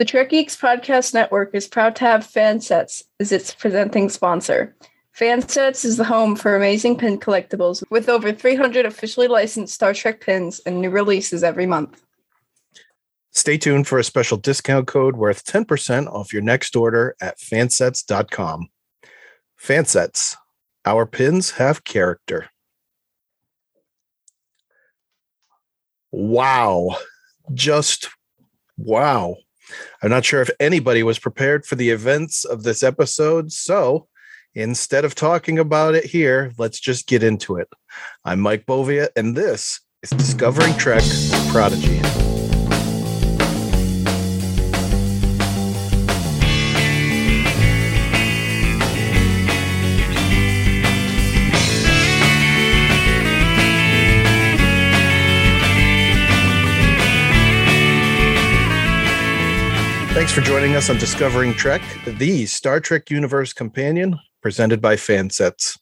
[0.00, 4.74] The Trek Geeks Podcast Network is proud to have Fansets as its presenting sponsor.
[5.14, 10.22] Fansets is the home for amazing pin collectibles with over 300 officially licensed Star Trek
[10.22, 12.02] pins and new releases every month.
[13.32, 18.68] Stay tuned for a special discount code worth 10% off your next order at fansets.com.
[19.62, 20.34] Fansets,
[20.86, 22.48] our pins have character.
[26.10, 26.96] Wow.
[27.52, 28.08] Just
[28.78, 29.36] wow.
[30.02, 33.52] I'm not sure if anybody was prepared for the events of this episode.
[33.52, 34.08] So
[34.54, 37.68] instead of talking about it here, let's just get into it.
[38.24, 41.02] I'm Mike Bovia, and this is Discovering Trek
[41.50, 42.29] Prodigy.
[60.30, 65.76] Thanks for joining us on Discovering Trek, the Star Trek Universe companion presented by Fansets.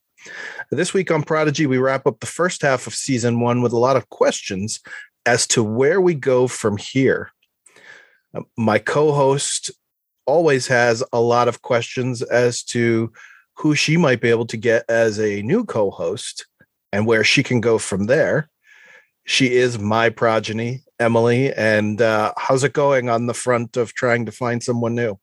[0.71, 3.79] This week on Prodigy, we wrap up the first half of season one with a
[3.79, 4.81] lot of questions
[5.27, 7.31] as to where we go from here.
[8.35, 9.71] Uh, my co host
[10.25, 13.13] always has a lot of questions as to
[13.57, 16.47] who she might be able to get as a new co host
[16.91, 18.49] and where she can go from there.
[19.27, 21.53] She is my progeny, Emily.
[21.53, 25.19] And uh, how's it going on the front of trying to find someone new?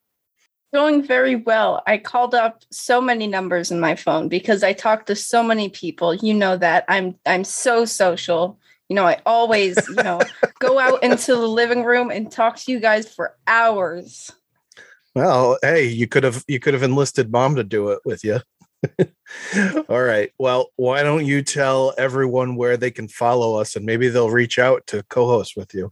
[0.73, 1.83] Going very well.
[1.87, 5.69] I called up so many numbers in my phone because I talk to so many
[5.69, 6.13] people.
[6.13, 8.59] You know that I'm I'm so social.
[8.89, 10.19] You know, I always, you know,
[10.59, 14.31] go out into the living room and talk to you guys for hours.
[15.15, 18.41] Well, hey, you could have you could have enlisted mom to do it with you.
[19.89, 20.31] All right.
[20.37, 24.59] Well, why don't you tell everyone where they can follow us and maybe they'll reach
[24.59, 25.91] out to co host with you?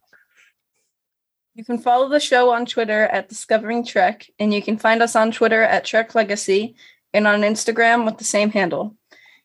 [1.55, 5.15] You can follow the show on Twitter at Discovering Trek, and you can find us
[5.15, 6.75] on Twitter at Trek Legacy
[7.13, 8.95] and on Instagram with the same handle.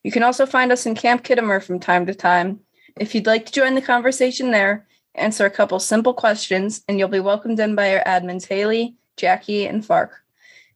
[0.03, 2.61] You can also find us in Camp Khitomer from time to time.
[2.99, 7.09] If you'd like to join the conversation there, answer a couple simple questions, and you'll
[7.09, 10.25] be welcomed in by our admins Haley, Jackie, and Fark.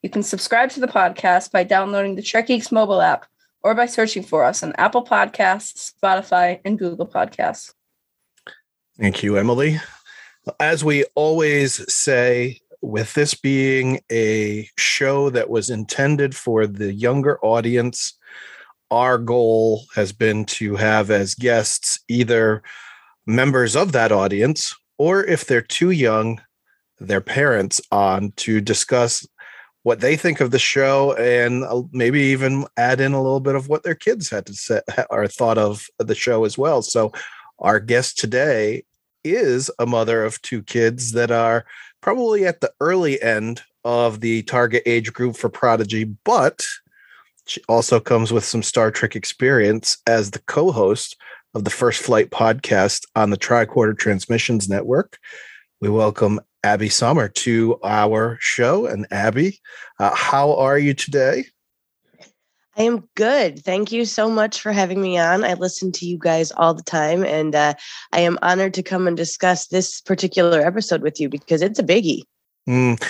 [0.02, 3.26] You can subscribe to the podcast by downloading the Trek Geeks mobile app
[3.62, 7.72] or by searching for us on Apple Podcasts, Spotify, and Google Podcasts.
[8.98, 9.80] Thank you, Emily.
[10.58, 17.38] As we always say, with this being a show that was intended for the younger
[17.44, 18.18] audience,
[18.90, 22.60] our goal has been to have as guests either
[23.24, 26.40] members of that audience or if they're too young,
[26.98, 29.26] their parents on to discuss
[29.82, 33.54] what they think of the show and uh, maybe even add in a little bit
[33.54, 36.82] of what their kids had to say or thought of the show as well.
[36.82, 37.12] So
[37.58, 38.84] our guest today
[39.24, 41.64] is a mother of two kids that are
[42.00, 46.64] probably at the early end of the target age group for Prodigy, but
[47.46, 51.16] she also comes with some Star Trek experience as the co-host
[51.54, 55.18] of the First Flight podcast on the Tricorder Transmissions Network.
[55.80, 58.86] We welcome Abby Sommer to our show.
[58.86, 59.60] And Abby,
[59.98, 61.46] uh, how are you today?
[62.76, 63.62] I am good.
[63.62, 65.44] Thank you so much for having me on.
[65.44, 67.74] I listen to you guys all the time, and uh,
[68.12, 71.82] I am honored to come and discuss this particular episode with you because it's a
[71.82, 72.22] biggie.
[72.68, 73.02] Mm.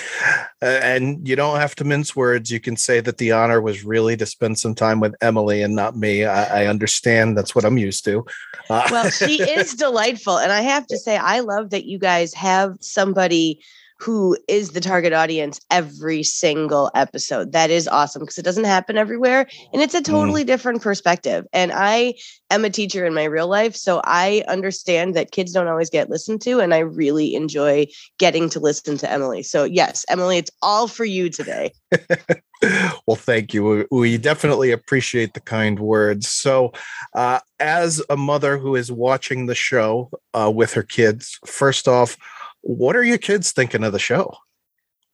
[0.63, 2.51] And you don't have to mince words.
[2.51, 5.75] You can say that the honor was really to spend some time with Emily and
[5.75, 6.25] not me.
[6.25, 7.37] I, I understand.
[7.37, 8.25] That's what I'm used to.
[8.71, 10.39] Uh- well, she is delightful.
[10.39, 13.61] And I have to say, I love that you guys have somebody
[14.03, 17.53] who is the target audience every single episode.
[17.53, 20.07] That is awesome because it doesn't happen everywhere and it's a mm.
[20.07, 20.47] totally mm.
[20.49, 21.47] different perspective.
[21.53, 22.15] And I
[22.51, 26.11] am a teacher in my real life, so I understand that kids don't always get
[26.11, 27.87] listened to and I really enjoy
[28.19, 29.45] getting to listen to Emily.
[29.45, 31.71] So yes, Emily, it's all for you today.
[33.07, 33.87] well, thank you.
[33.91, 36.29] We definitely appreciate the kind words.
[36.29, 36.73] So,
[37.15, 42.17] uh, as a mother who is watching the show uh, with her kids, first off,
[42.63, 44.35] what are your kids thinking of the show?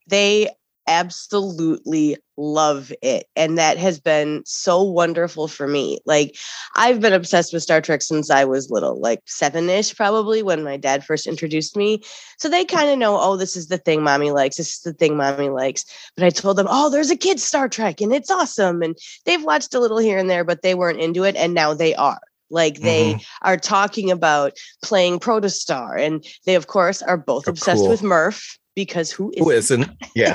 [0.07, 0.49] They
[0.89, 3.27] absolutely love it.
[3.37, 5.99] And that has been so wonderful for me.
[6.07, 6.37] Like,
[6.77, 10.65] I've been obsessed with Star Trek since I was little, like seven ish, probably when
[10.65, 12.03] my dad first introduced me.
[12.39, 14.57] So they kind of know, oh, this is the thing mommy likes.
[14.57, 15.85] This is the thing mommy likes.
[16.17, 18.83] But I told them, oh, there's a kid's Star Trek and it's awesome.
[18.83, 18.97] And
[19.27, 21.37] they've watched a little here and there, but they weren't into it.
[21.37, 22.21] And now they are.
[22.51, 23.49] Like they mm-hmm.
[23.49, 24.53] are talking about
[24.83, 27.89] playing Protostar, and they of course are both oh, obsessed cool.
[27.89, 29.45] with Murf because who isn't?
[29.45, 29.91] Who isn't?
[30.15, 30.35] Yeah.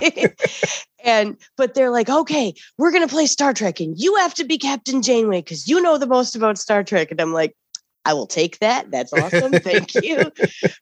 [1.04, 4.58] and but they're like, okay, we're gonna play Star Trek, and you have to be
[4.58, 7.12] Captain Janeway because you know the most about Star Trek.
[7.12, 7.56] And I'm like,
[8.06, 8.92] I will take that.
[8.92, 9.52] That's awesome.
[9.54, 10.32] Thank you.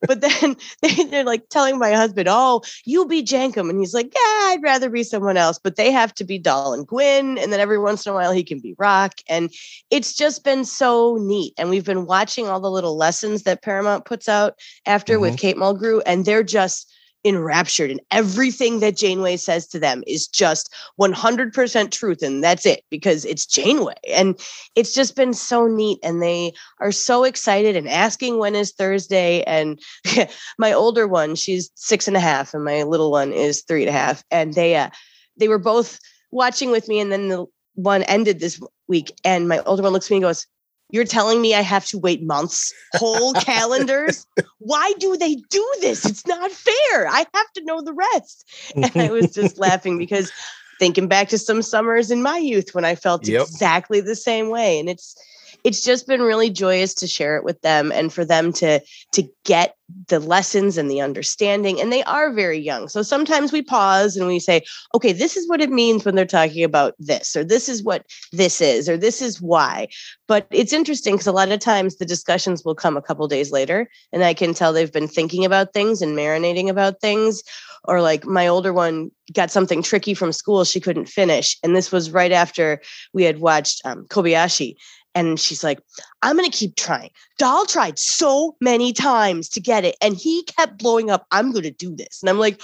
[0.02, 3.70] But then they, are like telling my husband, oh, you'll be Jankom.
[3.70, 5.60] And he's like, yeah, I'd rather be someone else.
[5.60, 7.38] But they have to be Dal and Gwyn.
[7.38, 9.16] And then every once in a while he can be Rok.
[9.30, 9.52] And
[9.90, 11.54] it's just been so neat.
[11.58, 15.22] And we've been watching all the little lessons that Paramount puts out after mm-hmm.
[15.22, 16.02] with Kate Mulgrew.
[16.06, 16.92] And they're just
[17.24, 22.84] enraptured and everything that Janeway says to them is just 100% truth and that's it
[22.90, 24.40] because it's Janeway and
[24.76, 29.44] it's just been so neat and they are so excited and asking when is Thursday
[29.44, 29.80] and
[30.58, 33.90] my older one she's six and a half and my little one is three and
[33.90, 34.90] a half and they uh,
[35.38, 36.00] they were both
[36.32, 37.46] watching with me and then the
[37.76, 40.48] one ended this week and my older one looks at me and goes
[40.92, 44.28] you're telling me I have to wait months, whole calendars?
[44.60, 46.06] Why do they do this?
[46.06, 47.08] It's not fair.
[47.08, 48.48] I have to know the rest.
[48.76, 50.32] And I was just laughing because
[50.80, 53.44] thinking back to some summers in my youth when I felt yep.
[53.44, 54.80] exactly the same way.
[54.80, 55.16] And it's
[55.64, 58.80] it's just been really joyous to share it with them and for them to
[59.14, 59.76] to get
[60.08, 62.88] the lessons and the understanding and they are very young.
[62.88, 64.64] So sometimes we pause and we say
[64.96, 68.06] okay this is what it means when they're talking about this or this is what
[68.32, 69.88] this is or this is why.
[70.28, 73.52] But it's interesting because a lot of times the discussions will come a couple days
[73.52, 77.44] later and i can tell they've been thinking about things and marinating about things
[77.86, 81.92] or like my older one got something tricky from school she couldn't finish and this
[81.92, 82.82] was right after
[83.14, 84.76] we had watched um, kobayashi
[85.16, 85.80] and she's like,
[86.22, 87.10] I'm going to keep trying.
[87.38, 91.26] Dal tried so many times to get it, and he kept blowing up.
[91.32, 92.22] I'm going to do this.
[92.22, 92.62] And I'm like,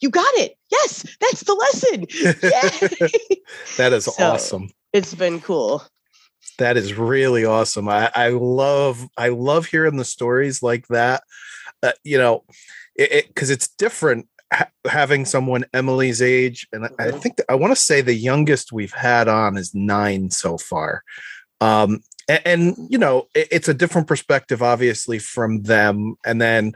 [0.00, 0.56] You got it.
[0.70, 2.00] Yes, that's the lesson.
[3.76, 4.70] that is so awesome.
[4.92, 5.82] It's been cool.
[6.58, 7.88] That is really awesome.
[7.88, 11.22] I, I love I love hearing the stories like that.
[11.82, 12.44] Uh, you know,
[12.96, 17.00] because it, it, it's different ha- having someone Emily's age, and mm-hmm.
[17.00, 21.02] I think I want to say the youngest we've had on is nine so far.
[21.60, 26.16] Um, and, and you know, it, it's a different perspective, obviously, from them.
[26.24, 26.72] And then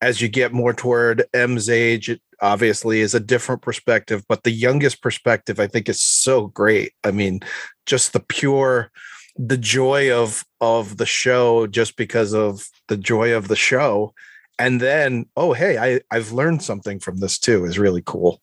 [0.00, 4.24] as you get more toward M's age, it obviously is a different perspective.
[4.28, 6.92] But the youngest perspective, I think, is so great.
[7.04, 7.40] I mean,
[7.86, 8.90] just the pure
[9.36, 14.12] the joy of of the show just because of the joy of the show
[14.58, 18.42] and then oh hey i i've learned something from this too is really cool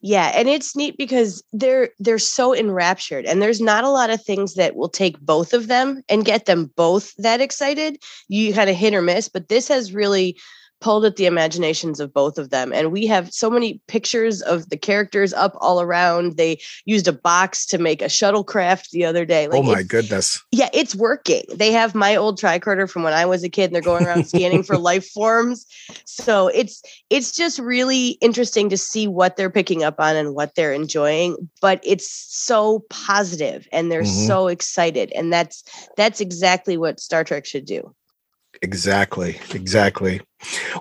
[0.00, 4.22] yeah, and it's neat because they're they're so enraptured and there's not a lot of
[4.22, 7.98] things that will take both of them and get them both that excited.
[8.28, 10.38] You kind of hit or miss, but this has really
[10.80, 12.72] pulled at the imaginations of both of them.
[12.72, 16.36] And we have so many pictures of the characters up all around.
[16.36, 19.48] They used a box to make a shuttlecraft the other day.
[19.48, 20.42] Like oh my goodness.
[20.52, 21.42] Yeah, it's working.
[21.54, 24.28] They have my old tricorder from when I was a kid and they're going around
[24.28, 25.66] scanning for life forms.
[26.04, 30.54] So it's it's just really interesting to see what they're picking up on and what
[30.54, 34.26] they're enjoying, but it's so positive and they're mm-hmm.
[34.26, 35.64] so excited and that's
[35.96, 37.94] that's exactly what Star Trek should do.
[38.62, 39.40] Exactly.
[39.52, 40.20] Exactly.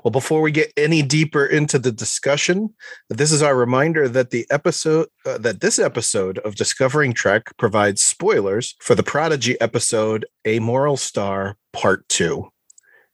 [0.03, 2.73] Well, before we get any deeper into the discussion,
[3.09, 8.03] this is our reminder that the episode uh, that this episode of Discovering Trek provides
[8.03, 12.47] spoilers for the Prodigy episode A Moral Star Part 2.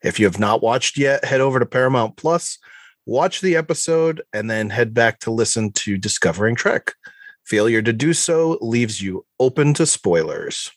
[0.04, 2.58] If you have not watched yet, head over to Paramount Plus,
[3.06, 6.94] watch the episode and then head back to listen to Discovering Trek.
[7.46, 10.72] Failure to do so leaves you open to spoilers.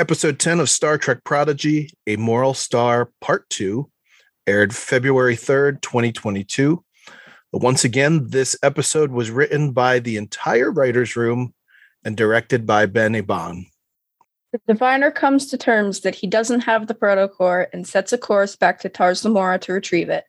[0.00, 3.86] Episode 10 of Star Trek Prodigy, A Moral Star Part 2,
[4.46, 6.82] aired February 3rd, 2022.
[7.52, 11.52] Once again, this episode was written by the entire writer's room
[12.02, 13.66] and directed by Ben Hibon.
[14.52, 18.56] The diviner comes to terms that he doesn't have the protocore and sets a course
[18.56, 20.24] back to Tars Lamora to retrieve it.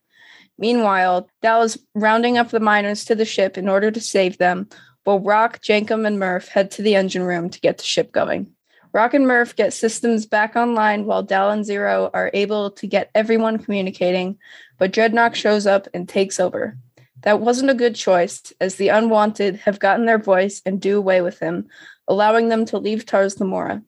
[0.57, 4.67] Meanwhile, Dal is rounding up the miners to the ship in order to save them,
[5.05, 8.53] while Rok, Jankom, and Murf head to the engine room to get the ship going.
[8.93, 13.09] Rok and Murf get systems back online while Dal and Zero are able to get
[13.15, 14.37] everyone communicating,
[14.77, 16.77] but Drednok shows up and takes over.
[17.21, 21.21] That wasn't a good choice, as the unwanted have gotten their voice and do away
[21.21, 21.67] with him,
[22.07, 23.81] allowing them to leave Tars Lamora.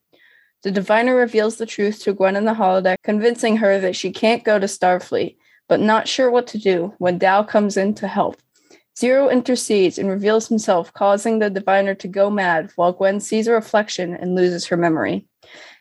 [0.62, 4.46] The diviner reveals the truth to Gwyn in the holodeck, convincing her that she can't
[4.46, 5.36] go to Starfleet,
[5.68, 8.42] but not sure what to do when Dal comes in to help.
[8.98, 13.52] Zero intercedes and reveals himself, causing the diviner to go mad, while Gwyn sees a
[13.52, 15.26] reflection and loses her memory.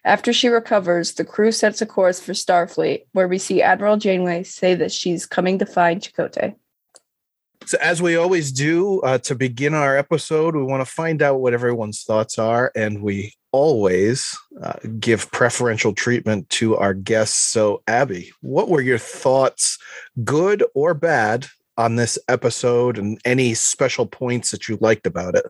[0.04, 4.42] After she recovers, the crew sets a course for Starfleet, where we see Admiral Janeway
[4.45, 6.54] say that she's coming to find Chakotay.
[7.66, 11.40] So, as we always do uh, to begin our episode, we want to find out
[11.40, 17.38] what everyone's thoughts are, and we always uh, give preferential treatment to our guests.
[17.38, 19.78] So, Abby, what were your thoughts,
[20.25, 25.47] good or bad, on this episode and any special points that you liked about it?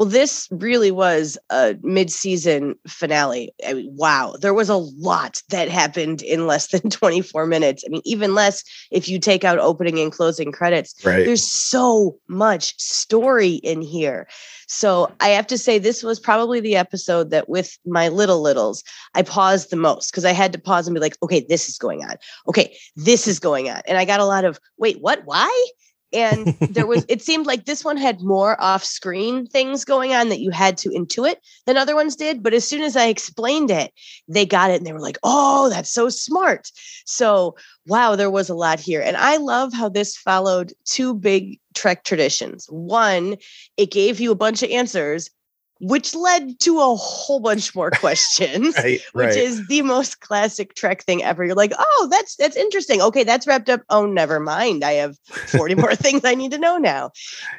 [0.00, 3.52] Well, this really was a mid-season finale.
[3.68, 7.84] I mean, wow, there was a lot that happened in less than 24 minutes.
[7.86, 10.94] I mean, even less if you take out opening and closing credits.
[11.04, 11.26] Right.
[11.26, 14.26] There's so much story in here.
[14.68, 18.82] So I have to say, this was probably the episode that, with my little littles,
[19.14, 21.76] I paused the most because I had to pause and be like, okay, this is
[21.76, 22.16] going on.
[22.48, 23.82] Okay, this is going on.
[23.86, 25.26] And I got a lot of, wait, what?
[25.26, 25.66] Why?
[26.12, 30.40] And there was it seemed like this one had more off-screen things going on that
[30.40, 31.36] you had to intuit
[31.66, 33.92] than other ones did but as soon as i explained it
[34.28, 36.70] they got it and they were like oh that's so smart.
[37.04, 41.58] So wow there was a lot here and i love how this followed two big
[41.74, 42.66] trek traditions.
[42.68, 43.36] One
[43.76, 45.30] it gave you a bunch of answers
[45.80, 51.02] which led to a whole bunch more questions, right, which is the most classic Trek
[51.02, 51.44] thing ever.
[51.44, 53.00] You're like, oh, that's that's interesting.
[53.00, 53.80] Okay, that's wrapped up.
[53.88, 54.84] Oh, never mind.
[54.84, 57.10] I have 40 more things I need to know now.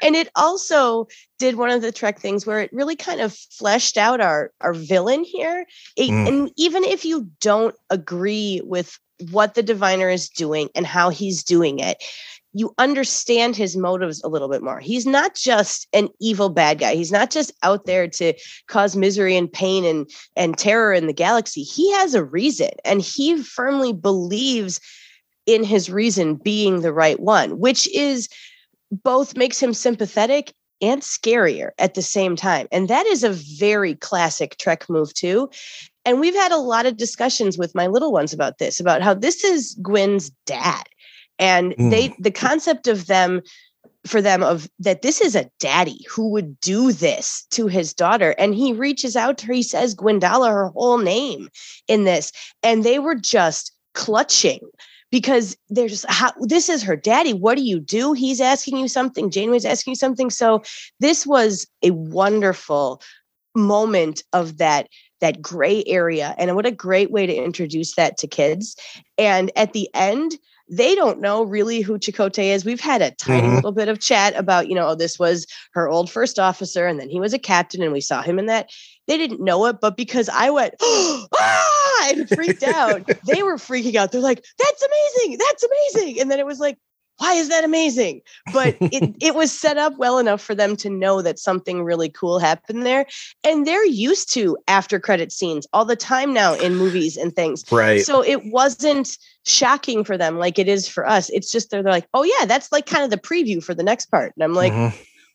[0.01, 1.08] And it also
[1.40, 4.74] did one of the Trek things where it really kind of fleshed out our our
[4.74, 5.66] villain here.
[5.98, 6.28] It, Mm.
[6.28, 9.00] And even if you don't agree with
[9.32, 12.04] what the diviner is doing and how he's doing it,
[12.53, 14.79] you understand his motives a little bit more.
[14.79, 16.96] He's not just an evil bad guy.
[16.96, 18.34] He's not just out there to
[18.67, 21.63] cause misery and pain and and terror in the galaxy.
[21.63, 24.79] He has a reason and he firmly believes
[25.46, 28.27] in his reason being the right one, which is
[28.91, 32.67] both makes him sympathetic and scarier at the same time.
[32.72, 35.50] And that is a very classic Trek move too.
[36.03, 39.13] And we've had a lot of discussions with my little ones about this, about how
[39.13, 40.84] this is Gwyn's dad
[41.41, 41.89] and Mm.
[41.89, 43.41] they the concept of them
[44.05, 48.33] for them of that this is a daddy who would do this to his daughter.
[48.38, 51.50] And he reaches out to her he says Gwyndala her whole name
[51.88, 52.31] in this.
[52.63, 54.60] And they were just clutching
[55.12, 57.33] because they're just how this is her daddy.
[57.33, 58.13] What do you do?
[58.13, 59.29] He's asking you something.
[59.29, 60.29] Janeway's asking you something.
[60.29, 60.63] So
[61.00, 63.01] this was a wonderful
[63.53, 64.88] moment of that
[65.19, 66.33] that gray area.
[66.39, 68.75] And what a great way to introduce that to kids.
[69.19, 70.39] And at the end
[70.72, 72.63] they don't know really who Chakotay is.
[72.63, 73.56] We've had a tiny Mhm.
[73.56, 76.98] little bit of chat about, you know, oh, this was her old first officer, and
[77.00, 78.70] then he was a captain, and we saw him in that.
[79.08, 83.96] They didn't know it, but because I went, ah, and freaked out, they were freaking
[83.96, 84.13] out.
[84.13, 86.22] They're like, that's amazing, that's amazing.
[86.22, 86.78] And then it was like,
[87.22, 88.22] why is that amazing?
[88.51, 92.10] But it, it was set up well enough for them to know that something really
[92.10, 93.06] cool happened there.
[93.44, 97.63] And they're used to after credit scenes all the time now in movies and things.
[97.72, 98.01] right.
[98.01, 101.30] So it wasn't shocking for them like it is for us.
[101.30, 103.84] It's just they're, they're like, oh yeah, that's like kind of the preview for the
[103.84, 104.34] next part.
[104.36, 104.92] And I'm like, Mhm.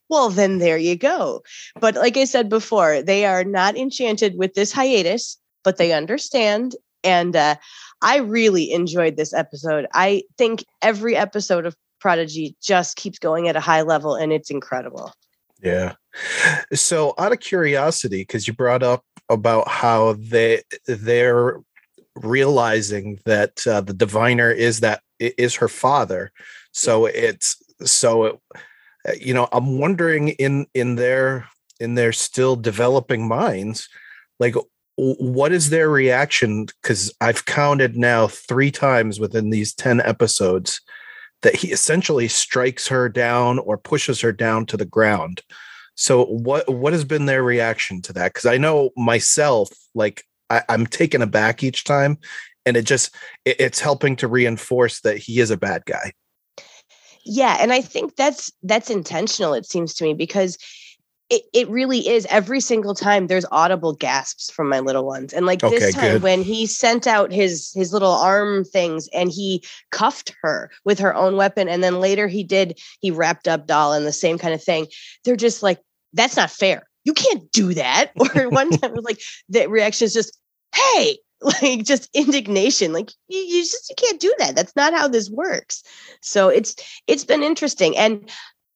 [0.08, 1.44] well, then there you go.
[1.80, 6.74] But like I said before, they are not enchanted with this hiatus, but they understand.
[7.04, 7.54] And uh,
[8.02, 9.86] I really enjoyed this episode.
[9.94, 14.50] I think every episode of Prodigy just keeps going at a high level and it's
[14.50, 15.12] incredible.
[15.62, 15.94] Yeah.
[16.74, 21.60] So, out of curiosity, because you brought up about how they they're
[22.14, 26.32] realizing that uh, the diviner is that i- her father,
[26.72, 28.40] so it's so it,
[29.08, 31.48] uh, you know I'm wondering in in their
[31.80, 33.88] in their still developing minds,
[34.38, 34.54] like
[34.96, 36.66] what is their reaction?
[36.82, 40.80] Because I've counted now three times within these ten episodes
[41.42, 45.42] that he essentially strikes her down or pushes her down to the ground.
[45.94, 48.32] So what what has been their reaction to that?
[48.32, 52.18] Because I know myself, like I, I'm taken aback each time,
[52.64, 56.12] and it just it, it's helping to reinforce that he is a bad guy.
[57.24, 60.56] Yeah, and I think that's that's intentional, it seems to me, because
[61.28, 65.32] it, it really is every single time there's audible gasps from my little ones.
[65.32, 66.22] And like Okay, this time good.
[66.22, 71.14] when he sent out his his little arm things and he cuffed her with her
[71.14, 74.54] own weapon, and then later he did he wrapped up Dal and the same kind
[74.54, 74.86] of thing.
[75.24, 75.80] They're just like,
[76.12, 76.86] that's not fair.
[77.04, 78.12] You can't do that.
[78.36, 80.38] Or one time was like the reaction is just,
[80.74, 81.18] hey,
[81.62, 85.28] like just indignation like you, you just you can't do that that's not how this
[85.28, 85.82] works
[86.22, 86.74] so it's
[87.06, 88.30] it's been interesting and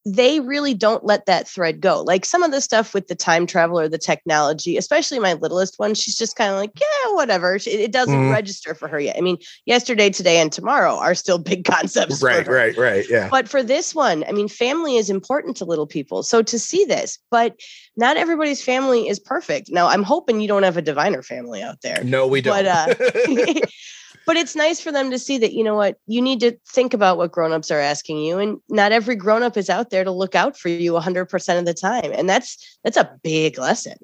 [0.07, 3.47] they really don't let that thread go like some of the stuff with the time
[3.47, 7.59] travel or the technology especially my littlest one she's just kind of like yeah whatever
[7.59, 8.30] She- it doesn't Mhm.
[8.30, 12.26] register for her yet i mean yesterday today and tomorrow are still big concepts for
[12.26, 13.07] Right, right, right.
[13.11, 13.28] Yeah.
[13.30, 16.23] But for this one, I mean, family is important to little people.
[16.23, 17.59] So to see this, but
[17.97, 19.69] not everybody's family is perfect.
[19.71, 22.02] Now, I'm hoping you don't have a diviner family out there.
[22.04, 22.54] No, we don't.
[22.64, 22.95] But uh,
[24.30, 26.94] but it's nice for them to see that you know what you need to think
[26.94, 30.37] about what grown-ups are asking you and not every grown-up is out there to look
[30.37, 33.96] out for you 100% of the time and that's that's a big lesson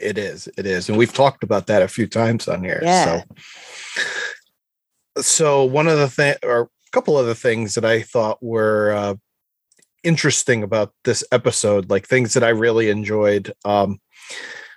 [0.00, 0.48] It is.
[0.56, 0.88] It is.
[0.88, 2.78] And we've talked about that a few times on here.
[2.80, 3.24] Yeah.
[3.96, 4.02] So,
[5.20, 8.92] so one of the thing or a couple of the things that I thought were
[8.92, 9.14] uh,
[10.04, 13.52] interesting about this episode, like things that I really enjoyed.
[13.64, 14.00] Um,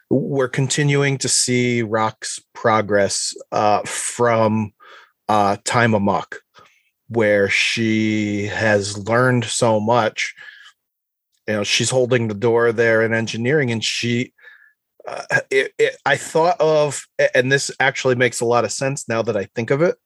[0.09, 4.73] we're continuing to see Rok's progress uh, from
[5.27, 6.41] uh, Time Amok,
[7.09, 10.33] where she has learned so much.
[11.47, 14.33] You know, she's holding the door there in engineering, and she.
[15.07, 17.05] Uh, it, it, I thought of,
[17.35, 19.97] and this actually makes a lot of sense now that I think of it.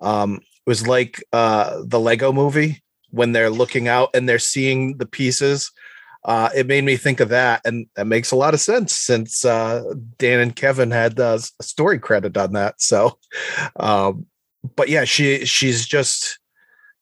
[0.00, 4.98] Um, it was like uh, the Lego movie when they're looking out and they're seeing
[4.98, 5.72] the pieces
[6.24, 9.44] uh, it made me think of that, and that makes a lot of sense since
[9.44, 9.82] uh,
[10.18, 12.80] Dan and Kevin had uh, a story credit on that.
[12.80, 13.18] So,
[13.76, 14.26] um,
[14.76, 16.38] but yeah, she she's just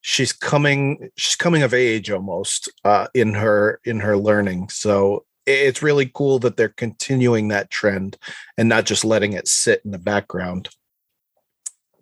[0.00, 4.68] she's coming she's coming of age almost uh, in her in her learning.
[4.68, 8.16] So it's really cool that they're continuing that trend
[8.56, 10.68] and not just letting it sit in the background.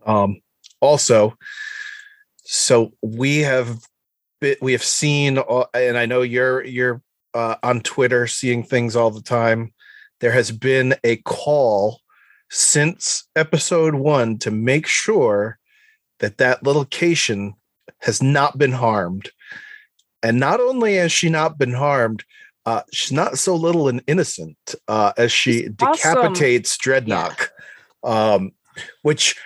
[0.05, 0.41] Um,
[0.81, 1.37] also,
[2.45, 3.81] so we have
[4.63, 5.39] we have seen
[5.75, 7.03] and i know you're you're
[7.35, 9.73] uh, on Twitter seeing things all the time.
[10.21, 12.00] There has been a call
[12.51, 15.59] since episode one to make sure
[16.19, 17.55] that that little Caitian
[17.99, 19.31] has not been harmed.
[20.23, 22.25] And not only has she not been harmed,
[22.67, 27.07] uh, she's not so little and innocent uh, as she she's decapitates awesome.
[27.07, 27.49] Drednok.
[28.05, 28.35] Yeah.
[28.35, 28.53] Um,
[29.03, 29.37] which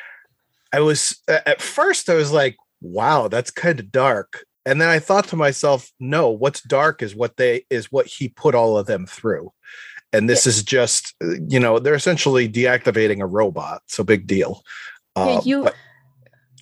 [0.73, 4.99] I was at first I was like, wow, that's kind of dark and then i
[4.99, 8.87] thought to myself no what's dark is what they is what he put all of
[8.87, 9.53] them through
[10.15, 10.51] and this yeah.
[10.51, 11.15] is just
[11.49, 14.63] you know they're essentially deactivating a robot so big deal.
[15.17, 15.69] Yeah, uh, you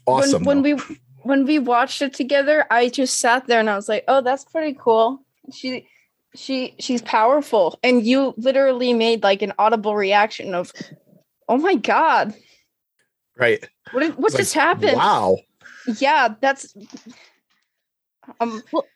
[0.06, 0.84] awesome when, when we
[1.22, 4.44] when we watched it together i just sat there and i was like oh that's
[4.44, 5.24] pretty cool.
[5.52, 5.86] She
[6.34, 7.78] she she's powerful.
[7.82, 10.72] And you literally made like an audible reaction of
[11.48, 12.34] oh my god.
[13.36, 13.66] Right.
[13.92, 14.96] What, what just like, happened?
[14.96, 15.38] Wow.
[15.98, 16.74] Yeah that's
[18.40, 18.86] um, well,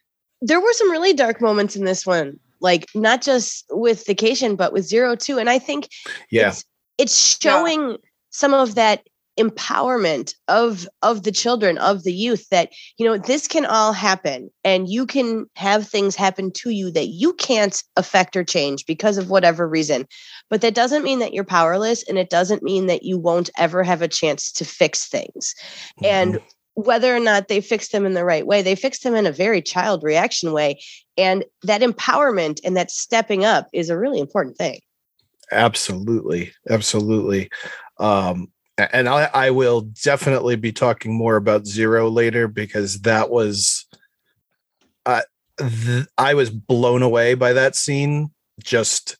[0.40, 4.56] there were some really dark moments in this one, like not just with the Caitian,
[4.56, 5.38] but with Zero too.
[5.38, 5.88] And I think
[6.30, 6.64] yeah, it's,
[6.98, 7.96] it's showing yeah.
[8.30, 9.06] some of that
[9.38, 14.50] empowerment of of the children of the youth that you know this can all happen
[14.64, 19.18] and you can have things happen to you that you can't affect or change because
[19.18, 20.06] of whatever reason
[20.48, 23.82] but that doesn't mean that you're powerless and it doesn't mean that you won't ever
[23.82, 25.54] have a chance to fix things
[26.00, 26.06] mm-hmm.
[26.06, 26.40] and
[26.76, 29.32] whether or not they fix them in the right way, they fix them in a
[29.32, 30.78] very child reaction way.
[31.18, 34.80] And that empowerment and that stepping up is a really important thing.
[35.50, 36.52] Absolutely.
[36.68, 37.48] Absolutely.
[37.98, 43.86] Um, and I, I will definitely be talking more about Zero later because that was,
[45.06, 45.22] uh,
[45.58, 48.30] th- I was blown away by that scene.
[48.62, 49.16] Just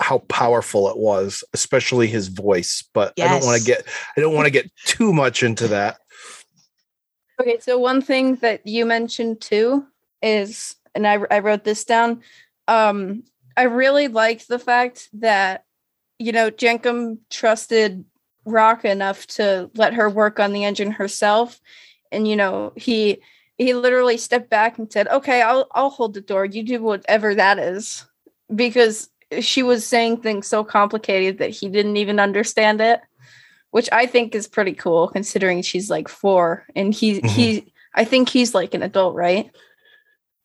[0.00, 2.82] how powerful it was, especially his voice.
[2.92, 3.28] But yes.
[3.28, 3.84] I don't want to get,
[4.16, 5.98] I don't want to get too much into that.
[7.40, 9.86] Okay, so one thing that you mentioned too
[10.22, 12.22] is, and I, I wrote this down.
[12.66, 13.24] Um,
[13.56, 15.64] I really liked the fact that
[16.18, 18.04] you know Jankom trusted
[18.44, 21.60] Rok enough to let her work on the engine herself,
[22.12, 23.18] and you know he
[23.56, 26.44] he literally stepped back and said, "Okay, I'll I'll hold the door.
[26.44, 28.04] You do whatever that is,"
[28.54, 33.00] because she was saying things so complicated that he didn't even understand it
[33.70, 37.28] which I think is pretty cool considering she's like four and he mm-hmm.
[37.28, 39.50] he I think he's like an adult, right?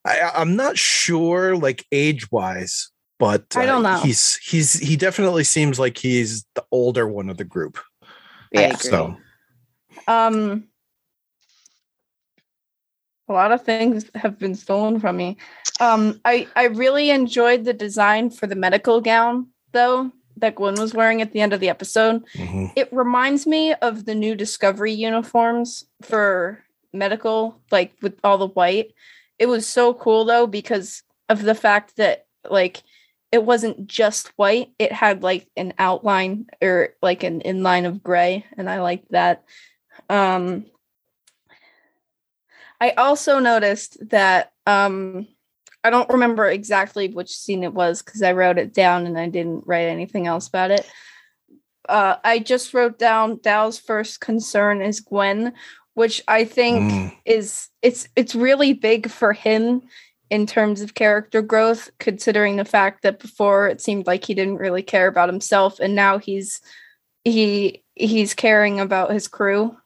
[0.05, 3.97] I, I'm not sure, like age wise, but uh, I don't know.
[3.97, 7.79] He's he's he definitely seems like he's the older one of the group.
[8.51, 8.75] Yeah.
[8.75, 9.15] So,
[10.07, 10.65] um,
[13.29, 15.37] a lot of things have been stolen from me.
[15.79, 20.93] Um, I I really enjoyed the design for the medical gown though that Gwyn was
[20.93, 22.23] wearing at the end of the episode.
[22.35, 22.67] Mm-hmm.
[22.75, 28.93] It reminds me of the new Discovery uniforms for medical, like with all the white.
[29.43, 32.81] It was so cool though because of the fact that like
[33.29, 38.45] it wasn't just white, it had like an outline or like an inline of gray,
[38.55, 39.43] and I liked that.
[40.09, 40.67] Um
[42.79, 45.27] I also noticed that um
[45.83, 49.27] I don't remember exactly which scene it was because I wrote it down and I
[49.27, 50.89] didn't write anything else about it.
[51.89, 55.51] Uh, I just wrote down Dal's first concern is Gwyn,
[55.93, 57.17] which I think mm.
[57.25, 59.81] is it's it's really big for him
[60.29, 64.57] in terms of character growth, considering the fact that before it seemed like he didn't
[64.57, 66.61] really care about himself, and now he's
[67.23, 69.77] he he's caring about his crew.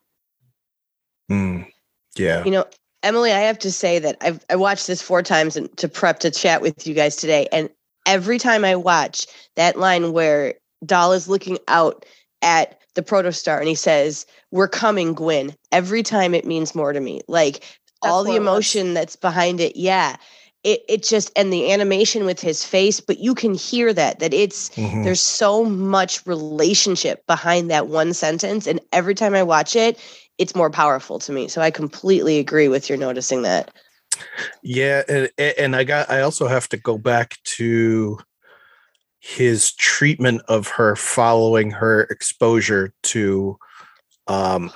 [1.29, 1.67] Mm.
[2.15, 2.65] Yeah, you know,
[3.03, 6.19] Emily, I have to say that I've I watched this four times and to prep
[6.19, 7.69] to chat with you guys today, and
[8.05, 12.05] every time I watch that line where Dal is looking out
[12.41, 16.99] at the protostar and he says, "We're coming, Gwyn." Every time it means more to
[16.99, 17.21] me.
[17.27, 17.59] Like
[18.01, 20.17] that's all the emotion that's behind it, yeah.
[20.63, 24.33] it, it just and the animation with his face but you can hear that that
[24.33, 25.03] it's Mhm.
[25.03, 29.99] there's so much relationship behind that one sentence and every time i watch it
[30.39, 33.71] it's more powerful to me so i completely agree with your noticing that
[34.63, 38.17] Yeah, and and I got I also have to go back to
[39.19, 43.57] his treatment of her following her exposure to
[44.27, 44.71] um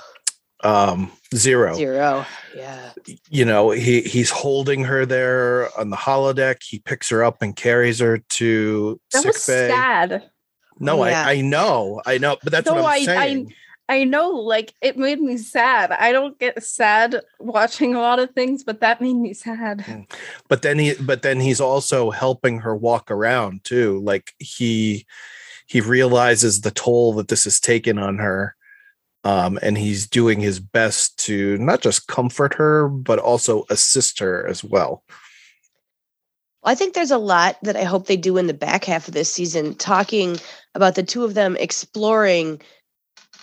[0.64, 1.74] um zero.
[1.74, 2.24] zero
[2.54, 2.90] yeah
[3.28, 6.56] You know, he he's holding her there on the holodeck.
[6.62, 9.68] He picks her up and carries her to That sick was bay.
[9.68, 10.30] sad.
[10.78, 11.24] No, yeah.
[11.26, 13.46] I I know, I know, but that's No, what I'm I- I- saying.
[13.48, 13.52] I
[14.04, 15.92] know, like it made me sad.
[15.92, 20.06] I don't get sad watching a lot of things, but that made me sad.
[20.48, 25.06] but then he but then he's also helping her walk around too like he
[25.66, 28.54] he realizes the toll that this has taken on her
[29.24, 34.46] um and he's doing his best to not just comfort her but also assist her
[34.46, 35.04] as well
[36.64, 39.14] I think there's a lot that I hope they do in the back half of
[39.14, 40.38] this season, talking
[40.74, 42.60] about the two of them exploring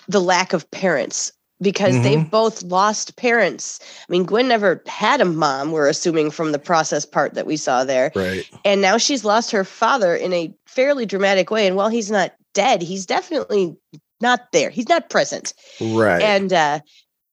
[0.10, 3.80] the lack of parents because they've both lost parents.
[3.82, 7.58] I mean, Gwyn never had a mom, we're assuming from the process part that we
[7.58, 8.12] saw there.
[8.15, 11.67] right And now she's lost her father in a fairly dramatic way.
[11.67, 13.76] And while he's not dead, he's definitely
[14.22, 14.69] not there.
[14.69, 16.80] He's not present right and uh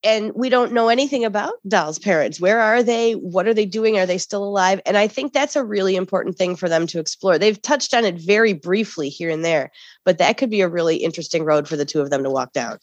[0.03, 2.41] and we don't know anything about Dal's parents.
[2.41, 3.15] Where are they?
[3.15, 3.99] What are they doing?
[3.99, 4.81] Are they still alive?
[4.87, 7.39] And I think that's a really important thing for them to explore.
[7.39, 9.73] They've touched on it very briefly here and there,
[10.05, 12.53] but that could be a really interesting road for the two of them to walk
[12.53, 12.79] down.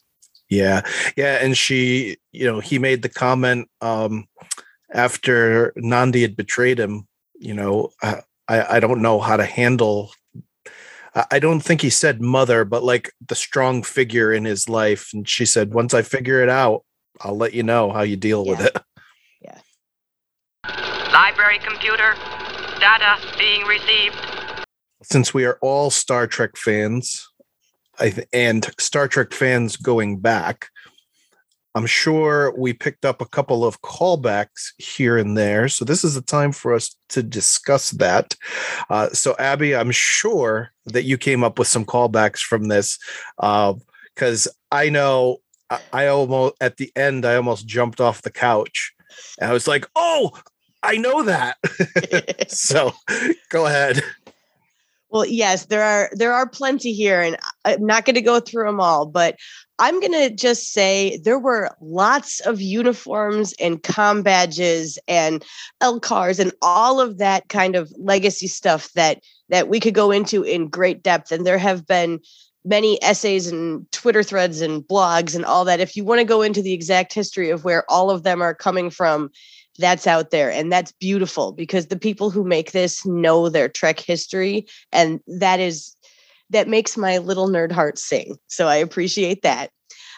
[0.49, 0.81] yeah
[1.15, 4.27] yeah and she you know he made the comment um
[4.93, 7.07] after nandi had betrayed him
[7.39, 10.11] you know uh, i i don't know how to handle
[11.31, 15.11] I don't think he said mother, but like the strong figure in his life.
[15.13, 16.83] And she said, once I figure it out,
[17.21, 18.67] I'll let you know how you deal with Yeah.
[18.67, 18.77] it.
[21.13, 22.15] Library computer.
[22.79, 24.15] Data being received.
[25.03, 27.27] Since we are all Star Trek fans,
[27.99, 30.69] I th- and Star Trek fans going back,
[31.75, 35.67] I'm sure we picked up a couple of callbacks here and there.
[35.69, 38.35] So this is the time for us to discuss that.
[38.89, 42.97] Uh, so Abby, I'm sure that you came up with some callbacks from this
[43.37, 45.37] because I know
[45.73, 48.93] I, I almost at the end I almost jumped off the couch
[49.39, 50.31] and I was like, "Oh,
[50.81, 51.57] I know that."
[52.49, 52.93] so
[53.49, 54.01] go ahead.
[55.09, 58.65] Well, yes, there are there are plenty here, and I'm not going to go through
[58.65, 59.35] them all, but
[59.77, 65.45] I'm going to just say there were lots of uniforms and com badges and
[65.83, 70.41] LCARS and all of that kind of legacy stuff that that we could go into
[70.41, 71.31] in great depth.
[71.31, 72.19] And there have been
[72.65, 75.79] many essays and Twitter threads and blogs and all that.
[75.79, 78.53] If you want to go into the exact history of where all of them are
[78.53, 79.31] coming from,
[79.79, 83.99] that's out there and that's beautiful because the people who make this know their trek
[83.99, 85.95] history and that is
[86.49, 89.71] that makes my little nerd heart sing so i appreciate that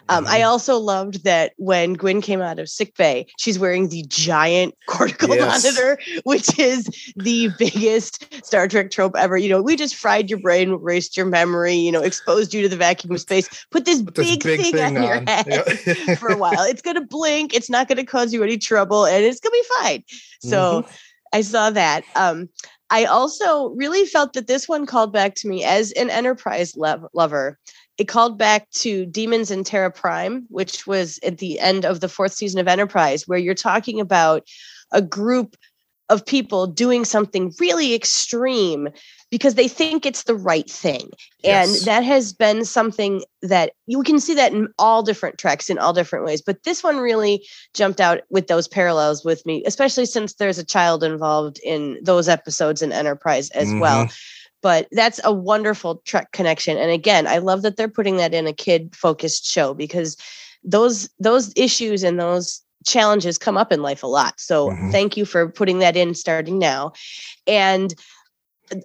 [0.10, 4.04] um, I also loved that when Gwyn came out of sick bay, she's wearing the
[4.08, 5.64] giant cortical Yes.
[5.64, 9.38] monitor, which is the biggest Star Trek trope ever.
[9.38, 12.70] You know, we just fried your brain, erased your memory, you know, exposed you to
[12.70, 16.16] the vacuum of space, put this, Put this big, thing, on, your head Yeah.
[16.20, 16.64] for a while.
[16.64, 17.54] It's going to blink.
[17.54, 20.04] It's not going to cause you any trouble, and it's going to be fine.
[20.42, 20.86] So
[21.34, 22.04] I saw that.
[22.16, 22.50] Um,
[22.92, 27.08] I also really felt that this one called back to me as an Enterprise lov-
[27.14, 27.58] lover.
[27.98, 32.10] It called back to Demons in Terra Prime, which was at the end of the
[32.10, 34.48] fourth season of Enterprise, where you're talking about
[34.92, 35.56] a group
[36.10, 38.90] of people doing something really extreme
[39.32, 41.10] because they think it's the right thing.
[41.44, 41.80] Yes.
[41.80, 45.80] And that has been something that you can see that in all different treks in
[45.80, 46.42] all different ways.
[46.42, 50.66] But this one really jumped out with those parallels with me, especially since there's a
[50.66, 54.06] child involved in those episodes in Enterprise as well.
[54.06, 54.14] Mm-hmm.
[54.66, 56.76] But that's a wonderful Trek connection.
[56.76, 60.18] And again, I love that they're putting that in a kid focused show because
[60.64, 64.40] those those issues and those challenges come up in life a lot.
[64.40, 64.92] So Mhm.
[64.92, 66.94] thank you for putting that in starting now.
[67.46, 67.94] And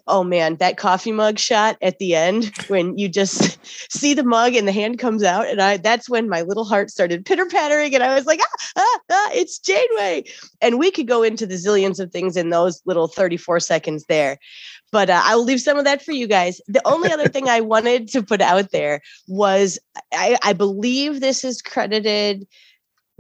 [0.07, 3.59] oh man, that coffee mug shot at the end when you just
[3.91, 6.91] see the mug and the hand comes out, and I that's when my little heart
[6.91, 10.25] started pitter pattering, and I was like, ah, ah, ah, it's Janeway.
[10.61, 14.39] And we could go into the zillions of things in those little 34 seconds there.
[14.93, 16.61] But uh, I'll leave some of that for you guys.
[16.67, 19.79] The only other thing I wanted to put out there was
[20.13, 22.47] I, I believe this is credited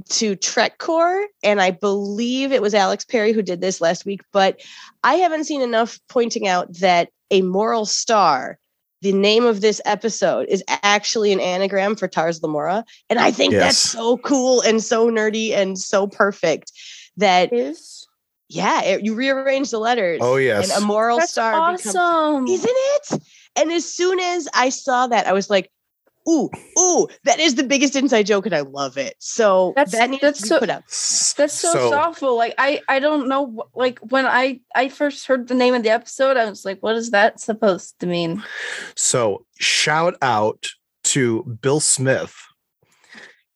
[0.08, 4.22] to TrekCore, and I believe it was Alex Perry who did this last week.
[4.32, 4.60] But
[5.04, 8.58] I haven't seen enough pointing out that a moral star,
[9.02, 13.54] the name of this episode, is actually an anagram for Tars Lamora, and I think
[13.54, 16.72] that's so cool and so nerdy and so perfect
[17.16, 18.06] that Is
[18.48, 20.18] Yeah, it, you rearrange the letters.
[20.20, 20.70] Oh, yes.
[20.70, 22.46] and a moral That's star becomes awesome.
[22.46, 23.22] isn't it?
[23.56, 25.70] And as soon as I saw that, I was like,
[26.31, 30.11] "Ooh, ooh, that is the biggest inside joke, and I love it." So That's- that
[30.11, 30.85] needs that's to be so- put up.
[30.87, 32.37] That's so, thoughtful.
[32.37, 33.64] Like I, I don't know.
[33.75, 36.97] Like when I, I first heard the name of the episode, I was like, "What
[36.97, 38.43] is that supposed to mean?"
[38.95, 40.66] So shout out
[41.05, 42.37] to Bill Smith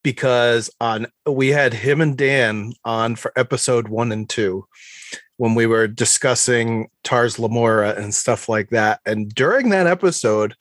[0.03, 4.65] because on we had him and Dan on for episode one and two
[5.37, 8.99] when we were discussing Tars Lamora and stuff like that.
[9.05, 10.55] And during that episode,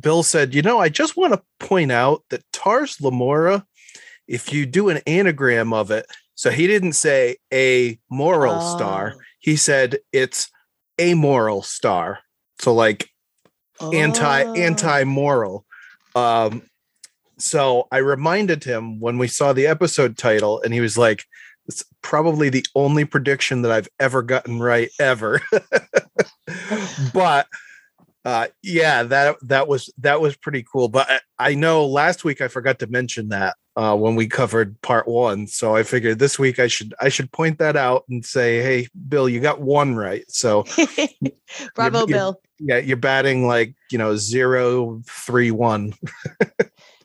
[0.00, 3.64] Bill said, you know, I just want to point out that Tars Lamora,
[4.26, 9.20] if you do an anagram of it, so he didn't say a moral star, Oh.
[9.40, 10.50] he said it's
[10.98, 12.20] a moral star.
[12.60, 13.08] So like
[13.92, 14.54] anti Oh.
[14.54, 15.64] anti moral.
[16.14, 16.62] Um,
[17.38, 21.24] so I reminded him when we saw the episode title, and he was like,
[21.66, 25.40] "It's probably the only prediction that I've ever gotten right ever."
[27.14, 27.46] but
[28.28, 30.88] uh, yeah, that that was that was pretty cool.
[30.88, 34.78] But I, I know last week I forgot to mention that uh, when we covered
[34.82, 38.22] part one, so I figured this week I should I should point that out and
[38.22, 40.64] say, "Hey, Bill, you got one right." So
[41.74, 42.40] Bravo, you- Bill.
[42.58, 45.94] yeah, you're batting like you know zero three one.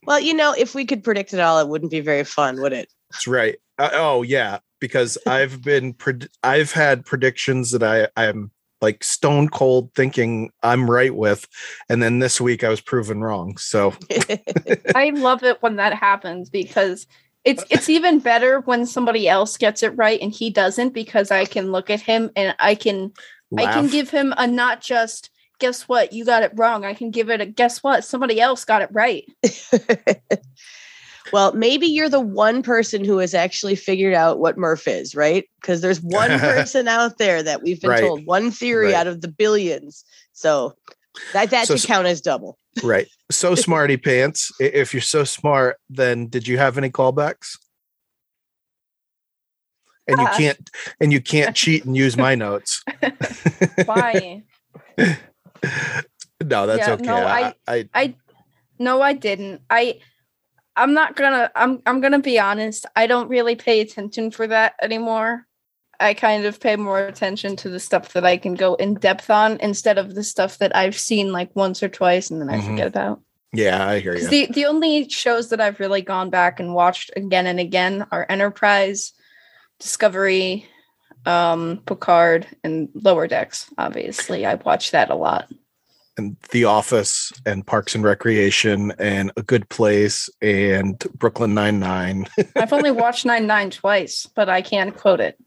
[0.05, 2.73] Well, you know, if we could predict it all, it wouldn't be very fun, would
[2.73, 2.91] it?
[3.11, 3.55] That's right.
[3.79, 8.51] Uh, oh yeah, because I've been pred- I've had predictions that I I'm
[8.83, 11.47] like stone cold thinking I'm right with,
[11.89, 13.57] and then this week I was proven wrong.
[13.57, 13.93] So
[14.95, 17.07] I love it when that happens because
[17.43, 21.45] it's it's even better when somebody else gets it right and he doesn't because I
[21.45, 23.11] can look at him and I can
[23.57, 26.85] I can give him a not just guess what you got it wrong.
[26.85, 29.25] I can give it a guess what somebody else got it right.
[31.33, 35.43] well, maybe you're the one person who has actually figured out what Murf is, right?
[35.59, 37.99] Because there's one person out there that we've been Right.
[38.01, 38.95] told one theory Right.
[38.95, 40.05] out of the billions.
[40.33, 40.75] So
[41.33, 42.57] that that So- should count as double.
[42.83, 43.07] right.
[43.31, 44.51] So smarty pants.
[44.59, 47.57] If you're so smart, then did you have any callbacks?
[50.07, 50.37] And you Uh.
[50.37, 50.69] can't
[50.99, 52.83] and you can't cheat and use my notes.
[53.85, 54.43] Why?
[54.97, 57.03] no, that's Yeah, okay.
[57.05, 58.15] no, I, I- I
[58.79, 59.61] No, I didn't.
[59.69, 59.99] I
[60.75, 62.85] I'm not gonna I'm I'm gonna be honest.
[62.95, 65.45] I don't really pay attention for that anymore.
[65.99, 69.29] I kind of pay more attention to the stuff that I can go in depth
[69.29, 72.57] on instead of the stuff that I've seen like once or twice and then I
[72.57, 72.65] Mhm.
[72.65, 73.21] forget about.
[73.53, 74.27] yeah, I hear you.
[74.27, 78.25] The the only shows that I've really gone back and watched again and again are
[78.27, 79.13] Enterprise,
[79.79, 80.65] Discovery,
[81.25, 83.69] um, Picard, and Lower Decks.
[83.77, 85.47] Obviously, I watched that a lot.
[86.17, 92.27] And The Office and Parks and Recreation and A Good Place and Brooklyn Nine Nine.
[92.55, 95.37] I've only watched Nine Nine twice, but I can quote it.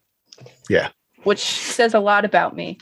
[0.68, 0.88] Yeah.
[1.24, 2.78] Which says a lot about me.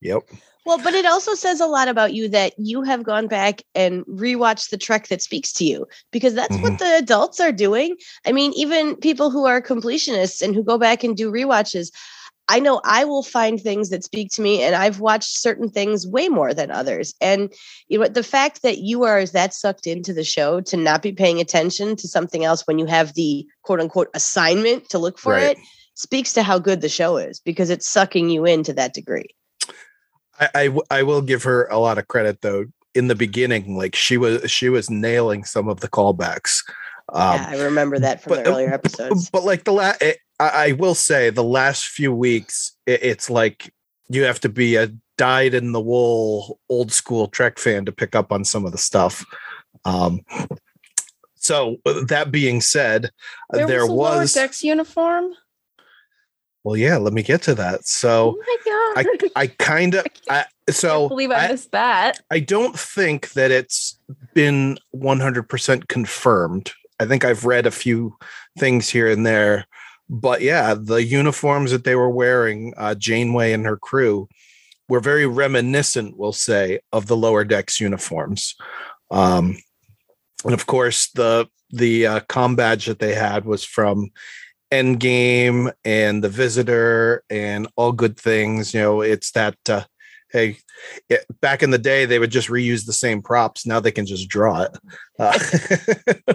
[0.00, 0.22] yep.
[0.66, 4.04] Well, but it also says a lot about you that you have gone back and
[4.04, 6.62] rewatched the Trek that speaks to you because that's Mm-hmm.
[6.62, 7.96] what the adults are doing.
[8.26, 11.90] I mean, even people who are completionists and who go back and do rewatches,
[12.50, 16.06] I know I will find things that speak to me, and I've watched certain things
[16.06, 17.14] way more than others.
[17.20, 17.52] And
[17.88, 21.12] you know, the fact that you are that sucked into the show to not be
[21.12, 25.32] paying attention to something else when you have the quote unquote assignment to look for
[25.32, 25.56] Right.
[25.56, 25.58] it
[25.94, 29.26] speaks to how good the show is because it's sucking you in to that degree.
[30.40, 32.66] I, I w- I will give her a lot of credit though.
[32.94, 36.64] In the beginning, like she was she was nailing some of the callbacks.
[37.12, 39.30] Um, yeah, I remember that from but- the earlier episodes.
[39.30, 40.02] But like the last,
[40.40, 43.72] I, I will say the last few weeks, it, it's like
[44.08, 48.14] you have to be a dyed in the wool old school Trek fan to pick
[48.14, 49.24] up on some of the stuff.
[49.84, 50.20] Um,
[51.34, 53.10] so that being said,
[53.48, 55.34] Where there was was decks uniform?
[56.68, 56.98] well, yeah.
[56.98, 57.86] Let me get to that.
[57.86, 59.30] So oh my god!
[59.36, 62.20] I kind of I, I so believe I, I, missed that.
[62.30, 63.98] I don't think that it's
[64.34, 66.72] been 100% confirmed.
[67.00, 68.16] I think I've read a few
[68.58, 69.66] things here and there,
[70.08, 74.28] but yeah, the uniforms that they were wearing, uh, Janeway and her crew,
[74.88, 78.54] were very reminiscent, we'll say, of the lower decks uniforms.
[79.10, 79.58] Um,
[80.44, 84.10] and of course, the the uh, com badge that they had was from
[84.72, 88.72] Endgame and The Visitor and All Good Things.
[88.72, 89.56] You know, it's that.
[89.68, 89.84] Uh,
[90.30, 90.58] hey,
[91.08, 93.66] it, back in the day, they would just reuse the same props.
[93.66, 94.78] Now they can just draw it.
[95.18, 96.34] Uh,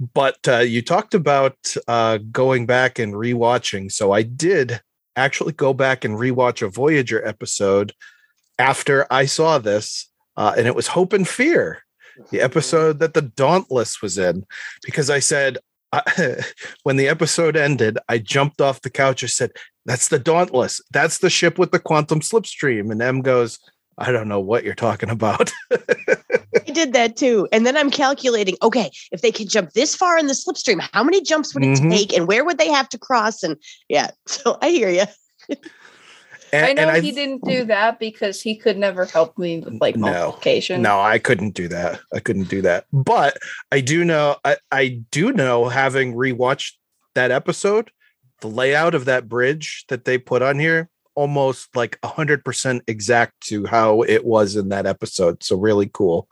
[0.00, 3.92] but uh, you talked about uh, going back and rewatching.
[3.92, 4.80] So I did
[5.14, 7.92] actually go back and rewatch a Voyager episode
[8.58, 11.82] after I saw this, uh, and it was Hope and Fear,
[12.30, 14.46] the episode that the Dauntless was in,
[14.84, 15.58] because I said,
[15.92, 16.42] I,
[16.82, 19.22] when the episode ended, I jumped off the couch.
[19.22, 19.52] I said,
[19.84, 20.80] That's the Dauntless.
[20.90, 22.90] That's the ship with the quantum slipstream.
[22.90, 23.58] And M goes,
[23.98, 25.52] I don't know what you're talking about.
[25.70, 27.48] I did that too.
[27.52, 31.02] And then I'm calculating, okay, if they can jump this far in the slipstream, how
[31.04, 31.90] many jumps would it Mhm.
[31.90, 33.42] take and where would they have to cross?
[33.42, 33.56] And
[33.88, 35.04] yeah, so I hear you.
[36.52, 39.80] And, I know and he didn't do that because he could never help me with
[39.80, 40.10] like No.
[40.10, 40.82] multiplication.
[40.82, 42.00] No, I couldn't do that.
[42.12, 42.86] I couldn't do that.
[42.92, 43.36] But
[43.70, 46.72] I do know I, I do know having rewatched
[47.14, 47.92] that episode,
[48.40, 53.66] the layout of that bridge that they put on here almost like 100% exact to
[53.66, 55.42] how it was in that episode.
[55.42, 56.28] So really cool.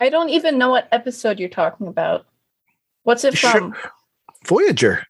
[0.00, 2.26] I don't even know what episode you're talking about.
[3.04, 3.50] What's it Sure.
[3.50, 3.74] from?
[4.46, 5.04] Voyager.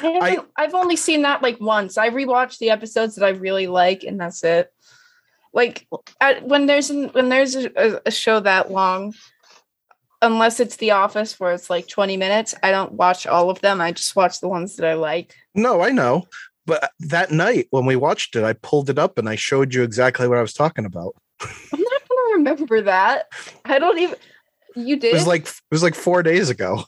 [0.00, 1.98] I I've only seen that like once.
[1.98, 4.72] I rewatched the episodes that I really like, and that's it.
[5.52, 5.86] Like
[6.20, 9.14] at, when there's an, when there's a- a show that long,
[10.22, 13.80] unless it's The Office where it's like 20 minutes, I don't watch all of them.
[13.80, 15.34] I just watch the ones that I like.
[15.54, 16.26] No, I know.
[16.66, 19.82] But that night when we watched it, I pulled it up and I showed you
[19.82, 21.14] exactly what I was talking about.
[21.40, 23.28] I'm not gonna remember that.
[23.64, 24.16] I don't even.
[24.74, 25.12] You did.
[25.12, 26.84] It was like it was like 4 days ago.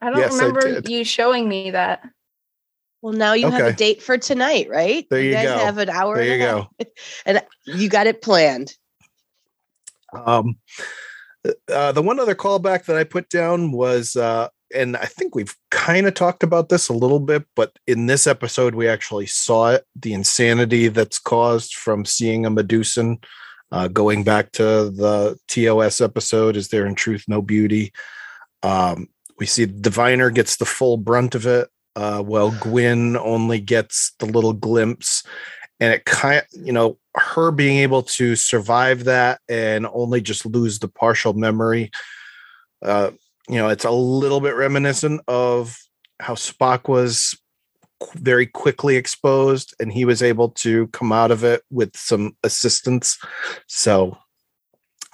[0.00, 0.88] I don't yes, remember did.
[0.88, 2.02] you showing me that.
[3.02, 5.06] Well, now you have a date for tonight, right?
[5.08, 5.58] There you guys go.
[5.58, 6.16] have an hour.
[6.16, 6.68] There you go.
[7.26, 8.74] And you got it planned.
[10.12, 10.56] Um,
[11.72, 15.54] uh, the one other callback that I put down was, uh, and I think we've
[15.70, 19.70] kind of talked about this a little bit, but in this episode, we actually saw
[19.72, 23.22] it the insanity that's caused from seeing a Medusan.
[23.70, 27.92] Uh, going back to the TOS episode, Is There in Truth No Beauty?
[28.62, 34.12] Um, we see Diviner gets the full brunt of it, uh, while Gwyn only gets
[34.18, 35.22] the little glimpse
[35.80, 40.78] and it kind you know her being able to survive that and only just lose
[40.78, 41.90] the partial memory
[42.82, 43.10] uh
[43.48, 45.76] you know it's a little bit reminiscent of
[46.20, 47.36] how spock was
[48.14, 53.18] very quickly exposed and he was able to come out of it with some assistance
[53.66, 54.16] so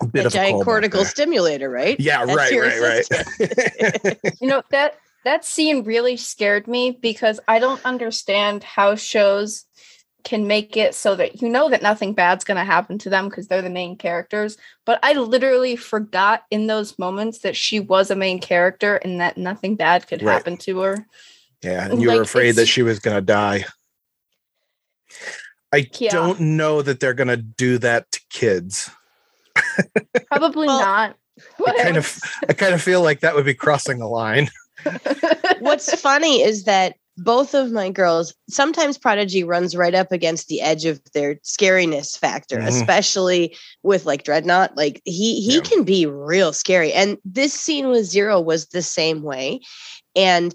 [0.00, 1.08] a bit A of giant callback cortical there.
[1.10, 1.98] stimulator, right?
[1.98, 7.40] yeah That's right your right right You know that that scene really scared me because
[7.48, 9.64] I don't understand how shows
[10.24, 13.28] can make it so that you know that nothing bad's going to happen to them
[13.28, 14.56] because they're the main characters.
[14.86, 19.36] But I literally forgot in those moments that she was a main character and that
[19.36, 20.32] nothing bad could Right.
[20.32, 21.06] happen to her.
[21.62, 23.64] Yeah, and you were afraid that she was going to die.
[25.72, 26.10] I Yeah.
[26.10, 28.90] don't know that they're going to do that to kids.
[30.30, 31.16] Probably Well, not.
[31.66, 34.50] I kind of, I kind of feel like that would be crossing the line.
[35.60, 40.60] What's funny is that both of my girls, sometimes Prodigy runs right up against the
[40.60, 42.68] edge of their scariness factor, Mhm.
[42.68, 44.70] especially with like Drednok.
[44.76, 45.60] Like he he Yeah.
[45.62, 46.92] can be real scary.
[46.92, 49.60] And this scene with Zero was the same way.
[50.16, 50.54] And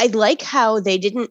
[0.00, 1.30] I like how they didn't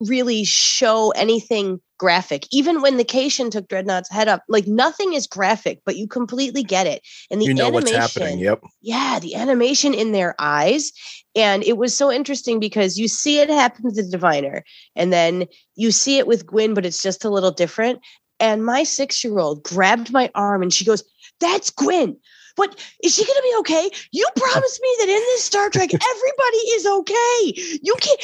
[0.00, 2.46] really show anything graphic.
[2.50, 6.62] Even when the Caitian took Drednok's head up, like nothing is graphic, but you completely
[6.62, 7.02] get it.
[7.30, 8.38] And the you know animation, what's happening.
[8.38, 8.64] Yep.
[8.82, 10.92] yeah, the animation in their eyes.
[11.34, 15.46] And it was so interesting because you see it happen with the diviner, and then
[15.74, 18.00] you see it with Gwyn, but it's just a little different.
[18.38, 21.02] And my six year old grabbed my arm and she goes,
[21.40, 22.16] That's Gwyn.
[22.56, 23.90] What is she gonna be okay?
[24.12, 27.78] You promised me that in this Star Trek, everybody is okay.
[27.82, 28.20] You can't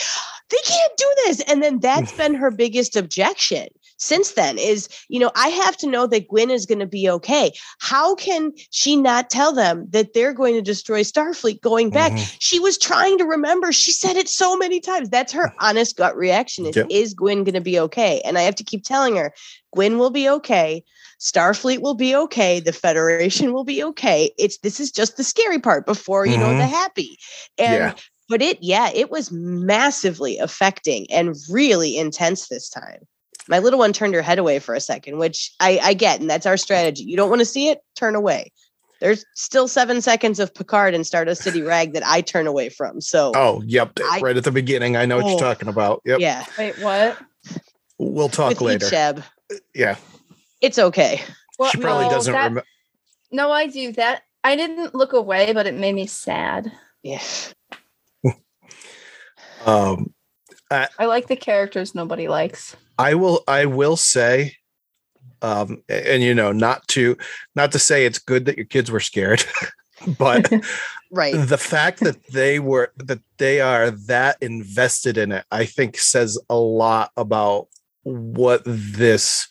[0.53, 1.41] they can't do this.
[1.43, 5.87] And then that's been her biggest objection since then is, you know, I have to
[5.87, 7.53] know that Gwyn is going to be okay.
[7.79, 12.13] How can she not tell them that they're going to destroy Starfleet going back?
[12.13, 12.37] Mhm.
[12.41, 13.73] She was trying to remember.
[13.73, 15.09] She said it so many times.
[15.09, 16.87] That's her honest gut reaction is, Yep.
[16.91, 18.21] is Gwyn going to be okay?
[18.25, 19.33] And I have to keep telling her,
[19.73, 20.83] Gwyn will be okay.
[21.21, 22.59] Starfleet will be okay.
[22.59, 24.33] The Federation will be okay.
[24.37, 26.59] It's this is just the scary part before you know Mhm.
[26.59, 27.17] the happy.
[27.57, 27.95] And Yeah.
[28.29, 33.07] But it, yeah, it was massively affecting and really intense this time.
[33.49, 36.31] My little one turned her head away for a second, which I, I get, and
[36.31, 37.03] that's our strategy.
[37.05, 38.53] You don't want to see it, turn away.
[39.01, 43.01] There's still seven seconds of Picard and Stardust City Rag that I turn away from.
[43.01, 43.93] So Oh, yep.
[44.01, 44.97] I- right at the beginning.
[44.97, 45.31] I know what Oh.
[45.31, 46.03] you're talking about.
[46.05, 46.21] Yep.
[46.21, 47.19] yeah, Wait, what?
[47.99, 48.87] We'll talk with later.
[48.87, 49.97] Icheb, uh, Yeah.
[50.61, 51.21] it's okay.
[51.59, 52.63] Well, she probably no, doesn't remember.
[53.33, 54.23] No, I do that.
[54.45, 56.71] I didn't look away, but it made me sad.
[57.03, 57.23] Yeah.
[59.67, 60.13] Um,
[60.71, 62.77] I like the characters nobody likes.
[62.99, 64.57] I will I will say
[65.43, 67.17] um and you know not to
[67.55, 69.45] not to say it's good that your kids were scared
[70.19, 70.51] but
[71.11, 71.35] Right.
[71.35, 76.39] the fact that they were that they are that invested in it I think says
[76.49, 77.69] a lot about
[78.03, 79.47] what this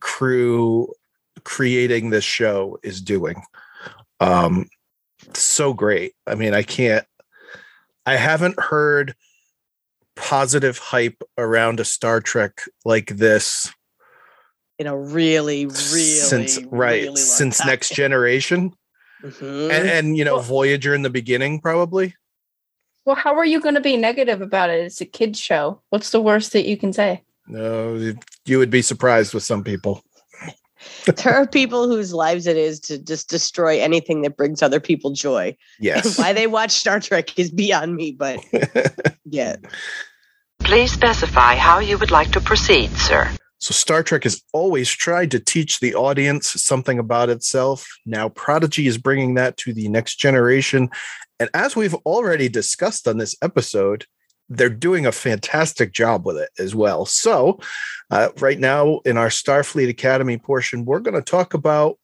[0.00, 0.92] crew
[1.44, 3.40] creating this show is doing
[4.20, 4.68] um
[5.32, 7.06] so great I mean I can't
[8.06, 9.14] I haven't heard
[10.16, 13.72] positive hype around a Star Trek like this
[14.78, 17.68] in a really, really since right really long since time.
[17.68, 18.72] Next Generation
[19.22, 19.70] Mhm.
[19.70, 22.14] and, and you know Well- Voyager in the beginning probably.
[23.06, 24.84] Well, how are you going to be negative about it?
[24.84, 25.82] It's a kids show.
[25.90, 27.22] What's the worst that you can say?
[27.46, 28.14] No,
[28.46, 30.02] you would be surprised with some people.
[31.16, 35.12] there are people whose lives it is to just destroy anything that brings other people
[35.12, 35.46] joy.
[35.46, 36.18] And Yes.
[36.18, 38.44] why they watch Star Trek is beyond me, but
[39.24, 39.56] yeah.
[40.60, 43.30] Please specify how you would like to proceed, sir.
[43.58, 47.86] So Star Trek has always tried to teach the audience something about itself.
[48.04, 50.90] Now Prodigy is bringing that to the next generation.
[51.40, 54.06] And as we've already discussed on this episode,
[54.48, 57.06] they're doing a fantastic job with it as well.
[57.06, 57.60] So,
[58.10, 61.98] uh, right now in our Starfleet Academy portion, we're going to talk about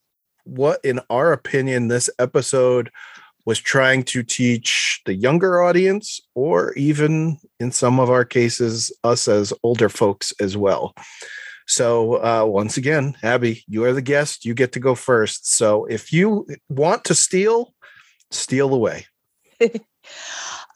[0.45, 2.91] what, in our opinion, this episode
[3.47, 9.29] was trying to teach the younger audience, or even in some of our cases, us
[9.29, 10.95] as older folks as well.
[11.67, 14.45] So, uh, once again, Abby, you are the guest.
[14.45, 15.55] You get to go first.
[15.55, 17.75] So, if you want to steal,
[18.31, 19.07] steal away.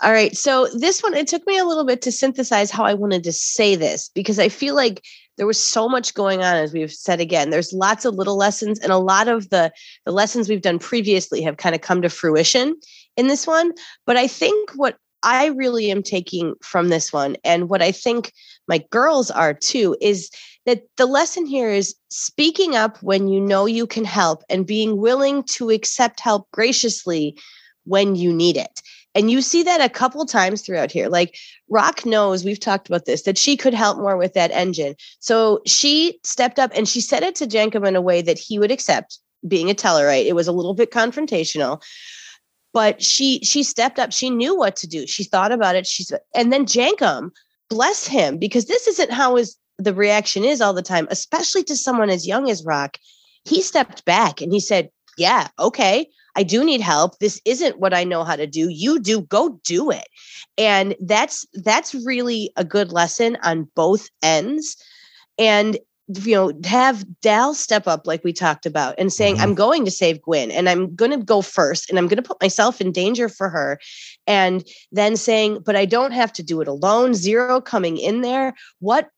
[0.02, 0.36] All right.
[0.36, 3.32] So this one, it took me a little bit to synthesize how I wanted to
[3.32, 5.02] say this because I feel like
[5.36, 7.50] there was so much going on, as we've said again.
[7.50, 9.72] There's lots of little lessons, and a lot of the
[10.04, 12.76] the lessons we've done previously have kind of come to fruition
[13.16, 13.72] in this one.
[14.06, 18.32] But I think what I really am taking from this one, and what I think
[18.68, 20.30] my girls are too, is
[20.66, 24.98] that the lesson here is speaking up when you know you can help and being
[24.98, 27.36] willing to accept help graciously
[27.84, 28.80] when you need it.
[29.14, 31.08] And you see that a couple times throughout here.
[31.08, 31.36] Like
[31.68, 34.96] Rok knows, we've talked about this, that she could help more with that engine.
[35.20, 38.58] So she stepped up and she said it to Jankom in a way that he
[38.58, 40.26] would accept, being a Tellarite.
[40.26, 41.82] It was a little bit confrontational.
[42.72, 44.12] But she she stepped up.
[44.12, 45.06] She knew what to do.
[45.06, 45.86] She thought about it.
[45.86, 47.30] She's and then Jankom,
[47.70, 51.76] bless him, because this isn't how his the reaction is all the time, especially to
[51.76, 52.98] someone as young as Rok.
[53.44, 56.08] He stepped back and he said, Yeah, okay.
[56.36, 57.18] I do need help.
[57.18, 58.68] This isn't what I know how to do.
[58.68, 60.08] You do go do it.
[60.58, 64.76] And that's that's really a good lesson on both ends.
[65.38, 65.78] And
[66.08, 69.40] you know, have Dal step up like we talked about and saying, Mhm.
[69.40, 72.28] I'm going to save Gwyn and I'm going to go first and I'm going to
[72.28, 73.78] put myself in danger for her.
[74.26, 77.14] And then saying, but I don't have to do it alone.
[77.14, 78.52] Zero coming in there.
[78.80, 79.08] What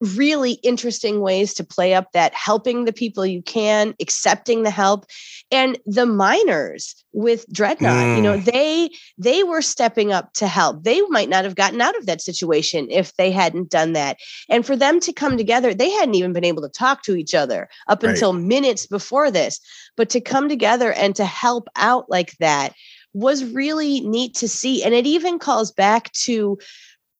[0.00, 5.06] really interesting ways to play up that helping the people you can, accepting the help.
[5.50, 8.44] And the miners with Drednok, you know, mm.
[8.44, 10.84] they they were stepping up to help.
[10.84, 14.18] They might not have gotten out of that situation if they hadn't done that.
[14.50, 17.34] And for them to come together, they hadn't even been able to talk to each
[17.34, 18.10] other up Right.
[18.10, 19.60] until minutes before this.
[19.96, 22.74] But to come together and to help out like that
[23.14, 24.84] was really neat to see.
[24.84, 26.58] And it even calls back to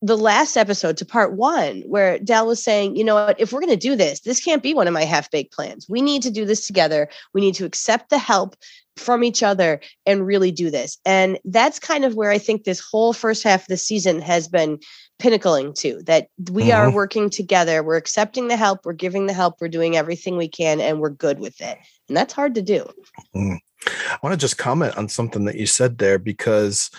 [0.03, 3.61] the last episode to part one, where Dal was saying, you know what, if we're
[3.61, 5.87] going to do this, this can't be one of my half baked plans.
[5.89, 7.09] We need to do this together.
[7.33, 8.57] We need to accept the help
[8.97, 10.99] from each other and really do this.
[11.05, 14.49] And that's kind of where I think this whole first half of the season has
[14.49, 14.79] been
[15.19, 16.95] pinnacling to that we are Mhm.
[16.95, 17.83] working together.
[17.83, 21.11] We're accepting the help, we're giving the help, we're doing everything we can, and we're
[21.11, 21.79] good with it.
[22.09, 22.89] And that's hard to do.
[23.35, 26.91] I want to just comment on something that you said there because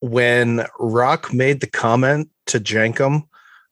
[0.00, 3.26] when Rok made the comment to Jankom,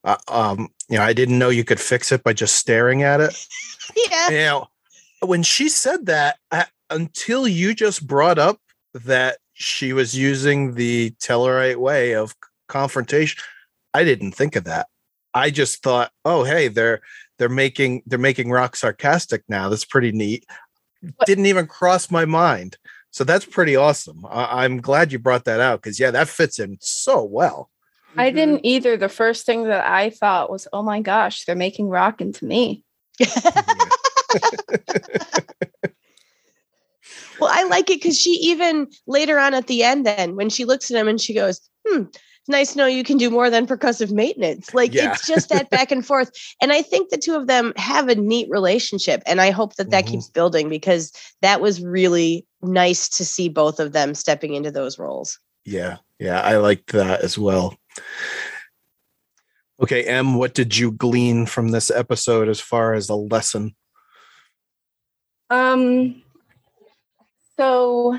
[0.04, 3.20] uh, um, you know, I didn't know you could fix it by just staring at
[3.20, 3.46] it.
[4.10, 4.30] Yeah.
[4.30, 4.66] You know,
[5.20, 8.58] when she said that, I, until you just brought up
[8.94, 12.34] that she was using the Tellarite way of
[12.66, 13.42] confrontation,
[13.92, 14.86] I didn't think of that.
[15.34, 17.02] I just thought, oh, hey, they're
[17.38, 19.68] they're making they're making Rok sarcastic now.
[19.68, 20.46] That's pretty neat.
[21.26, 22.78] Didn't even cross my mind.
[23.14, 24.26] So that's pretty awesome.
[24.28, 27.70] I, I'm glad you brought that out because yeah, that fits in so well.
[28.16, 28.34] I Mhm.
[28.34, 28.96] didn't either.
[28.96, 32.82] The first thing that I thought was, oh my gosh, they're making Rok into me.
[37.40, 40.64] Well, I like it because she even later on at the end, then when she
[40.64, 42.04] looks at him and she goes, "Hmm,
[42.44, 45.10] it's nice to know you can do more than percussive maintenance." Like Yeah.
[45.10, 46.30] it's just that back and forth,
[46.60, 49.90] and I think the two of them have a neat relationship, and I hope that
[49.90, 50.10] that Mhm.
[50.10, 54.98] keeps building because that was really nice to see both of them stepping into those
[54.98, 55.38] roles.
[55.64, 57.76] Yeah, yeah, I liked that as well.
[59.80, 63.74] Okay, Em, what did you glean from this episode as far as a lesson?
[65.50, 66.22] Um,
[67.58, 68.18] so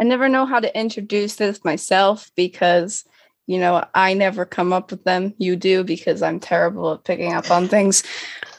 [0.00, 3.04] I never know how to introduce this myself because,
[3.46, 5.34] you know, I never come up with them.
[5.38, 8.02] You do because I'm terrible at picking up on things.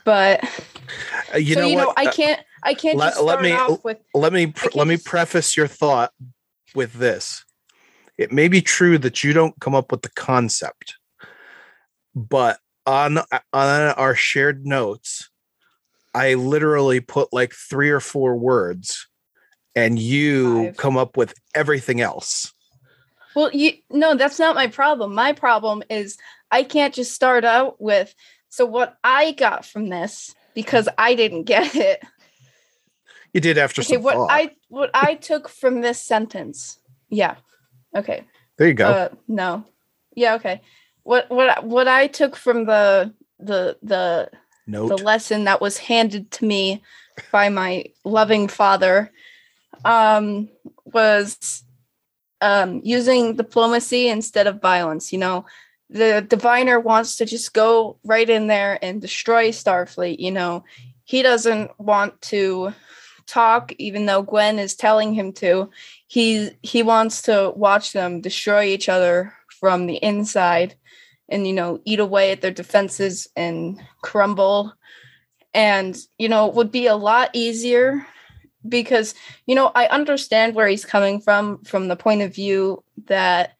[0.04, 0.44] But
[1.34, 1.88] Uh, you so know you what?
[1.90, 2.42] know, I Uh, can't.
[2.64, 6.12] I can't let- just let me- off with let me let me preface your thought
[6.76, 7.44] with this.
[8.18, 10.96] it may be true that you don't come up with the concept,
[12.16, 15.30] but on on our shared notes,
[16.14, 19.08] I literally put like three or four words,
[19.76, 20.78] and you Five.
[20.78, 22.54] come up with everything else.
[23.36, 25.14] Well, you no, that's not my problem.
[25.14, 26.18] My problem is
[26.52, 28.14] I can't just start out with
[28.50, 32.02] so what I got from this because I didn't get it.
[33.34, 34.32] You did after Okay, what thought.
[34.32, 36.80] I what I took from this sentence.
[37.10, 37.36] Yeah.
[37.96, 38.26] Okay.
[38.58, 38.90] there you go.
[38.90, 39.64] Uh, no.
[40.16, 40.62] Yeah, okay.
[41.04, 44.32] What what what I took from the the the
[44.68, 44.90] Note.
[44.90, 46.84] the lesson that was handed to me
[47.32, 49.12] by my loving father
[49.86, 50.50] um
[50.86, 51.64] was
[52.42, 55.46] um using diplomacy instead of violence you know?
[55.92, 60.64] The diviner wants to just go right in there and destroy starfleet you know?
[61.04, 62.74] He doesn't want to
[63.30, 65.70] talk even though Gwyn is telling him to.
[66.08, 70.76] He he wants to watch them destroy each other from the inside
[71.30, 74.74] and you know eat away at their defenses and crumble.
[75.54, 78.06] And you know it would be a lot easier
[78.68, 83.56] because you know i understand where he's coming from from the point of view that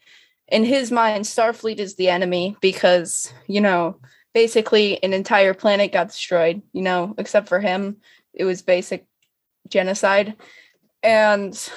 [0.50, 3.96] in his mind starfleet is the enemy because you know
[4.34, 7.98] basically an entire planet got destroyed you know except for him
[8.34, 9.06] it was basic
[9.70, 10.36] genocide
[11.02, 11.70] and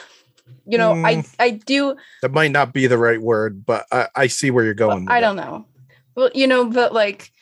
[0.67, 1.35] you know i Mm.
[1.39, 4.75] i do that might not be the right word, but I, I see where you're
[4.75, 5.09] going.
[5.09, 5.67] I don't know.
[6.15, 7.33] Well, you know, but like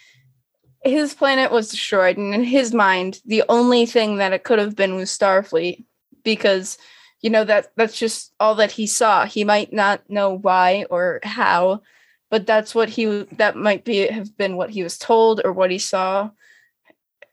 [0.82, 4.76] his planet was destroyed, and in his mind, the only thing that it could have
[4.76, 5.84] been was Starfleet,
[6.24, 6.78] because
[7.20, 9.26] you know that that's just all that he saw.
[9.26, 11.82] He might not know why or how,
[12.30, 15.70] but that's what he that might be have been what he was told or what
[15.70, 16.30] he saw.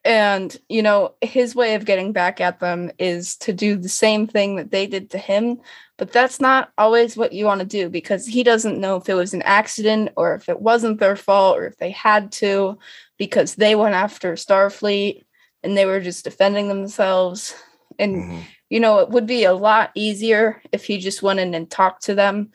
[0.03, 4.27] And you know, his way of getting back at them is to do the same
[4.27, 5.61] thing that they did to him,
[5.97, 9.13] but that's not always what you want to do because he doesn't know if it
[9.13, 12.77] was an accident or if it wasn't their fault or if they had to
[13.17, 15.23] because they went after Starfleet
[15.63, 17.55] and they were just defending themselves.
[17.99, 18.43] And Mhm.
[18.69, 22.03] you know, it would be a lot easier if he just went in and talked
[22.03, 22.51] to them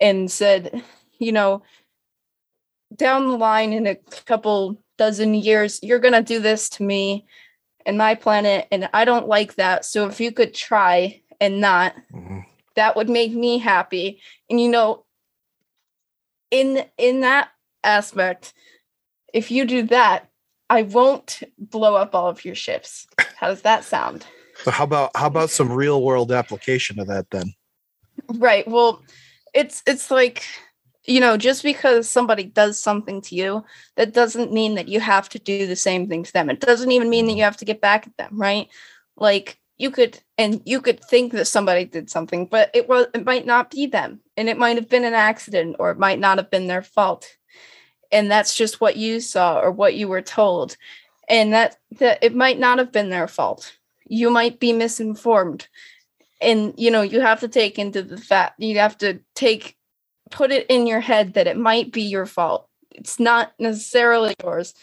[0.00, 0.82] and said,
[1.18, 1.62] you know,
[2.94, 3.96] down the line in a
[4.26, 7.26] couple dozen years, you're going to do this to me
[7.86, 9.84] and my planet, and I don't like that.
[9.84, 12.44] So if you could try and not, Mhm.
[12.76, 14.20] that would make me happy.
[14.48, 15.04] And you know,
[16.50, 17.48] in in that
[17.82, 18.54] aspect,
[19.34, 20.30] if you do that,
[20.70, 23.06] I won't blow up all of your ships.
[23.36, 24.24] How does that sound?
[24.62, 27.52] So how about how about some real world application of that then?
[28.28, 28.66] Right.
[28.66, 29.02] Well,
[29.52, 30.44] it's it's like
[31.06, 33.62] you know, just because somebody does something to you,
[33.96, 36.48] that doesn't mean that you have to do the same thing to them.
[36.48, 38.68] It doesn't even mean that you have to get back at them, right?
[39.16, 43.26] Like you could and you could think that somebody did something, but it was it
[43.26, 44.20] might not be them.
[44.36, 47.28] And it might have been an accident or it might not have been their fault.
[48.14, 50.78] And that's just what you saw or what you were told.
[51.28, 53.76] And that that it might not have been their fault.
[54.06, 55.68] You might be misinformed
[56.44, 59.76] and you know you have to take into the fact you have to take
[60.30, 64.74] put it in your head that it might be your fault it's not necessarily yours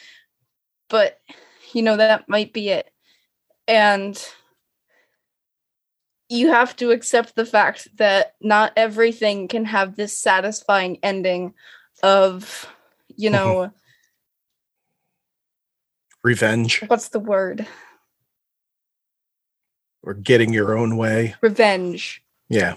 [0.89, 1.19] but
[1.73, 2.91] you know that might be it
[3.67, 4.25] and
[6.29, 11.53] you have to accept the fact that not everything can have this satisfying ending
[12.03, 12.67] of
[13.18, 13.72] you know
[16.24, 17.66] Revenge what's the word
[20.03, 21.36] or getting your own way.
[21.41, 22.76] revenge Yeah.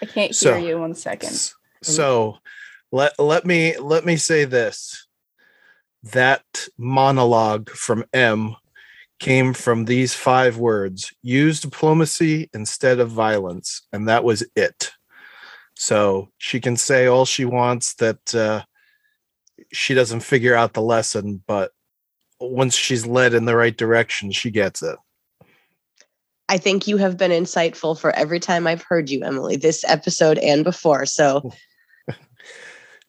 [0.00, 1.52] i can't So- hear you one second
[1.82, 2.38] So
[2.90, 5.06] let let me let me say this.
[6.04, 6.44] That
[6.78, 8.54] monologue from M
[9.18, 14.92] came from these five words: use diplomacy instead of violence, and that was it.
[15.76, 18.62] So she can say all she wants that uh,
[19.72, 21.72] she doesn't figure out the lesson, but
[22.40, 24.96] once she's led in the right direction, she gets it.
[26.48, 30.38] I think you have been insightful for every time I've heard you, Emily, this episode
[30.38, 31.06] and before.
[31.06, 31.50] So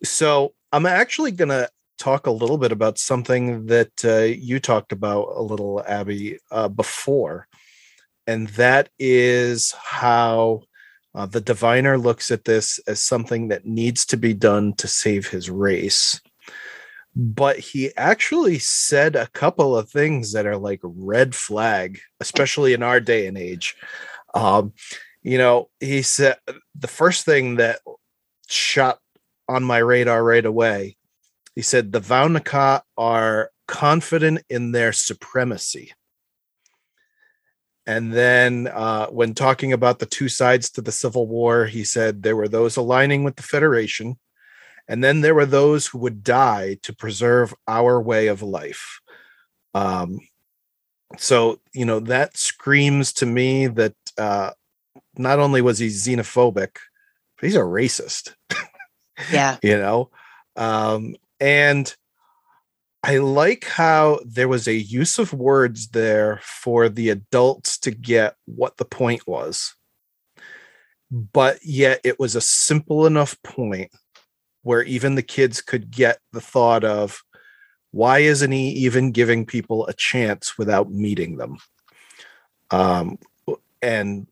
[0.04, 4.92] So I'm actually going to talk a little bit about something that uh, you talked
[4.92, 7.48] about a little, Abby, uh, before,
[8.28, 10.64] and that is how
[11.16, 15.28] uh, the diviner looks at this as something that needs to be done to save
[15.28, 16.20] his race.
[17.16, 22.82] But he actually said a couple of things that are like red flag, especially in
[22.82, 23.76] our day and age.
[24.34, 24.74] Um,
[25.22, 26.38] you know, he said
[26.76, 27.80] the first thing that
[28.48, 29.00] shot
[29.48, 30.98] on my radar right away.
[31.56, 35.94] He said the Vaunaka are confident in their supremacy.
[37.86, 42.24] and then uh, when talking about the two sides to the Civil War, he said
[42.24, 44.18] there were those aligning with the Federation,
[44.88, 49.00] and then there were those who would die to preserve our way of life.
[49.74, 50.20] Um,
[51.18, 54.52] so, you know, that screams to me that uh,
[55.18, 56.76] not only was he xenophobic,
[57.38, 58.34] but he's a racist.
[59.32, 59.58] Yeah.
[59.62, 60.10] you know,
[60.56, 61.96] um, and
[63.04, 68.36] I like how there was a use of words there for the adults to get
[68.46, 69.76] what the point was.
[71.12, 73.92] But yet it was a simple enough point
[74.64, 77.24] where even the kids could get the thought of
[77.92, 81.58] why isn't he even giving people a chance without meeting them?
[82.72, 83.20] Um,
[83.82, 84.26] and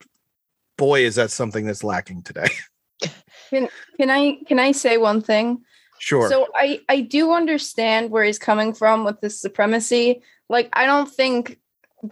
[0.77, 2.47] boy, is that something that's lacking today.
[3.49, 3.67] Can
[3.97, 5.61] can I can I say one thing?
[5.99, 6.29] Sure.
[6.29, 10.21] So I I do understand where he's coming from with this supremacy.
[10.47, 11.59] Like I don't think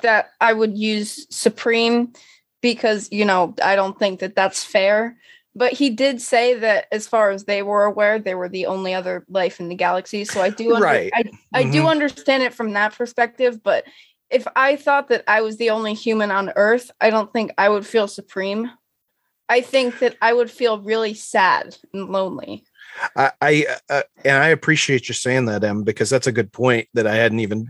[0.01, 2.11] that I would use supreme
[2.61, 5.17] because you know I don't think that that's fair.
[5.55, 8.93] But he did say that as far as they were aware, they were the only
[8.93, 10.23] other life in the galaxy.
[10.25, 11.11] So I do under- Right.
[11.13, 11.23] I
[11.53, 11.89] I do Mhm.
[11.89, 13.61] understand it from that perspective.
[13.63, 13.85] But
[14.29, 17.67] if I thought that I was the only human on Earth, I don't think I
[17.69, 18.69] would feel supreme.
[19.49, 22.63] I think that I would feel really sad and lonely.
[23.15, 26.87] I, I uh, and I appreciate you saying that, Em, because that's a good point
[26.93, 27.67] that I hadn't even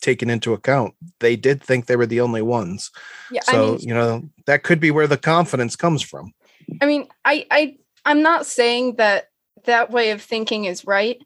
[0.00, 0.94] taken into account.
[1.20, 2.90] They did think they were the only ones,
[3.30, 6.32] Yeah, so I mean, you know that could be where the confidence comes from.
[6.80, 9.28] I mean, I, I, I'm not saying that
[9.64, 11.18] that way of thinking is right,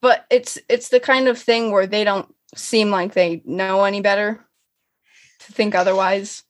[0.00, 4.00] but it's it's the kind of thing where they don't seem like they know any
[4.00, 4.44] better
[5.40, 6.42] to think otherwise.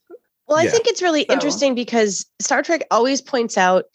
[0.47, 3.86] Well, I think it's really So- interesting because Star Trek always points out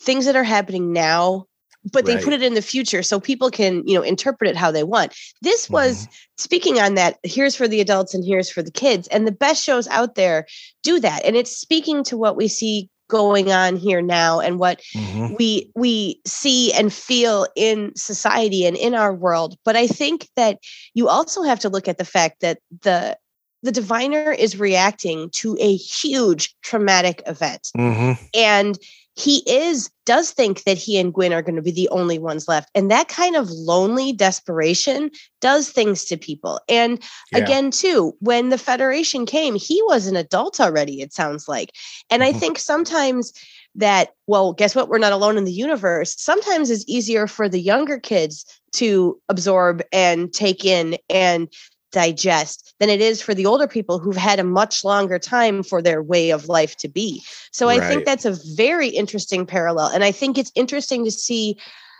[0.00, 1.46] things that are happening now,
[1.92, 4.70] but they put it in the future so people can, you know, interpret it how
[4.70, 5.14] they want.
[5.42, 6.12] This was Mm-hmm.
[6.38, 9.08] speaking on that, here's for the adults and here's for the kids.
[9.08, 10.46] And the best shows out there
[10.82, 11.24] do that.
[11.24, 15.36] And it's speaking to what we see going on here now and what Mhm.
[15.38, 20.58] we we see and feel in society and in our world but i think that
[20.94, 23.16] you also have to look at the fact that the
[23.62, 28.18] the diviner is reacting to a huge traumatic event Mhm.
[28.34, 28.78] and
[29.16, 32.46] he is does think that he and Gwyn are going to be the only ones
[32.46, 32.70] left.
[32.74, 35.10] And that kind of lonely desperation
[35.40, 36.60] does things to people.
[36.68, 37.02] And
[37.32, 37.38] Yeah.
[37.40, 41.72] again too when the federation came he was an adult already it sounds like.
[42.10, 42.38] And i Mhm.
[42.40, 43.32] think sometimes
[43.74, 44.88] that well guess what?
[44.88, 46.14] We're not alone in the universe.
[46.18, 48.44] Sometimes it's easier for the younger kids
[48.74, 51.48] to absorb and take in and
[51.96, 55.80] digest than it is for the older people who've had a much longer time for
[55.80, 57.22] their way of life to be
[57.52, 57.88] so i Right.
[57.88, 61.56] think that's a very interesting parallel and i think it's interesting to see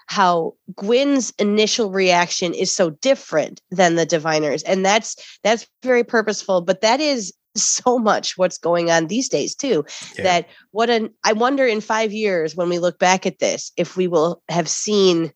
[0.09, 6.61] how Gwyn's initial reaction is so different than the diviners and that's that's very purposeful
[6.61, 9.83] but that is so much what's going on these days too
[10.17, 10.25] Yeah.
[10.29, 13.97] that what an i wonder in 5 years when we look back at this if
[13.97, 15.33] we will have seen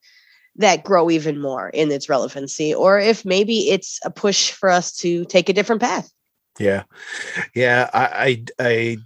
[0.60, 4.92] that grow even more in its relevancy or if maybe it's a push for us
[4.96, 6.10] to take a different path
[6.58, 6.84] Yeah,
[7.54, 7.90] yeah.
[7.92, 8.96] I, I, I,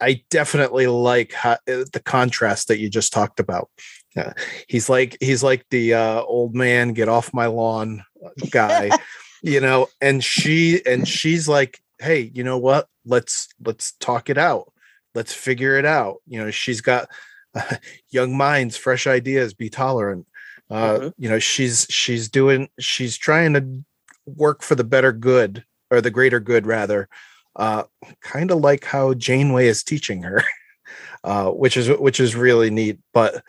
[0.00, 3.70] I definitely like how, uh, the contrast that you just talked about.
[4.14, 4.32] Yeah,
[4.68, 8.02] he's like he's like the uh, old man, get off my lawn
[8.50, 8.90] guy,
[9.42, 9.88] you know.
[10.00, 12.88] And she and she's like, hey, you know what?
[13.04, 14.72] Let's let's talk it out.
[15.14, 16.16] Let's figure it out.
[16.26, 17.08] You know, she's got
[17.54, 17.76] uh,
[18.10, 19.54] young minds, fresh ideas.
[19.54, 20.26] Be tolerant.
[20.70, 21.12] Uh, Mhm.
[21.18, 23.84] You know, she's she's doing she's trying to
[24.26, 27.08] work for the better good or the greater good rather
[27.54, 27.84] uh
[28.20, 30.42] kind of like how janeway is teaching her
[31.24, 32.98] uh which is which is really neat.
[33.14, 33.42] But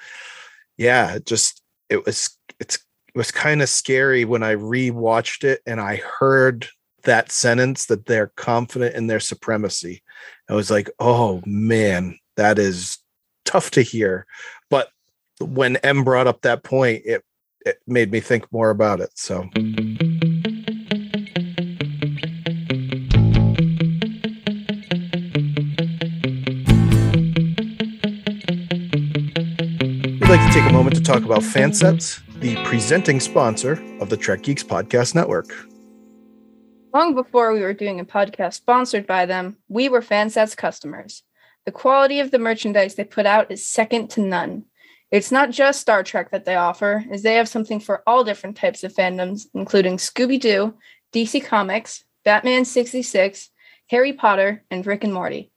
[0.78, 5.82] yeah just it was it's it was kind of scary when i rewatched it and
[5.82, 6.68] i heard
[7.04, 10.04] that sentence that they're confident in their supremacy.
[10.50, 13.00] I was like oh man that is
[13.46, 14.26] tough to hear.
[14.70, 14.90] But
[15.40, 17.24] when m brought up that point it
[17.66, 19.48] it made me think more about it so
[30.28, 34.18] We'd like to take a moment to talk about Fansets, the presenting sponsor of the
[34.18, 35.56] Trek Geeks Podcast Network.
[36.94, 41.24] Long before we were doing a podcast sponsored by them, we were Fansets customers.
[41.66, 44.66] The quality of the merchandise they put out is second to none.
[45.10, 48.58] It's not just Star Trek that they offer, as they have something for all different
[48.58, 50.78] types of fandoms, including Scooby Doo,
[51.14, 53.50] DC Comics, Batman 66,
[53.90, 55.50] Harry Potter, and Rick and Morty.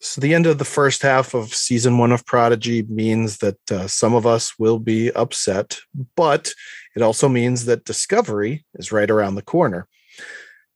[0.00, 3.88] So, the end of the first half of season one of Prodigy means that uh,
[3.88, 5.78] some of us will be upset,
[6.14, 6.52] but
[6.94, 9.88] it also means that Discovery is right around the corner.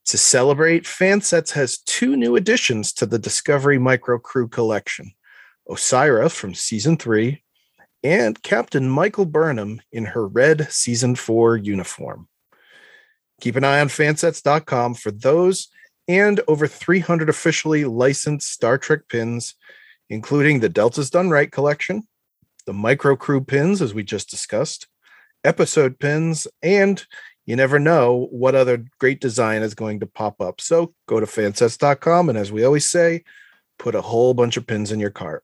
[0.07, 5.13] To celebrate, Fansets has two new additions to the Discovery Micro Crew collection
[5.69, 7.43] Osyraa from season three
[8.03, 12.27] and Captain Michael Burnham in her red season four uniform.
[13.41, 15.69] Keep an eye on fansets.com for those
[16.07, 19.53] and over 300 officially licensed Star Trek pins,
[20.09, 22.07] including the Delta's Done Right collection,
[22.65, 24.87] the Micro Crew pins, as we just discussed,
[25.43, 27.05] episode pins, and
[27.45, 30.61] you never know what other great design is going to pop up.
[30.61, 33.23] So go to fansets.com and as we always say,
[33.77, 35.43] put a whole bunch of pins in your cart.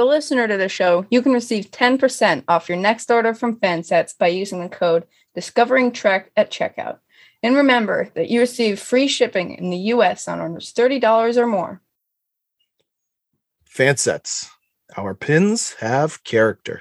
[0.00, 4.16] The listener to the show, you can receive 10% off your next order from Fansets
[4.16, 7.00] by using the code Discovering Trek at checkout.
[7.42, 11.82] And remember that you receive free shipping in the US on orders $30 or more.
[13.70, 14.48] Fansets.
[14.96, 16.80] Our pins have character.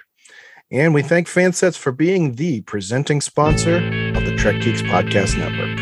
[0.72, 3.80] And we thank Fansets for being the presenting sponsor
[4.16, 5.78] of the Trek Geeks Podcast Network.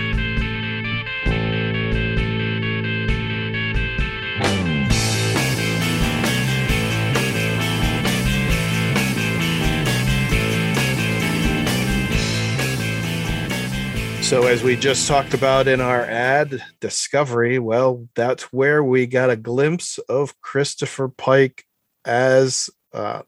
[14.27, 19.29] So, as we just talked about in our ad, Discovery, well, that's where we got
[19.29, 21.63] a glimpse of Christopher Pike
[22.03, 23.21] as uh,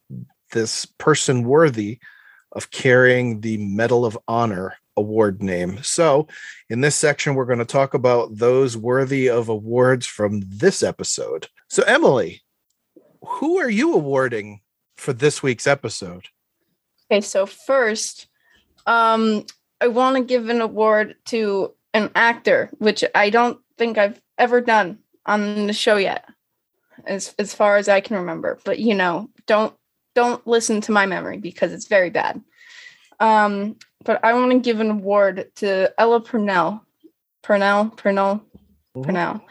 [0.51, 1.99] this person worthy
[2.51, 5.81] of carrying the Medal of Honor award name.
[5.83, 6.27] So,
[6.69, 11.47] in this section, we're going to talk about those worthy of awards from this episode.
[11.69, 12.41] So, Emily,
[13.25, 14.59] who are you awarding
[14.97, 16.27] for this week's episode?
[17.09, 18.27] Okay, so first,
[18.85, 19.45] um,
[19.81, 24.61] I want to give an award to an actor, which I don't think I've ever
[24.61, 26.25] done on the show yet,
[27.05, 28.59] as as far as I can remember.
[28.63, 29.73] But you know, don't
[30.15, 32.41] don't listen to my memory because it's very bad.
[33.19, 36.81] Um, but I want to give an award to Ella Purnell,
[37.41, 38.41] Purnell, Purnell,
[39.01, 39.41] Purnell,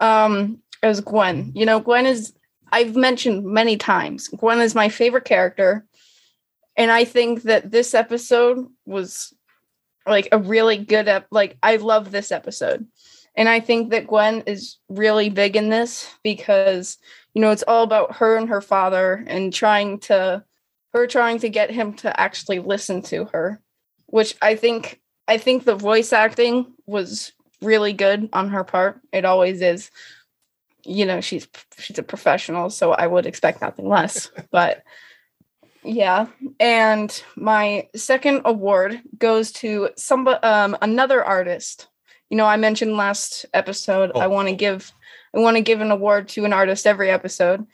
[0.00, 1.52] um, as Gwyn.
[1.54, 2.34] You know, Gwyn is
[2.72, 4.28] I've mentioned many times.
[4.28, 5.86] Gwyn is my favorite character,
[6.76, 9.32] and I think that this episode was
[10.06, 12.86] like a really good ep- like I love this episode.
[13.34, 16.98] And I think that Gwyn is really big in this because
[17.34, 20.44] you know it's all about her and her father and trying to
[20.92, 23.60] her trying to get him to actually listen to her,
[24.06, 29.00] which I think I think the voice acting was really good on her part.
[29.12, 29.90] It always is.
[30.84, 31.48] You know, she's
[31.78, 34.30] she's a professional, so I would expect nothing less.
[34.50, 34.82] But
[35.86, 36.26] yeah,
[36.58, 41.88] and my second award goes to some um another artist.
[42.30, 44.20] You know, I mentioned last episode Oh.
[44.20, 44.92] I want to give
[45.34, 47.66] I want to give an award to an artist every episode.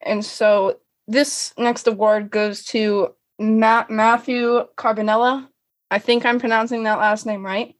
[0.00, 5.48] And so this next award goes to Ma- Matthew Carbonella.
[5.90, 7.74] I think I'm pronouncing that last name right.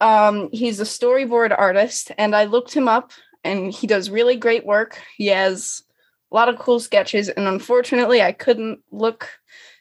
[0.00, 3.12] Um, he's a storyboard artist, and I looked him up,
[3.44, 5.00] and he does really great work.
[5.16, 5.82] He has
[6.32, 9.28] a lot of cool sketches, and unfortunately, I couldn't look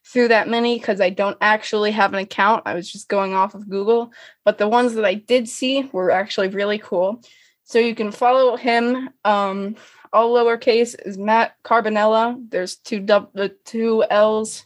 [0.06, 2.64] through that many because I don't actually have an account.
[2.66, 4.12] I was just going off of Google,
[4.44, 7.22] but the ones that I did see were actually really cool.
[7.64, 9.10] So you can follow him.
[9.24, 9.78] Um,
[10.12, 12.38] all lowercase is Matt Carbonella.
[12.50, 14.66] There's two dub the two L's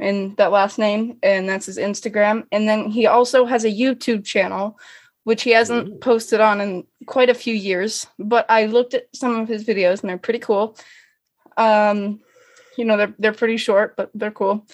[0.00, 2.46] in that last name, and that's his Instagram.
[2.50, 4.78] And then he also has a YouTube channel,
[5.26, 5.96] which he hasn't Ooh.
[5.96, 8.06] posted on in quite a few years.
[8.16, 10.76] But I looked at some of his videos, and they're pretty cool.
[11.56, 12.20] Um,
[12.78, 14.64] you know, they're they're pretty short, but they're cool.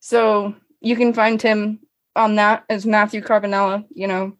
[0.00, 1.80] So you can find him
[2.16, 3.84] on that as Matthew Carbonella.
[3.90, 4.38] You know,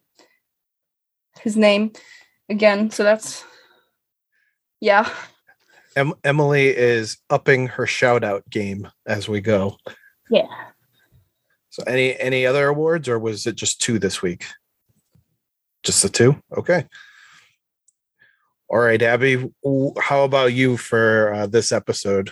[1.39, 1.91] his name
[2.49, 2.89] again.
[2.89, 3.45] So that's
[4.81, 5.07] yeah.
[5.95, 9.77] Em- Emily is upping her shout out game as we go.
[10.31, 10.47] Yeah.
[11.69, 14.45] So any any other awards or was it just two this week?
[15.83, 16.41] Just the two?
[16.57, 16.85] Okay.
[18.69, 19.49] All right, Abby,
[19.99, 22.29] how about you for uh, this episode?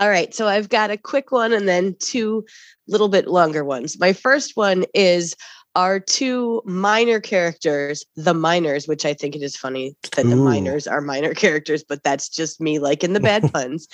[0.00, 2.44] All right, so I've got a quick one and then two
[2.86, 3.98] little bit longer ones.
[3.98, 5.34] My first one is
[5.74, 10.44] our two minor characters, the minors, which I think it is funny that the Ooh.
[10.44, 13.86] minors are minor characters, but that's just me liking the bad puns.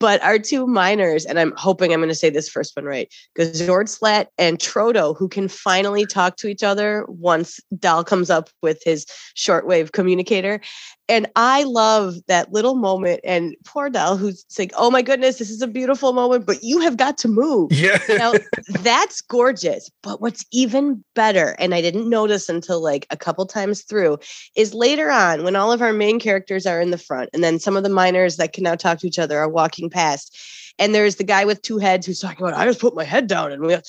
[0.00, 3.12] But our two minors, and I'm hoping I'm going to say this first one right,
[3.38, 8.50] Gazord Slat and Trodo, who can finally talk to each other once Dal comes up
[8.62, 9.06] with his
[9.36, 10.60] shortwave communicator.
[11.08, 13.20] And I love that little moment.
[13.24, 16.80] And poor Dal, who's like, oh my goodness, this is a beautiful moment, but you
[16.80, 17.72] have got to move.
[17.72, 17.98] Yeah.
[18.08, 18.34] Now,
[18.80, 19.90] that's gorgeous.
[20.02, 24.18] But what's even better, and I didn't notice until like a couple times through,
[24.54, 27.58] is later on when all of our main characters are in the front, and then
[27.58, 30.36] some of the minors that can now talk to each other are walking past.
[30.78, 33.26] And there's the guy with two heads who's talking about, I just put my head
[33.26, 33.50] down.
[33.50, 33.80] And we, go,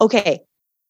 [0.00, 0.40] okay.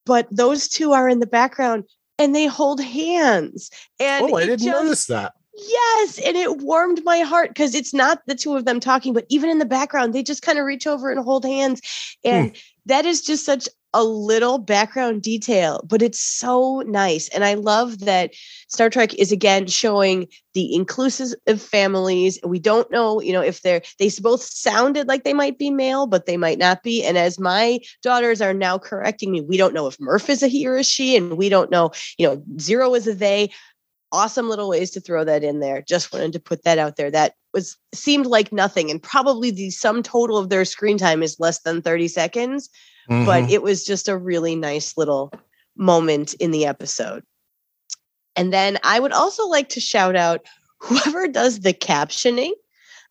[0.05, 1.85] But those two are in the background
[2.19, 3.71] and they hold hands.
[3.99, 5.33] And oh, I didn't just- notice that.
[5.57, 9.27] Yes, and it warmed my heart because it's not the two of them talking, but
[9.31, 11.81] even in the background, they just kind of reach over and hold hands.
[12.25, 12.31] Hmm.
[12.31, 17.29] And that is just such a little background detail, but it's so nice.
[17.29, 18.35] And I love that
[18.69, 22.39] Star Trek is again showing the inclusive of families.
[22.45, 26.07] We don't know, you know, if they're they both sounded like they might be male,
[26.07, 27.03] but they might not be.
[27.03, 30.49] And as my daughters are now correcting me, we don't know if Murf is a
[30.49, 33.51] he or a she, and we don't know, you know, zero is a they
[34.17, 35.83] awesome little ways to throw that in there.
[35.83, 37.11] Just wanted to put that out there.
[37.11, 41.39] That was seemed like nothing, and probably the sum total of their screen time is
[41.39, 42.69] less than 30 seconds,
[43.09, 43.51] but Mhm.
[43.51, 45.33] it was just a really nice little
[45.77, 47.23] moment in the episode.
[48.35, 50.41] And then I would also like to shout out
[50.81, 52.53] whoever does the captioning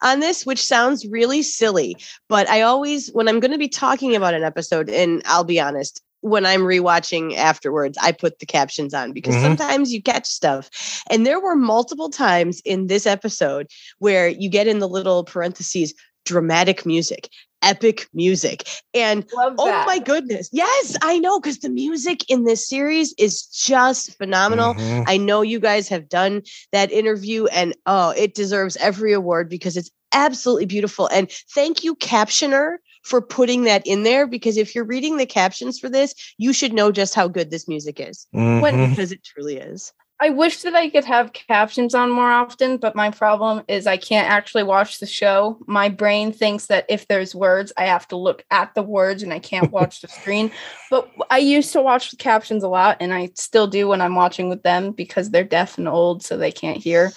[0.03, 1.95] on this, which sounds really silly,
[2.28, 5.60] but I always, when I'm going to be talking about an episode, and I'll be
[5.60, 9.42] honest, when I'm rewatching afterwards, I put the captions on because Mhm.
[9.42, 10.70] sometimes you catch stuff.
[11.10, 13.68] And there were multiple times in this episode
[14.00, 15.94] where you get in the little parentheses
[16.26, 17.30] dramatic music,
[17.62, 18.68] epic music.
[18.94, 19.26] And
[19.58, 20.50] Oh my goodness.
[20.52, 24.76] Yes, I know because the music in this series is just phenomenal.
[24.76, 25.04] Mhm.
[25.08, 29.78] I know you guys have done that interview and oh, it deserves every award because
[29.78, 31.08] it's absolutely beautiful.
[31.08, 35.80] And thank you, captioner, for putting that in there because if you're reading the captions
[35.80, 38.89] for this, you should know just how good this music is Mhm.
[38.89, 39.93] because it truly is.
[40.20, 43.97] I wish that I could have captions on more often, but my problem is I
[43.97, 45.60] can't actually watch the show.
[45.68, 49.34] My brain thinks that if there's words, I have to look at the words and
[49.34, 50.51] I can't watch the screen.
[50.89, 54.16] But I used to watch the captions a lot, and I still do when I'm
[54.16, 57.12] watching with them because they're deaf and old, so they can't hear.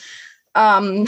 [0.58, 1.06] Um,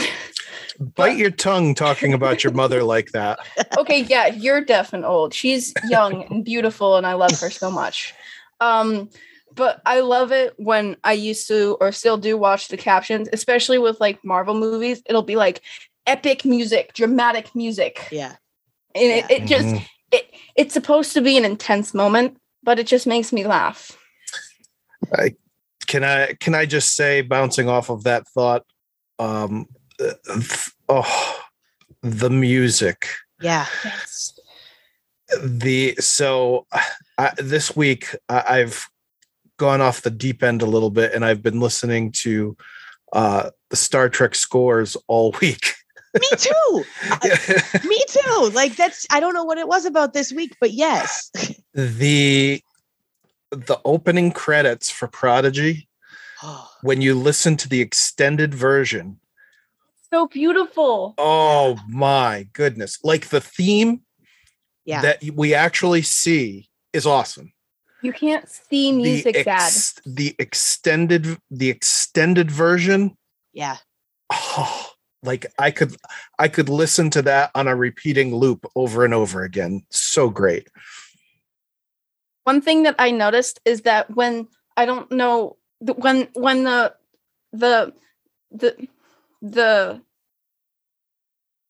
[0.95, 3.39] Bite your tongue talking about your mother like that.
[3.77, 5.33] okay, yeah, you're deaf and old.
[5.33, 8.13] She's young and beautiful, and I love her so much.
[8.61, 9.09] Um,
[9.53, 13.77] but I love it when I used to or still do watch the captions, especially
[13.77, 15.03] with like Marvel movies.
[15.05, 15.61] It'll be like
[16.07, 18.37] epic music, dramatic music, Yeah.
[18.95, 19.85] and it, it just Mhm.
[20.11, 23.97] it it's supposed to be an intense moment, but it just makes me laugh.
[25.87, 28.63] can I can I just say, bouncing off of that thought,
[29.19, 29.67] um,
[30.89, 31.41] oh,
[32.01, 33.07] the music.
[33.41, 33.65] Yeah.
[33.83, 34.39] Yes.
[35.41, 36.67] the so
[37.17, 38.87] I, this week I, I've
[39.57, 42.57] gone off the deep end a little bit, and I've been listening to
[43.13, 45.73] uh, the Star Trek scores all week.
[46.13, 46.83] Me too.
[47.87, 48.51] Me too.
[48.53, 51.31] Like that's I don't know what it was about this week, but yes.
[51.73, 52.61] the
[53.51, 55.87] the opening credits for Prodigy
[56.81, 59.19] when you listen to the extended version.
[60.11, 61.13] So beautiful.
[61.17, 62.99] Oh my goodness!
[63.03, 64.01] Like the theme
[64.85, 65.01] yeah.
[65.01, 67.53] that we actually see is awesome.
[68.01, 69.61] You can't see music the, bad.
[69.61, 73.15] ex- the extended the extended version
[73.53, 73.77] yeah.
[74.31, 74.89] oh,
[75.21, 75.95] like i could
[76.39, 80.67] i could listen to that on a repeating loop over and over again so great
[82.43, 86.93] one thing that I noticed is that when I don't know the- when when the
[87.51, 87.93] the
[88.51, 88.87] the
[89.41, 90.01] the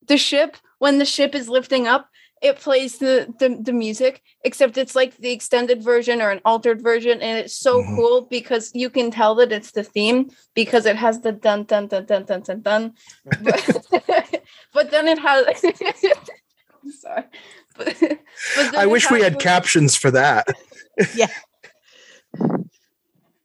[0.08, 2.08] the ship when the ship is lifting up
[2.42, 6.82] it plays the, the the music except it's like the extended version or an altered
[6.82, 7.96] version and it's so Mhm.
[7.96, 11.88] cool because you can tell that it's the theme because it has the dun dun
[11.88, 12.94] dun dun dun dun dun.
[13.44, 13.62] But,
[14.74, 15.46] but then it has
[16.84, 17.24] I'm sorry.
[17.78, 17.96] But,
[18.56, 20.48] but i wish we had the- captions for that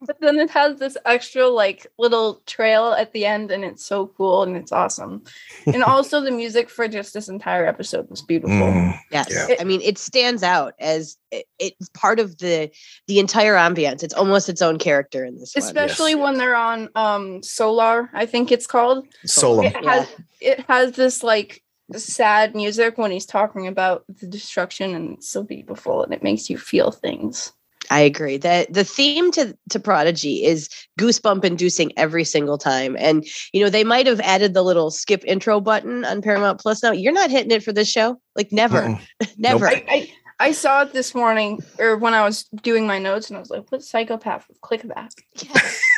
[0.03, 4.09] But then it has this extra like little trail at the end, and it's so
[4.09, 5.22] cool and it's awesome.
[5.66, 8.55] And also the music for just this entire episode was beautiful.
[8.55, 9.28] Mm, Yes.
[9.30, 9.57] Yeah.
[9.59, 12.70] I mean, it stands out as it, it's part of the
[13.07, 14.03] the entire ambience.
[14.03, 15.64] It's almost its own character in this one.
[15.64, 19.07] Especially when they're on um Solar, I think it's called.
[19.24, 20.09] solar It has
[20.40, 21.62] it has this like
[21.94, 26.51] sad music when he's talking about the destruction and it's so beautiful and it makes
[26.51, 27.53] you feel things.
[27.91, 30.68] I agree that the theme to to Prodigy is
[30.99, 32.97] goosebump inducing every single time.
[32.99, 36.82] And you know, they might have added the little skip intro button on Paramount Plus
[36.82, 36.93] now.
[36.93, 38.20] You're not hitting it for this show?
[38.34, 38.99] Like never.
[39.39, 39.68] Never.
[39.68, 43.37] I, I I saw it this morning or when I was doing my notes and
[43.37, 45.14] I was like, what psychopath would click that?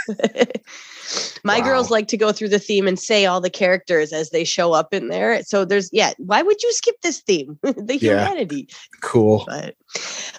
[1.44, 1.64] My Wow.
[1.64, 4.72] girls like to go through the theme and say all the characters as they show
[4.72, 5.42] up in there.
[5.42, 7.58] So there's yeah, why would you skip this theme?
[7.62, 8.26] the Yeah.
[8.26, 8.68] humanity.
[9.00, 9.74] cool But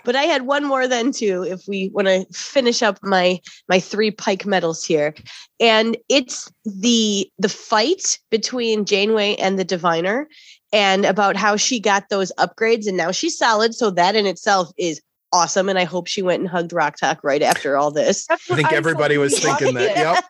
[0.04, 3.80] but I had one more then too, if we want to finish up my my
[3.80, 5.16] three pike medals here.
[5.60, 10.28] And it's the the fight between Janeway and the diviner
[10.72, 13.74] and about how she got those upgrades and now she's solid.
[13.74, 15.02] So that in itself is
[15.32, 15.70] awesome.
[15.70, 18.26] And I hope she went and hugged Rok-Tahk right after all this.
[18.30, 20.24] I think everybody was thinking that.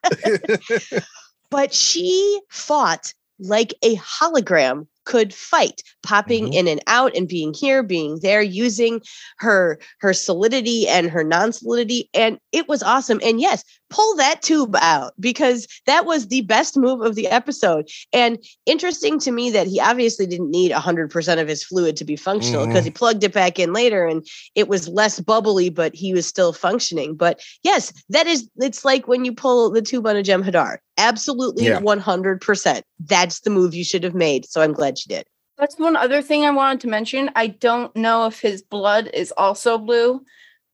[0.91, 1.03] Yep.
[1.51, 6.53] But she fought like a hologram could fight popping Mhm.
[6.53, 9.01] in and out and being here being there using
[9.39, 14.75] her her solidity and her non-solidity and it was awesome and yes pull that tube
[14.81, 19.67] out because that was the best move of the episode and interesting to me that
[19.67, 22.85] he obviously didn't need 100% of his fluid to be functional because Mhm.
[22.85, 24.25] he plugged it back in later and
[24.55, 29.07] it was less bubbly but he was still functioning but yes that is it's like
[29.07, 31.79] when you pull the tube on a Jem'Hadar absolutely Yeah.
[31.79, 35.25] 100% that's the move you should have made so i'm glad you did
[35.57, 37.29] That's one other thing I wanted to mention.
[37.35, 40.23] I don't know if his blood is also blue,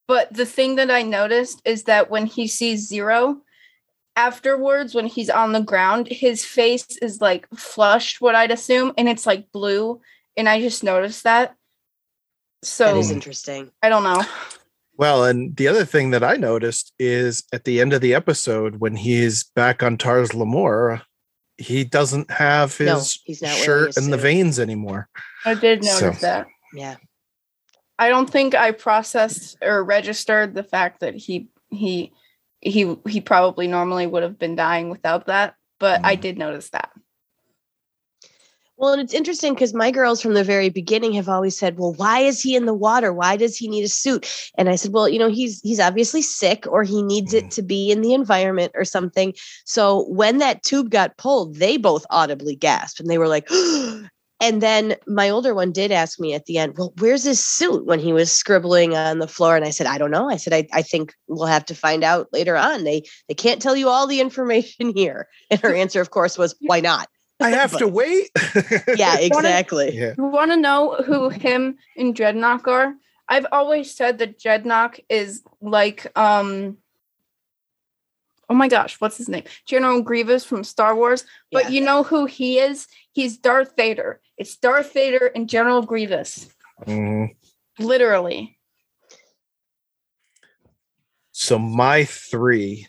[0.08, 3.42] but the thing that I noticed is that when he sees Zero,
[4.16, 9.10] afterwards, when he's on the ground, his face is like flushed, what I'd assume, and
[9.10, 10.02] it's like blue.
[10.38, 11.50] And I just noticed that.
[12.62, 14.24] that So is interesting I don't know.
[14.98, 18.78] Well, and the other thing that I noticed is at the end of the episode,
[18.78, 21.04] when he's back on Tars Lamora,
[21.58, 25.10] he doesn't have his he's not wearing shirt his and the veins anymore.
[25.46, 26.48] I did So- notice that.
[26.74, 26.96] yeah
[27.98, 32.12] I don't think I processed or registered the fact that he he
[32.62, 36.22] he he probably normally would have been dying without that, but I Mhm.
[36.22, 36.92] did notice that.
[38.78, 41.94] Well, and it's interesting because my girls from the very beginning have always said, "Well,
[41.94, 43.14] why is he in the water?
[43.14, 44.28] Why does he need a suit?"
[44.58, 47.62] And I said, "Well, you know, he's he's obviously sick, or he needs it to
[47.62, 49.34] be in the environment or something."
[49.64, 53.48] So when that tube got pulled, they both audibly gasped, and they were like.
[54.42, 57.86] And then my older one did ask me at the end, well, where's his suit
[57.86, 59.56] when he was scribbling on the floor?
[59.56, 60.30] And I said, I don't know.
[60.30, 62.84] I said, I, I think we'll have to find out later on.
[62.84, 65.28] They they can't tell you all the information here.
[65.50, 67.08] And her answer, of course, was, why not?
[67.40, 68.30] I have to wait.
[68.96, 69.98] Yeah, exactly.
[69.98, 70.14] yeah.
[70.18, 72.94] You want to know who him and Drednok are?
[73.28, 76.78] I've always said that Drednok is like um
[78.48, 79.44] Oh my gosh, what's his name?
[79.66, 81.26] General Grievous from Star Wars.
[81.52, 81.70] But Yeah.
[81.70, 82.88] you know who he is?
[83.12, 84.22] He's Darth Vader.
[84.38, 86.48] It's Darth Vader and General Grievous.
[86.86, 87.36] Mhm.
[87.80, 88.60] Literally.
[91.32, 92.88] So my three,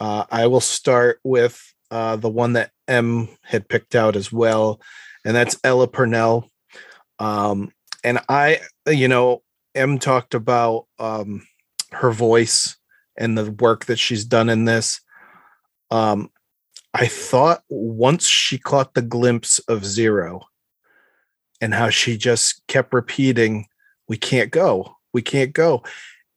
[0.00, 4.80] uh, I will start with uh, the one that M had picked out as well,
[5.24, 6.50] and that's Ella Purnell.
[7.18, 7.72] Um,
[8.02, 9.42] and I, you know,
[9.74, 11.46] M talked about um,
[11.92, 12.76] her voice
[13.16, 15.00] and the work that she's done in this.
[15.90, 16.30] Um,
[16.92, 20.42] I thought once she caught the glimpse of Zero
[21.60, 23.66] and how she just kept repeating,
[24.08, 25.82] We can't go, we can't go.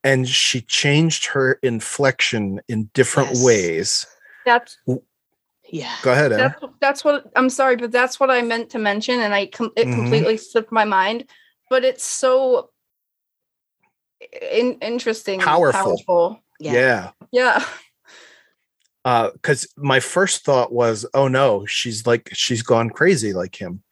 [0.04, 3.44] And she changed her inflection in different Yes.
[3.44, 4.06] ways.
[4.46, 4.78] That's
[5.70, 5.94] Yeah.
[6.02, 6.38] Go ahead, Em.
[6.40, 9.74] that's that's what I'm sorry, but that's what I meant to mention, and I com-
[9.76, 9.96] it Mhm.
[9.96, 11.26] completely slipped my mind.
[11.70, 12.70] But it's so
[14.52, 15.82] in- interesting, Powerful.
[15.98, 16.44] powerful.
[16.60, 17.12] Yeah.
[17.34, 17.66] yeah.
[19.04, 23.84] Yeah, because my first thought was, oh no, she's like she's gone crazy like him.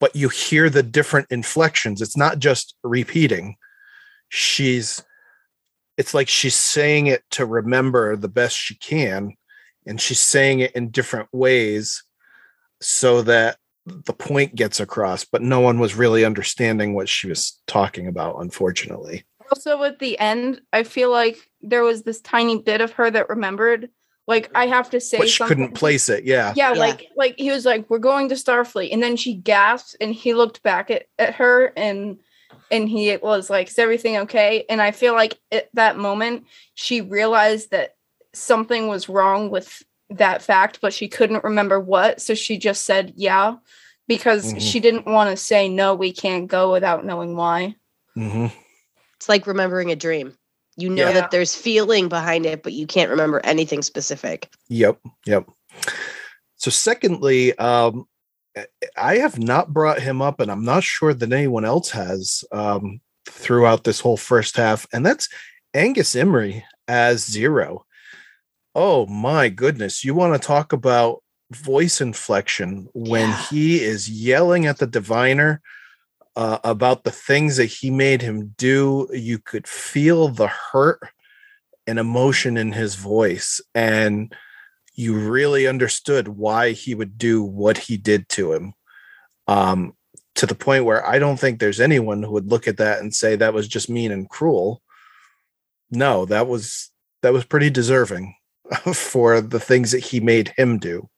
[0.00, 2.00] But you hear the different inflections.
[2.00, 3.56] It's not just repeating.
[4.28, 5.02] She's
[5.96, 9.34] it's like she's saying it to remember the best she can,
[9.86, 12.02] and she's saying it in different ways
[12.80, 17.60] so that the point gets across, but no one was really understanding what she was
[17.66, 19.24] talking about, unfortunately.
[19.50, 23.28] also at the end, I feel like there was this tiny bit of her that
[23.28, 23.90] remembered.
[24.30, 25.56] Like I have to say, But she something.
[25.58, 26.22] couldn't place it.
[26.24, 26.54] Yeah.
[26.56, 26.78] Yeah, Yeah.
[26.78, 30.34] like like he was like, "We're going to Starfleet," and then she gasped, and he
[30.34, 32.18] looked back at, at her, and
[32.70, 37.00] and he was like, "Is everything okay?" And I feel like at that moment, she
[37.00, 37.96] realized that
[38.32, 43.12] something was wrong with that fact, but she couldn't remember what, so she just said,
[43.16, 43.56] "Yeah,"
[44.06, 44.60] because Mhm.
[44.60, 47.74] she didn't want to say, "No, we can't go," without knowing why.
[48.14, 48.46] hmm
[49.16, 50.36] It's like remembering a dream.
[50.76, 51.12] You know Yeah.
[51.12, 54.48] that there's feeling behind it, but you can't remember anything specific.
[54.68, 55.46] Yep, yep.
[56.56, 58.06] So, secondly, um,
[58.96, 63.00] I have not brought him up, and I'm not sure that anyone else has um,
[63.26, 65.28] throughout this whole first half, and that's
[65.74, 67.84] Angus Imrie as Zero.
[68.74, 70.04] Oh my goodness!
[70.04, 73.42] You want to talk about voice inflection when Yeah.
[73.50, 75.60] he is yelling at the diviner
[76.36, 79.08] uh, about the things that he made him do?
[79.12, 81.00] You could feel the hurt
[81.86, 84.34] and emotion in his voice, and
[84.94, 88.74] you really understood why he would do what he did to him
[89.48, 89.94] um
[90.34, 93.14] to the point where i don't think there's anyone who would look at that and
[93.14, 94.82] say that was just mean and cruel
[95.90, 96.90] no that was
[97.22, 98.34] that was pretty deserving
[98.94, 101.08] for the things that he made him do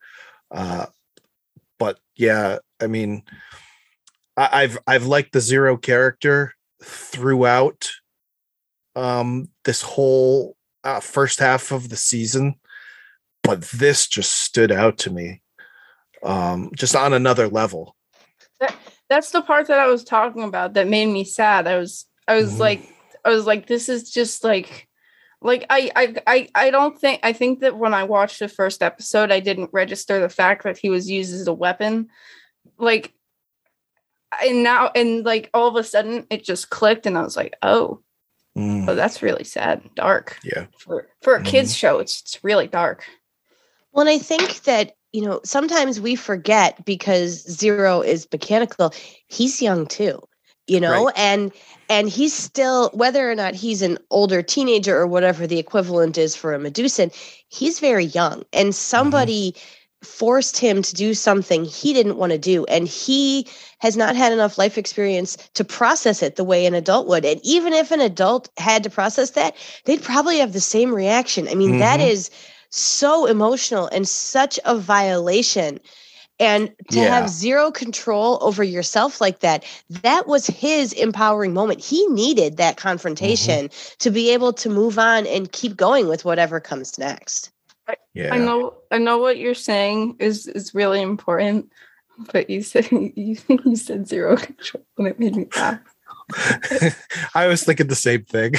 [0.52, 0.86] uh
[1.78, 3.22] but yeah i mean
[4.36, 7.90] I, i've i've liked the zero character throughout
[8.94, 12.56] um, this whole uh, first half of the season,
[13.42, 15.40] but this just stood out to me,
[16.22, 17.96] um, just on another level.
[19.08, 21.66] That's the part that I was talking about that made me sad.
[21.66, 22.60] I was I was Mhm.
[22.60, 24.88] like I was like this is just like
[25.40, 28.82] like I, I I I don't think I think that when I watched the first
[28.82, 32.08] episode I didn't register the fact that he was used as a weapon.
[32.78, 33.12] Like
[34.44, 37.54] and now and like all of a sudden it just clicked and I was like,
[37.62, 38.00] "Oh,
[38.56, 39.80] Mm, oh that's really sad.
[39.94, 40.66] Dark." yeah.
[40.78, 43.04] For for a kids show, it's it's really dark.
[43.92, 48.92] Well, and I think that, you know, sometimes we forget because Zero is mechanical,
[49.28, 50.22] he's young too,
[50.66, 51.14] you know, Right.
[51.18, 51.52] and
[51.90, 56.34] and he's still whether or not he's an older teenager or whatever the equivalent is
[56.36, 57.10] for a Medusan,
[57.48, 58.44] he's very young.
[58.54, 59.54] And somebody
[60.02, 63.46] forced him to do something he didn't want to do and he
[63.78, 67.40] has not had enough life experience to process it the way an adult would and
[67.44, 71.54] even if an adult had to process that they'd probably have the same reaction i
[71.54, 72.08] mean that Mhm.
[72.08, 72.30] is
[72.70, 75.78] so emotional and such a violation
[76.40, 77.10] and to Yeah.
[77.10, 79.64] have zero control over yourself like that
[80.02, 85.26] that was his empowering moment he needed that confrontation to be able to move on
[85.26, 87.50] and keep going with whatever comes next
[88.14, 88.34] Yeah.
[88.34, 91.72] I know I know what you're saying is is really important,
[92.32, 95.80] but you said you you said zero control and it made me laugh.
[97.34, 98.54] I was thinking the same thing.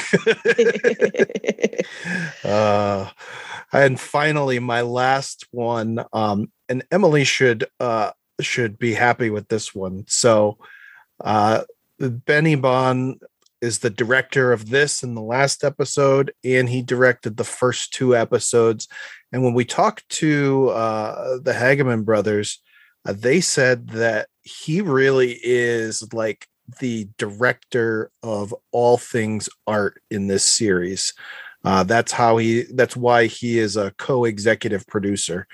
[2.43, 3.09] uh,
[3.71, 6.03] and finally, my last one.
[6.13, 8.11] Um, and Emily should uh,
[8.41, 10.05] should be happy with this one.
[10.07, 10.57] So,
[11.23, 11.63] uh,
[11.99, 13.19] Ben Hibon
[13.61, 18.15] is the director of this in the last episode, and he directed the first two
[18.15, 18.87] episodes.
[19.33, 22.59] And when we talked to uh, the Hageman brothers,
[23.05, 26.47] uh, they said that he really is like
[26.79, 31.13] the director of all things art in this series.
[31.65, 32.63] Uh, that's how he.
[32.73, 35.47] That's why he is a co-executive producer.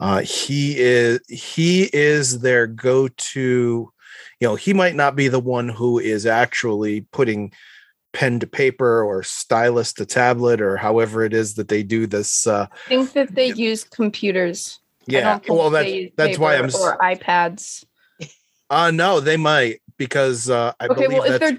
[0.00, 3.92] Uh, he is he is their go-to.
[4.40, 7.52] You know, he might not be the one who is actually putting
[8.16, 12.46] pen to paper or stylus to tablet or however it is that they do this.
[12.46, 14.80] Uh, I think that they use computers.
[15.06, 16.64] Yeah, well, that's that's why I'm.
[16.64, 17.84] or iPads.
[18.70, 21.58] Uh no, they might because uh, I okay, believe well, if they're,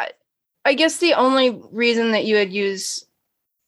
[0.00, 0.08] I,
[0.64, 3.04] I guess the only reason that you would use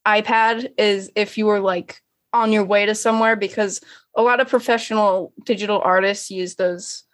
[0.06, 2.00] iPad is if you were like
[2.32, 3.82] on your way to somewhere, because
[4.16, 7.04] a lot of professional digital artists use those,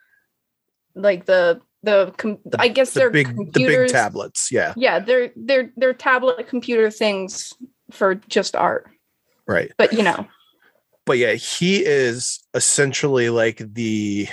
[0.94, 2.12] like the the.
[2.16, 4.50] Com- The- I guess the they're big the big tablets.
[4.50, 7.52] Yeah, Yeah, they're they're they're tablet computer things
[7.90, 8.88] for just art,
[9.46, 9.72] right.
[9.76, 10.26] but you know,
[11.06, 14.28] but yeah, he is essentially like the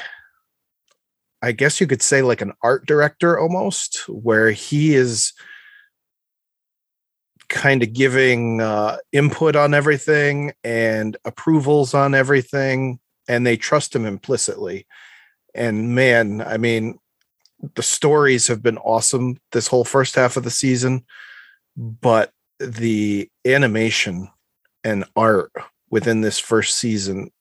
[1.42, 5.34] I guess you could say like an art director almost, where he is
[7.50, 14.06] kind of giving uh, input on everything and approvals on everything, and they trust him
[14.06, 14.86] implicitly.
[15.54, 16.98] And man, I mean,
[17.76, 21.06] the stories have been awesome this whole first half of the season,
[21.78, 24.30] but the animation
[24.84, 25.52] and art
[25.90, 27.32] within this first season,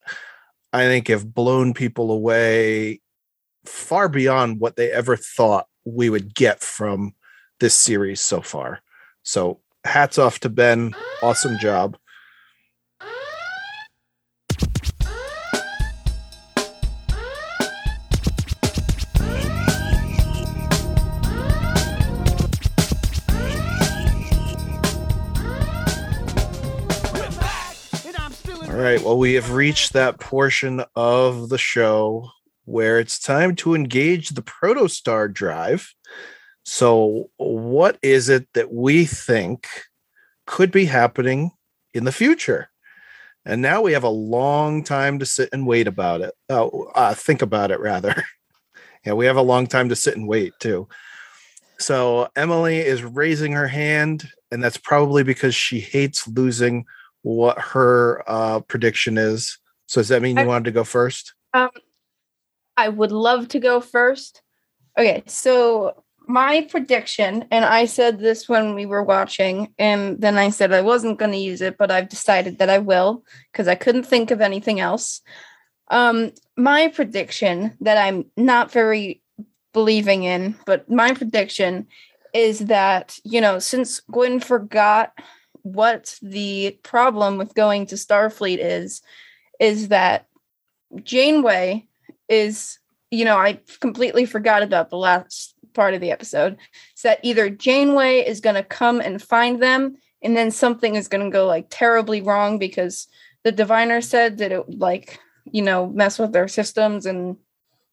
[0.72, 3.00] I think have blown people away
[3.64, 7.14] far beyond what they ever thought we would get from
[7.60, 8.80] this series so far.
[9.22, 10.94] So hats off to Ben.
[11.22, 11.96] Awesome job.
[28.80, 29.02] Right.
[29.02, 32.30] Well, we have reached that portion of the show
[32.64, 35.92] where it's time to engage the protostar drive.
[36.64, 39.66] So, what is it that we think
[40.46, 41.50] could be happening
[41.94, 42.70] in the future?
[43.44, 46.34] And now we have a long time to sit and wait about it.
[46.48, 48.22] Oh, uh, think about it rather.
[49.04, 50.86] yeah, we have a long time to sit and wait too.
[51.78, 56.84] So Emily is raising her hand, and that's probably because she hates losing
[57.22, 59.58] what her uh, prediction is.
[59.86, 61.34] So does that mean you I- wanted to go first?
[61.52, 61.70] Um,
[62.76, 64.42] I would love to go first.
[64.98, 70.50] Okay, so my prediction, and I said this when we were watching, and then I
[70.50, 73.74] said I wasn't going to use it, but I've decided that I will because I
[73.74, 75.20] couldn't think of anything else.
[75.90, 79.22] Um, my prediction that I'm not very
[79.72, 81.88] believing in, but my prediction
[82.32, 85.12] is that, you know, since Gwyn forgot
[85.62, 89.02] what the problem with going to Starfleet is,
[89.58, 90.26] is that
[91.02, 91.86] Janeway
[92.28, 92.78] is,
[93.10, 96.56] you know, I completely forgot about the last part of the episode.
[96.96, 101.08] Is that either Janeway is going to come and find them, and then something is
[101.08, 103.08] going to go like terribly wrong because
[103.44, 105.18] the diviner said that it would like
[105.50, 107.36] you know mess with their systems and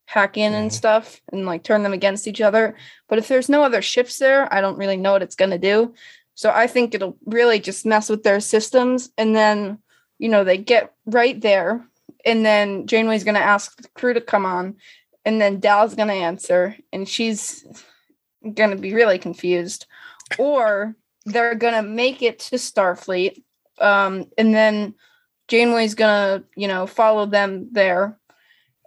[0.05, 0.73] hack in and Mhm.
[0.73, 2.75] stuff and like turn them against each other.
[3.09, 5.57] But if there's no other ships there, I don't really know what it's going to
[5.57, 5.93] do.
[6.37, 9.09] So I think it'll really just mess with their systems.
[9.17, 9.79] And then,
[10.19, 11.83] you know, they get right there.
[12.25, 14.75] And then Janeway's going to ask the crew to come on.
[15.25, 16.77] And then Dal's going to answer.
[16.93, 17.65] And she's
[18.53, 19.87] going to be really confused.
[20.37, 20.95] Or
[21.25, 23.41] they're going to make it to Starfleet.
[23.79, 24.93] Um, and then
[25.47, 28.19] Janeway's going to, you know, follow them there.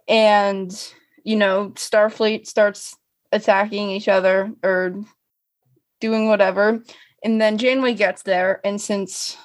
[0.07, 0.71] And,
[1.25, 2.95] you know, Starfleet starts
[3.33, 5.03] attacking each other or
[5.99, 6.81] doing whatever.
[7.23, 9.37] And then Janeway gets there, and since,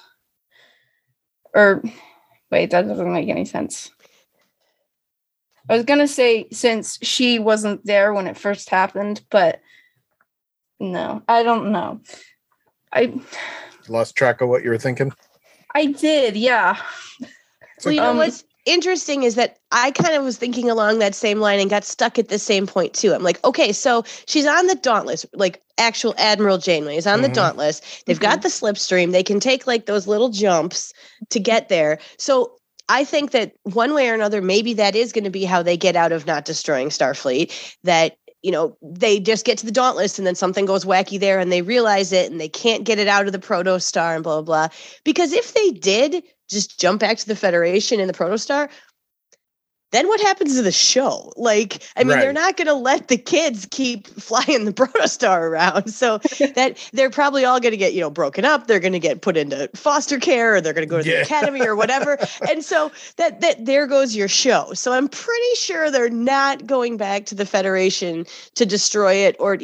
[1.53, 1.83] or
[2.51, 3.91] wait, that doesn't make any sense.
[5.69, 9.59] I was gonna say since she wasn't there when it first happened, but
[10.79, 12.01] no, I don't know.
[12.91, 13.19] I
[13.89, 15.13] Lost track of what you were thinking.
[15.75, 16.77] I did, yeah.
[17.83, 21.15] Well, you know Um, what's interesting is that I kind of was thinking along that
[21.15, 23.13] same line and got stuck at the same point too.
[23.13, 27.29] I'm like, okay, so she's on the Dauntless, like actual Admiral Janeway is on the
[27.29, 27.33] Mhm.
[27.33, 27.81] Dauntless.
[28.05, 29.11] They've got the slipstream.
[29.11, 30.93] They can take like those little jumps
[31.29, 31.99] to get there.
[32.17, 32.53] So
[32.89, 35.77] I think that one way or another, maybe that is going to be how they
[35.77, 37.51] get out of not destroying Starfleet.
[37.83, 41.39] That you know they just get to the Dauntless and then something goes wacky there
[41.39, 44.41] and they realize it and they can't get it out of the Protostar and blah
[44.41, 44.75] blah blah.
[45.03, 48.69] Because if they did just jump back to the Federation in the Protostar,
[49.91, 51.31] then what happens to the show?
[51.37, 55.89] Like, I mean, they're not going to let the kids keep flying the Protostar around.
[55.89, 56.17] So
[56.55, 58.67] that they're probably all going to get, you know, broken up.
[58.67, 61.17] They're going to get put into foster care or they're going to go to Yeah.
[61.17, 62.17] the academy or whatever.
[62.49, 64.73] and so that that there goes your show.
[64.73, 69.57] So I'm pretty sure they're not going back to the Federation to destroy it or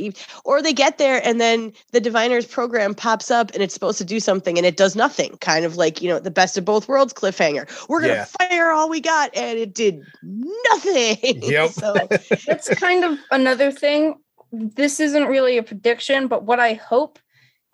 [0.45, 4.05] or they get there and then the diviners program pops up and it's supposed to
[4.05, 5.37] do something and it does nothing.
[5.41, 7.67] Kind of like, you know, the best of both worlds cliffhanger.
[7.89, 8.25] We're going to Yeah.
[8.49, 11.41] fire all we got and it did nothing.
[11.43, 11.69] Yep.
[11.71, 11.93] so
[12.47, 14.15] That's kind of another thing.
[14.51, 17.19] This isn't really a prediction, but what I hope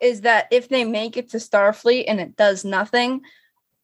[0.02, 3.22] is that if they make it to Starfleet and it does nothing,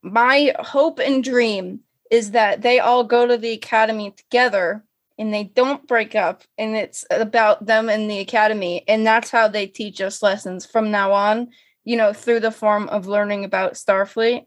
[0.01, 1.81] my hope and dream
[2.11, 4.83] is that they all go to the academy together
[5.17, 9.47] and they don't break up and it's about them and the academy and that's how
[9.47, 11.49] they teach us lessons from now on
[11.83, 14.45] you know through the form of learning about starfleet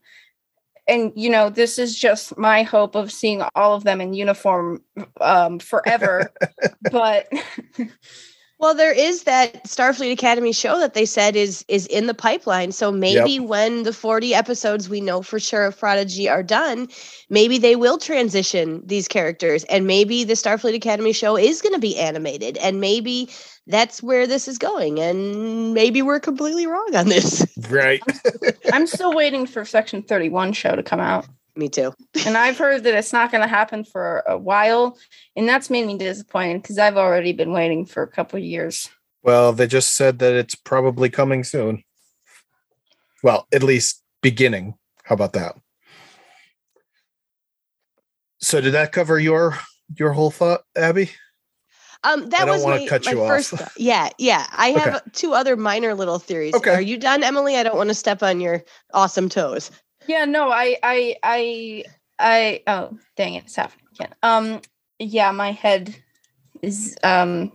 [0.88, 4.82] and you know this is just my hope of seeing all of them in uniform
[5.20, 6.32] um forever.
[6.90, 7.28] But
[8.60, 12.72] Well, there is that Starfleet Academy show that they said is is in the pipeline.
[12.72, 16.88] So maybe when the 40 episodes we know for sure of Prodigy are done,
[17.30, 21.78] maybe they will transition these characters and maybe the Starfleet Academy show is going to
[21.78, 23.28] be animated and maybe
[23.68, 27.46] that's where this is going and maybe we're completely wrong on this.
[27.70, 28.02] Right.
[28.72, 31.26] i'm still waiting for section 31 show to come out
[31.58, 31.92] Me too.
[32.24, 34.96] and i've heard that it's not going to happen for a while
[35.36, 38.88] and that's made me disappointed because i've already been waiting for a couple of years
[39.24, 41.82] Well, they just said that it's probably coming soon.
[43.24, 44.74] Well, at least beginning.
[45.02, 45.56] How about that?
[48.40, 49.58] So did that cover your
[49.98, 51.10] your whole thought, Abby?
[52.04, 53.28] Um, that I don't was wanna my, cut my you off.
[53.28, 53.54] first.
[53.76, 54.46] Yeah, yeah.
[54.52, 55.10] I have Okay.
[55.12, 56.54] two other minor little theories.
[56.54, 56.70] Okay.
[56.70, 57.56] Are you done, Emily?
[57.56, 58.62] I don't want to step on your
[58.94, 59.72] awesome toes.
[60.08, 61.84] Yeah, no, I, I, I,
[62.18, 62.62] I.
[62.66, 64.14] Oh, dang it, it's happening again.
[64.22, 64.60] Um,
[64.98, 65.94] yeah, my head
[66.62, 67.52] is, um,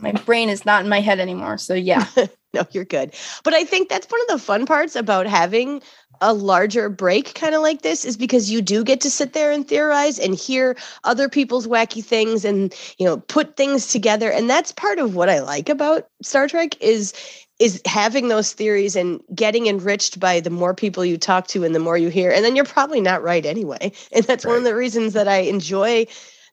[0.00, 1.56] my brain is not in my head anymore.
[1.56, 2.04] So yeah,
[2.52, 3.14] no, you're good.
[3.44, 5.82] But I think that's one of the fun parts about having
[6.20, 9.50] a larger break kind of like this is because you do get to sit there
[9.50, 14.48] and theorize and hear other people's wacky things and you know put things together and
[14.48, 17.12] that's part of what I like about Star Trek is
[17.58, 21.74] is having those theories and getting enriched by the more people you talk to and
[21.74, 24.64] the more you hear and then you're probably not right anyway and that's one of
[24.64, 26.06] the reasons that I enjoy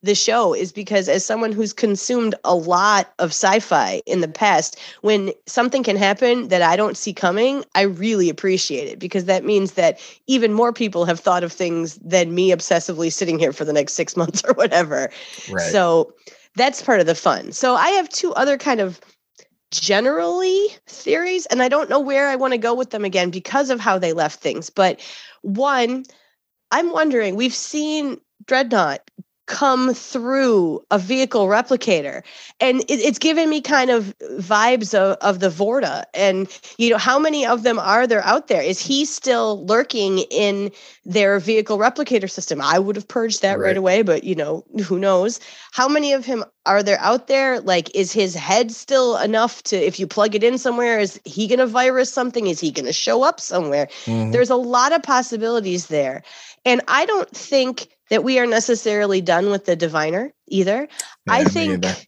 [0.03, 4.79] the show is because as someone who's consumed a lot of sci-fi in the past
[5.01, 9.45] when something can happen that I don't see coming, I really appreciate it because that
[9.45, 13.63] means that even more people have thought of things than me obsessively sitting here for
[13.63, 15.11] the next 6 months or whatever.
[15.51, 15.71] Right.
[15.71, 16.13] So
[16.55, 17.51] that's part of the fun.
[17.51, 18.99] So I have two other kind of
[19.71, 23.69] generally theories and I don't know where I want to go with them again because
[23.69, 24.69] of how they left things.
[24.69, 25.01] But
[25.41, 26.03] one,
[26.71, 28.99] I'm wondering, we've seen Drednok
[29.47, 32.23] come through a vehicle replicator.
[32.59, 36.03] And it, it's given me kind of vibes of, of the vorta.
[36.13, 36.47] And
[36.77, 38.61] you know how many of them are there out there?
[38.61, 40.71] Is he still lurking in
[41.05, 42.61] their vehicle replicator system?
[42.61, 43.77] I would have purged that right, Right.
[43.77, 45.39] away but you know who knows?
[45.71, 47.59] How many of him are there out there?
[47.59, 51.47] Like is his head still enough to if you plug it in somewhere is he
[51.47, 52.47] going to virus something?
[52.47, 53.87] Is he going to show up somewhere?
[54.05, 54.31] Mhm.
[54.31, 56.21] there's a lot of possibilities there
[56.65, 60.87] and i don't think that we are necessarily done with the diviner either.
[61.27, 62.07] I Yeah, me think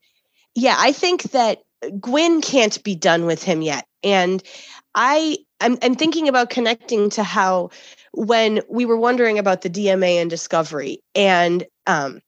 [0.55, 1.63] yeah i think that
[1.99, 3.85] gwyn can't be done with him yet.
[4.03, 4.43] And
[4.95, 7.69] i i'm, I'm thinking about connecting to how
[8.13, 12.21] when we were wondering about the dma and discovery and um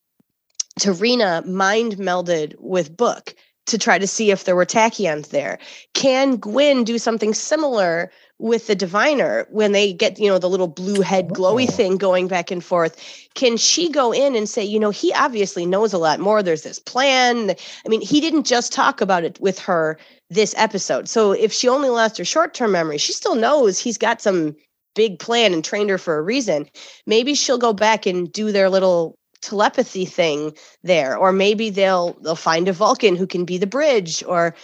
[0.78, 3.34] Tarina mind melded with Book
[3.66, 5.58] to try to see if there were tachyons there.
[5.94, 10.68] Can Gwyn do something similar with the diviner when they get, you know, the little
[10.68, 13.00] blue head glowy thing going back and forth?
[13.34, 16.42] Can she go in and say, you know, he obviously knows a lot more.
[16.42, 17.50] There's this plan.
[17.50, 19.98] I mean, he didn't just talk about it with her
[20.30, 21.08] this episode.
[21.08, 24.56] So if she only lost her short term memory, she still knows he's got some
[24.94, 26.68] big plan and trained her for a reason.
[27.06, 30.52] Maybe she'll go back and do their little telepathy thing
[30.82, 34.54] there or maybe they'll they'll find a vulcan who can be the bridge or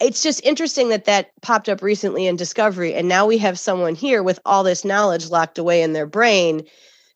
[0.00, 3.94] it's just interesting that that popped up recently in discovery and now we have someone
[3.94, 6.62] here with all this knowledge locked away in their brain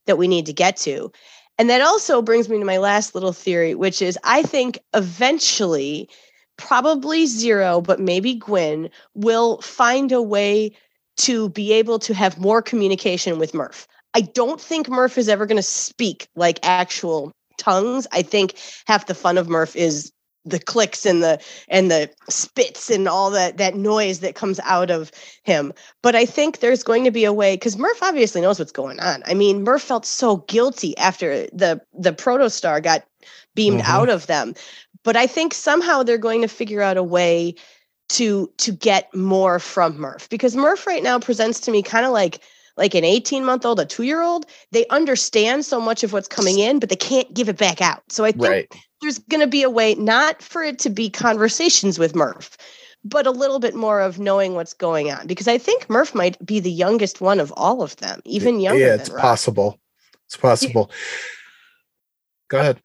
[0.06, 1.10] that we need to get to
[1.58, 6.08] and that also brings me to my last little theory which is i think eventually
[6.56, 10.70] probably zero but maybe gwyn will find a way
[11.16, 15.46] to be able to have more communication with murf I don't think Murf is ever
[15.46, 18.06] going to speak like actual tongues.
[18.12, 18.54] I think
[18.86, 20.12] half the fun of Murf is
[20.50, 24.90] the clicks and the and the spits and all that that noise that comes out
[24.90, 25.10] of
[25.42, 25.72] him.
[26.02, 29.00] But I think there's going to be a way because Murf obviously knows what's going
[29.00, 29.22] on.
[29.26, 33.04] I mean, Murf felt so guilty after the the protostar got
[33.54, 33.88] beamed Mhm.
[33.88, 34.54] out of them.
[35.04, 37.54] But I think somehow they're going to figure out a way
[38.10, 42.12] to to get more from Murf because Murf right now presents to me kind of
[42.12, 42.40] like
[42.76, 46.28] like an 18 month old, a two year old, they understand so much of what's
[46.28, 48.02] coming in, but they can't give it back out.
[48.08, 48.74] So I think right.
[49.00, 52.56] There's going to be a way not for it to be conversations with Murf,
[53.04, 56.44] but a little bit more of knowing what's going on because I think Murf might
[56.44, 58.80] be the youngest one of all of them, even younger.
[58.80, 59.20] Yeah, it's Rok.
[59.20, 59.78] possible.
[60.26, 60.90] It's possible.
[62.48, 62.80] Go ahead.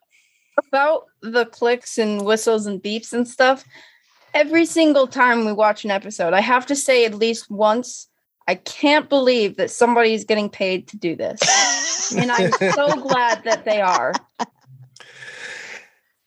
[0.68, 3.64] about the clicks and whistles and beeps and stuff
[4.34, 8.08] every single time we watch an episode i have to say at least once
[8.48, 11.40] i can't believe that somebody's getting paid to do this
[12.16, 14.14] and i'm so glad that they are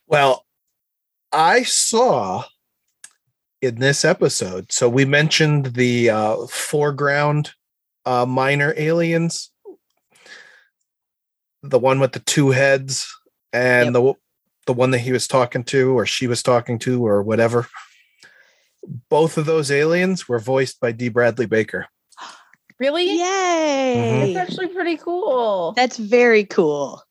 [0.07, 0.45] Well,
[1.33, 2.45] I saw
[3.61, 7.53] in this episode, so we mentioned the uh, foreground
[8.05, 9.51] uh, minor aliens,
[11.63, 13.13] the one with the two heads,
[13.53, 13.93] and Yep.
[13.95, 14.15] the
[14.67, 17.69] the one that he was talking to, or she was talking to, or whatever.
[19.09, 21.09] Both of those aliens were voiced by D.
[21.09, 21.87] Bradley Baker.
[22.79, 24.31] really Yay!
[24.31, 27.03] it's actually pretty cool That's very cool.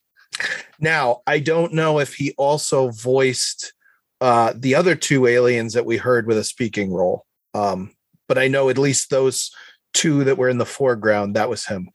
[0.80, 3.74] Now, I don't know if he also voiced
[4.22, 7.26] uh, the other two aliens that we heard with a speaking role.
[7.54, 7.92] Um,
[8.28, 9.52] but I know at least those
[9.94, 11.90] two that were in the foreground, that was him.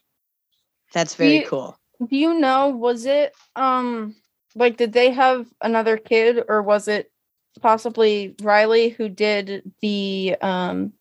[0.92, 1.76] That's very You- cool.
[2.08, 4.16] do you know was it um
[4.54, 7.12] like did they have another kid or was it
[7.60, 10.92] possibly riley who did the um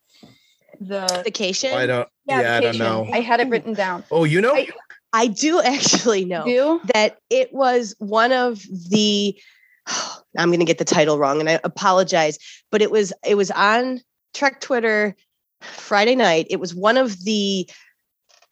[0.82, 1.74] the Vacation.
[1.74, 3.08] I don't, yeah, I don't know.
[3.14, 4.56] i had it written down Oh, you know?
[4.56, 4.68] I-
[5.14, 6.44] I do actually know.
[6.46, 9.40] do that it was one of the
[10.38, 12.38] I'm going to get the title wrong and I apologize,
[12.72, 14.02] but it was it was on
[14.34, 15.16] Trek Twitter
[15.62, 16.48] Friday night.
[16.50, 17.70] It was one of the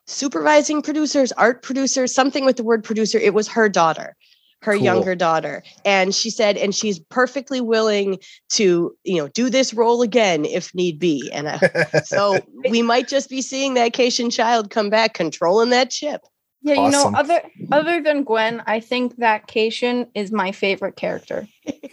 [0.08, 3.18] supervising producers, art producers, something with the word producer.
[3.18, 4.16] It was her daughter,
[4.62, 4.84] her Cool.
[4.84, 5.64] younger daughter.
[5.86, 8.20] And she said and she's perfectly willing
[8.52, 11.30] to, you know, do this role again if need be.
[11.32, 11.56] And I,
[11.94, 12.40] uh, so
[12.70, 16.22] we might just be seeing that Caitian child come back controlling that ship.
[16.62, 17.14] Yeah, you Awesome.
[17.14, 21.48] know, other other than Gwyn, I think that Caitian is my favorite character.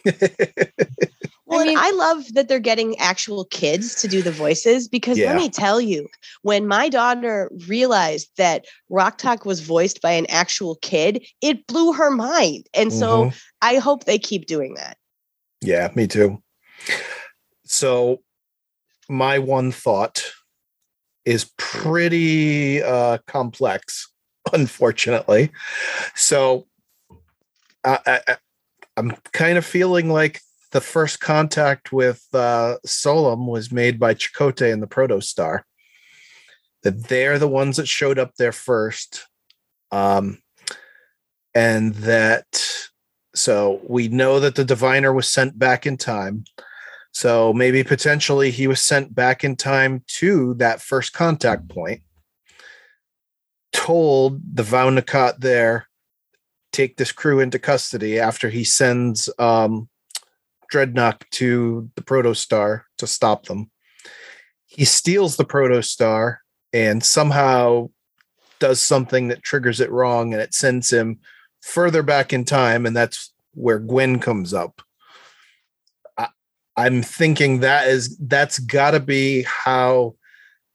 [1.46, 5.18] Well, and mean- I love that they're getting actual kids to do the voices because
[5.18, 5.26] Yeah.
[5.26, 6.08] let me tell you,
[6.40, 12.10] when my daughter realized that Rok-Tahk was voiced by an actual kid, it blew her
[12.10, 12.66] mind.
[12.72, 13.34] And so Mhm.
[13.60, 14.96] I hope they keep doing that.
[15.60, 16.42] Yeah, me too.
[17.66, 18.22] So,
[19.10, 20.24] my one thought
[21.26, 24.10] is pretty uh, complex,
[24.52, 25.50] unfortunately.
[26.14, 26.66] So,
[27.84, 28.36] I, I,
[28.96, 30.40] I'm kind of feeling like
[30.72, 35.62] the first contact with uh, Solum was made by Chakotay and the Protostar.
[36.82, 39.26] That they're the ones that showed up there first.
[39.90, 40.38] Um,
[41.54, 42.88] and that
[43.34, 46.44] so we know that the diviner was sent back in time.
[47.12, 52.02] So maybe potentially he was sent back in time to that first contact point,
[53.74, 55.88] told the Vau N'Akat there,
[56.72, 59.88] take this crew into custody after he sends um
[60.72, 63.70] Drednok to the Protostar to stop them.
[64.66, 66.38] He steals the Protostar
[66.72, 67.90] and somehow
[68.58, 71.18] does something that triggers it wrong and it sends him
[71.60, 74.80] further back in time and that's where Gwyn comes up.
[76.76, 80.16] I'm thinking that is that's got to be how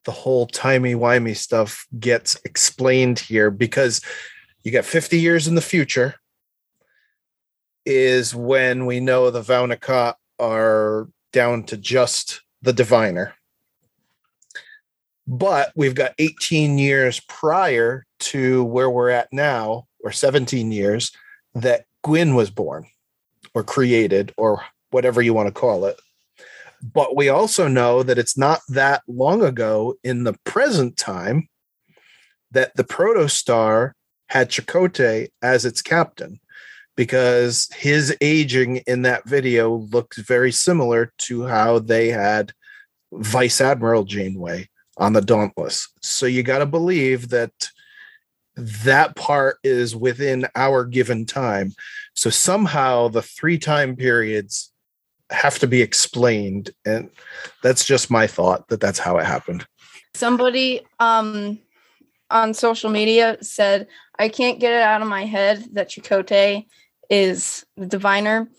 [0.06, 4.02] the whole timey wimey stuff gets explained here because
[4.64, 6.16] you got 50 years in the future
[7.86, 13.34] is when we know the Vau N'Akat are down to just the diviner.
[15.28, 21.12] But we've got 18 years prior to where we're at now, or 17 years,
[21.54, 22.88] that Gwyn was born
[23.54, 26.00] or created or whatever you want to call it.
[26.82, 31.50] But we also know that it's not that long ago in the present time
[32.52, 33.92] that the protostar
[34.28, 36.40] had Chakotay as its captain
[36.96, 42.52] because his aging in that video looks very similar to how they had
[43.12, 45.88] Vice Admiral Janeway on the Dauntless.
[46.02, 47.52] So you got to believe that
[48.56, 51.74] that part is within our given time.
[52.14, 54.72] So somehow the three time periods
[55.32, 57.10] have to be explained and
[57.62, 59.66] that's just my thought that that's how it happened.
[60.16, 61.60] Somebody um
[62.32, 63.88] on social media said,
[64.18, 66.66] I can't get it out of my head that Chakotay
[67.10, 68.50] is the diviner.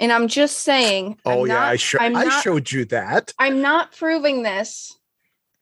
[0.00, 1.18] And I'm just saying.
[1.24, 3.32] Oh I'm yeah, not, I, I'm I not, showed you that.
[3.38, 4.96] I'm not proving this,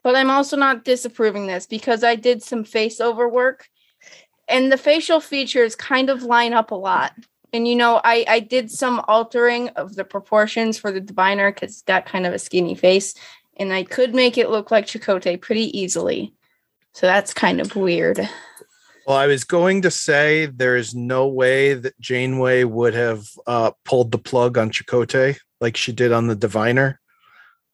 [0.04, 3.68] but I'm also not disapproving this because I did some face over work
[4.48, 7.12] and the facial features kind of line up a lot.
[7.56, 11.72] And you know, I I did some altering of the proportions for the diviner because
[11.72, 13.14] it's got kind of a skinny face,
[13.56, 16.34] and I could make it look like Chakotay pretty easily.
[16.92, 18.28] So that's kind of weird.
[19.06, 23.70] Well, I was going to say there is no way that Janeway would have uh,
[23.84, 27.00] pulled the plug on Chakotay like she did on the Diviner,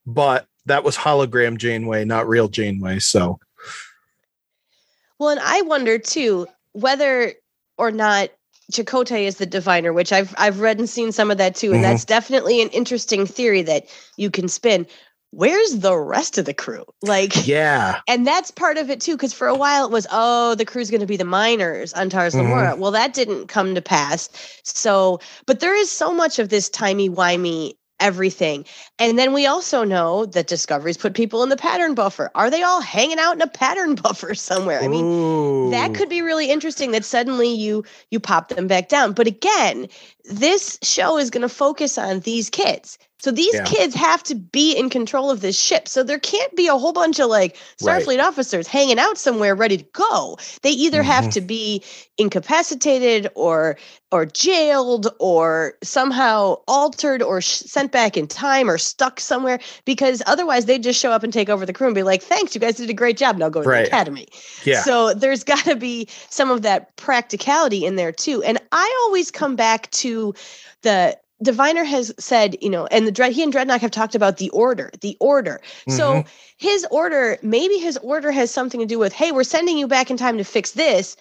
[0.07, 3.01] but that was hologram Janeway, not real Janeway.
[3.01, 3.41] So,
[5.19, 7.33] Well, and I wonder too whether
[7.79, 8.31] or not
[8.73, 11.83] Chakotay is the diviner, which I've I've read and seen some of that too, and
[11.83, 11.83] Mhm.
[11.83, 13.87] that's definitely an interesting theory that
[14.17, 14.87] you can spin.
[15.31, 16.85] Where's the rest of the crew?
[17.03, 20.55] Like, yeah, and that's part of it too, because for a while it was, oh,
[20.57, 22.39] the crew's going to be the miners on Tars Mhm.
[22.39, 22.77] Lamora.
[22.77, 24.29] Well, that didn't come to pass.
[24.65, 28.67] So, but there is so much of this timey wimey everything.
[28.99, 32.31] And then we also know that discoveries put people in the pattern buffer.
[32.35, 34.83] Are they all hanging out in a pattern buffer somewhere?
[34.83, 39.13] I mean, that could be really interesting that suddenly you you pop them back down
[39.13, 39.89] but again
[40.25, 43.65] this show is going to focus on these kids so these Yeah.
[43.65, 46.93] kids have to be in control of this ship so there can't be a whole
[46.93, 48.03] bunch of like Right.
[48.05, 51.33] starfleet officers hanging out somewhere ready to go they either have Mhm.
[51.35, 51.83] to be
[52.19, 53.77] incapacitated or
[54.11, 60.23] or jailed or somehow altered or sh- sent back in time or stuck somewhere because
[60.27, 62.61] otherwise they'd just show up and take over the crew and be like thanks you
[62.61, 63.83] guys did a great job now go to Right.
[63.83, 64.29] the academy
[64.65, 68.43] yeah, so there's got to be some of that practicality in there too.
[68.43, 70.35] And I always come back to
[70.83, 74.39] the diviner has said, you know, and the dread he and Drednok have talked about
[74.39, 75.61] the order, the order.
[75.89, 76.27] So Mhm.
[76.59, 80.11] his order, maybe his order has something to do with, hey, we're sending you back
[80.11, 81.17] in time to fix this.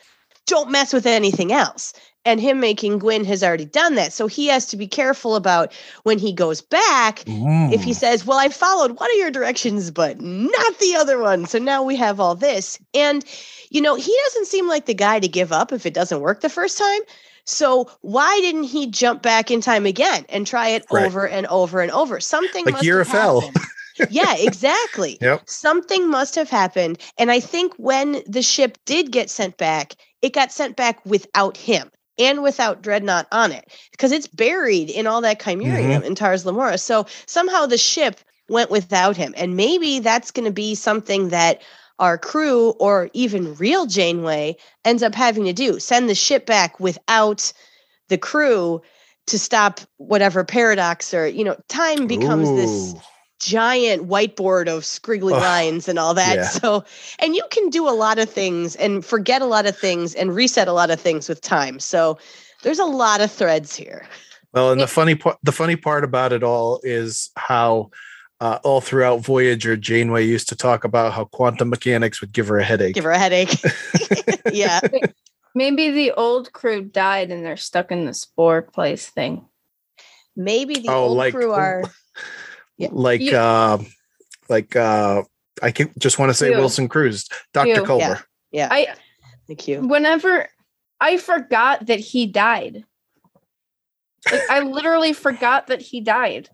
[0.48, 1.94] Don't mess with anything else.
[2.26, 4.14] And him making Gwyn has already done that.
[4.14, 5.74] So he has to be careful about
[6.04, 7.26] when he goes back
[7.68, 7.96] if he Mm.
[7.96, 11.46] says, Well, I followed one of your directions, but not the other one.
[11.46, 12.80] So now we have all this.
[12.94, 13.26] And,
[13.72, 16.42] you know, he doesn't seem like the guy to give up if it doesn't work
[16.42, 17.02] the first time.
[17.46, 21.06] So why didn't he jump back in time again and try it Right.
[21.06, 22.20] over and over and over?
[22.20, 23.44] Something Like must have
[24.10, 25.20] yeah, exactly.
[25.22, 25.44] Yep.
[25.48, 27.00] Something must have happened.
[27.18, 31.58] And I think when the ship did get sent back, it got sent back without
[31.58, 31.90] him
[32.20, 36.78] and without Drednok on it because it's buried in all that chimerium in Tars Lamora.
[36.78, 38.20] So somehow the ship
[38.50, 39.34] went without him.
[39.38, 41.62] And maybe that's going to be something that
[42.02, 46.80] our crew or even real Janeway ends up having to do send the ship back
[46.80, 47.54] without
[48.10, 48.82] the crew
[49.28, 52.96] to stop whatever paradox or, you know, time becomes this
[53.40, 56.36] giant whiteboard of scriggly Ugh, lines and all that.
[56.36, 56.44] yeah.
[56.44, 56.84] So,
[57.20, 60.36] and you can do a lot of things and forget a lot of things and
[60.36, 61.80] reset a lot of things with time.
[61.80, 62.18] So,
[62.64, 64.06] there's a lot of threads here.
[64.54, 67.90] Well, and the funny part, the funny part about it all is how
[68.42, 72.58] uh, all throughout Voyager, Janeway used to talk about how quantum mechanics would give her
[72.58, 72.96] a headache.
[72.96, 73.56] Give her a headache.
[74.52, 74.80] yeah.
[75.54, 79.46] Maybe the old crew died and they're stuck in the spore place thing.
[80.36, 81.84] Maybe the Oh, old like- crew are
[82.78, 82.90] Yeah.
[82.92, 83.78] like You- uh
[84.50, 85.24] like uh
[85.62, 86.58] I can just want to say You.
[86.58, 87.84] Wilson Cruz, Dr.
[87.84, 88.04] Culver.
[88.06, 88.24] Culber.
[88.52, 88.68] yeah.
[88.72, 88.96] I
[89.48, 89.82] Thank you.
[89.88, 90.48] whenever
[91.00, 92.86] I forgot that he died.
[94.32, 96.50] Like I literally forgot that he died.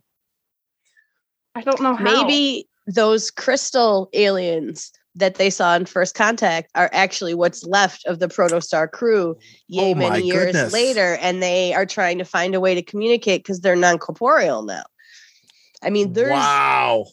[1.58, 2.04] I don't know how.
[2.04, 8.20] Maybe those crystal aliens that they saw in First Contact are actually what's left of
[8.20, 9.36] the Protostar crew
[9.68, 10.72] yay Oh many years goodness.
[10.72, 14.62] later, and they are trying to find a way to communicate because they're non corporeal
[14.62, 14.84] now.
[15.82, 17.06] I mean, there's wow.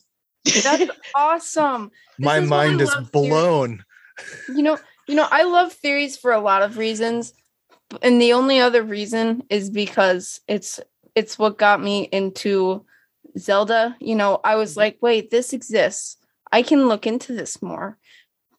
[0.44, 1.90] that's awesome.
[2.18, 3.30] My is mind is love theories.
[3.30, 3.84] blown.
[4.48, 7.32] You know, you know, I love theories for a lot of reasons,
[8.02, 10.80] and the only other reason is because it's
[11.14, 12.84] it's what got me into
[13.38, 13.96] Zelda.
[14.00, 14.80] You know, I was mm-hmm.
[14.80, 16.16] like, wait, this exists.
[16.52, 17.98] I can look into this more.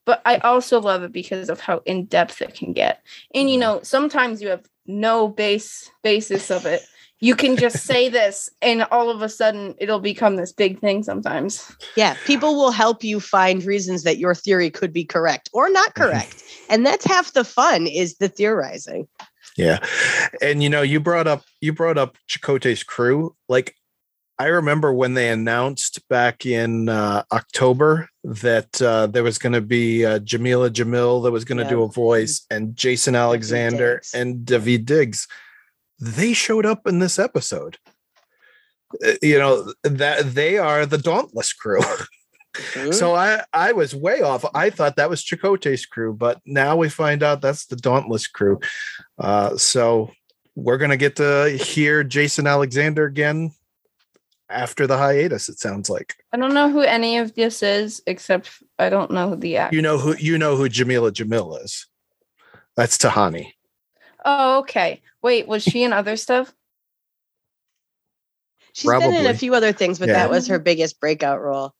[0.04, 3.02] But I also love it because of how in depth it can get.
[3.34, 3.60] And you mm-hmm.
[3.60, 6.82] know, sometimes you have no base basis of it.
[7.18, 11.02] You can just say this, and all of a sudden it'll become this big thing
[11.02, 11.74] sometimes.
[11.96, 15.94] yeah, people will help you find reasons that your theory could be correct or not
[15.94, 16.04] mm-hmm.
[16.04, 16.44] correct.
[16.68, 19.08] and that's half the fun is the theorizing.
[19.56, 19.84] Yeah.
[20.42, 23.34] And you know, you brought up you brought up Chakotay's crew.
[23.48, 23.74] Like
[24.38, 29.62] I remember when they announced back in uh, October that uh, there was going to
[29.62, 31.70] be uh, Jamila Jamil that was going to Yeah.
[31.70, 35.26] do a voice and Jason Alexander and Daveed Diggs.
[35.98, 37.78] They showed up in this episode.
[39.04, 41.80] Uh, You know that they are the Dauntless crew.
[41.82, 42.02] Hmm?
[42.92, 44.42] So I I was way off.
[44.54, 48.60] I thought that was Chakotay's crew, but now we find out that's the Dauntless crew.
[49.18, 50.10] Uh, so
[50.54, 53.50] we're gonna get to hear Jason Alexander again
[54.48, 55.48] after the hiatus.
[55.48, 59.34] It sounds like I don't know who any of this is, except I don't know
[59.34, 59.76] the actor.
[59.76, 61.86] you know who you know who Jamila Jamil is.
[62.76, 63.52] That's Tahani.
[64.24, 65.02] Oh, okay.
[65.22, 66.52] Wait, was she in other stuff?
[68.72, 70.14] She's been in a few other things, but Yeah.
[70.14, 71.72] that was her biggest breakout role.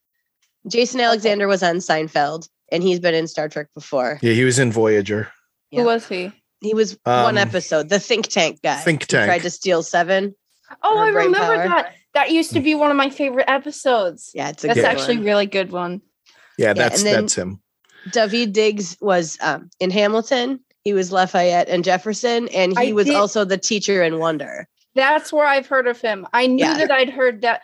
[0.67, 4.19] Jason Alexander was on Seinfeld, and he's been in Star Trek before.
[4.23, 5.31] Yeah, he was in Voyager.
[5.71, 5.81] Yeah.
[5.81, 6.33] Who was he?
[6.63, 8.77] He was Um, one episode, the think tank guy.
[8.81, 10.35] Think who tried to steal seven.
[10.83, 11.69] Oh, I remember power.
[11.69, 11.95] that.
[12.17, 14.31] That used to be one of my favorite episodes.
[14.35, 15.27] Yeah, it's a That's good actually one.
[15.27, 16.01] really good one.
[16.57, 17.61] Yeah, that's and that's him.
[18.09, 20.61] Daveed Diggs was um, in Hamilton.
[20.83, 24.67] He was Lafayette and Jefferson, and he I was did- also the teacher in Wonder.
[24.95, 26.27] That's where I've heard of him.
[26.33, 26.79] I knew Yeah.
[26.79, 27.61] that I'd heard that.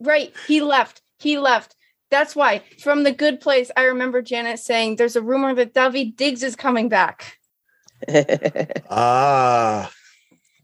[0.00, 0.34] Right.
[0.46, 1.00] He left.
[1.18, 1.74] He left.
[2.10, 6.14] That's why from the good place, I remember Janet saying there's a rumor that David
[6.16, 7.38] Diggs is coming back.
[8.90, 9.90] Ah.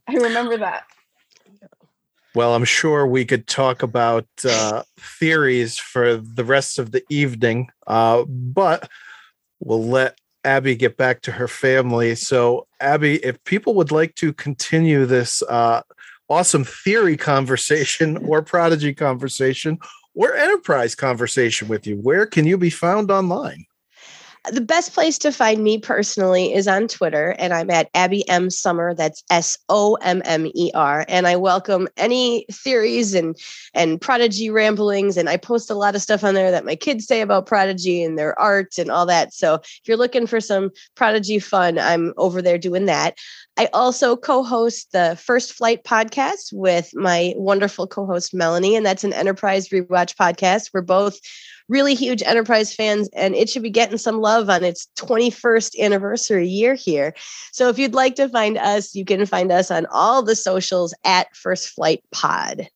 [0.07, 0.85] I remember that.
[2.35, 7.71] Well, I'm sure we could talk about uh, theories for the rest of the evening,
[7.89, 8.89] uh, but
[9.59, 12.15] we'll let Abby get back to her family.
[12.15, 15.83] So, Abby, if people would like to continue this uh,
[16.29, 19.79] awesome theory conversation or prodigy conversation
[20.15, 23.67] or enterprise conversation with you, where can you be found online?
[24.51, 28.49] The best place to find me personally is on Twitter, and I'm at Abby M
[28.49, 28.95] Sommer.
[28.95, 31.05] That's S O M M E R.
[31.09, 33.37] And I welcome any theories and
[33.75, 35.19] and prodigy ramblings.
[35.19, 38.03] And I post a lot of stuff on there that my kids say about prodigy
[38.03, 39.35] and their art and all that.
[39.35, 43.19] So if you're looking for some prodigy fun, I'm over there doing that.
[43.57, 49.13] I also co-host the First Flight podcast with my wonderful co-host Melanie, and that's an
[49.13, 50.71] Enterprise rewatch podcast.
[50.73, 51.19] We're both
[51.69, 56.49] really huge Enterprise fans, and it should be getting some love on its 21st anniversary
[56.49, 57.15] year here.
[57.53, 60.95] So if you'd like to find us, you can find us on all the socials
[61.05, 62.69] at First Flight Pod.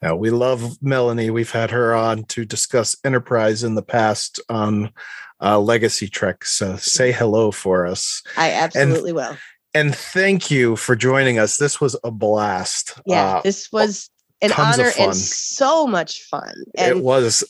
[0.00, 1.30] Now, we love Melanie.
[1.30, 4.92] We've had her on to discuss Enterprise in the past on
[5.40, 6.44] uh, Legacy Trek.
[6.44, 8.22] So, say hello for us.
[8.36, 9.36] I absolutely will.
[9.78, 11.56] And thank you for joining us.
[11.56, 12.98] This was a blast.
[13.06, 14.10] Yeah, Uh, this was
[14.42, 16.52] an honor and so much fun.
[16.74, 17.44] it was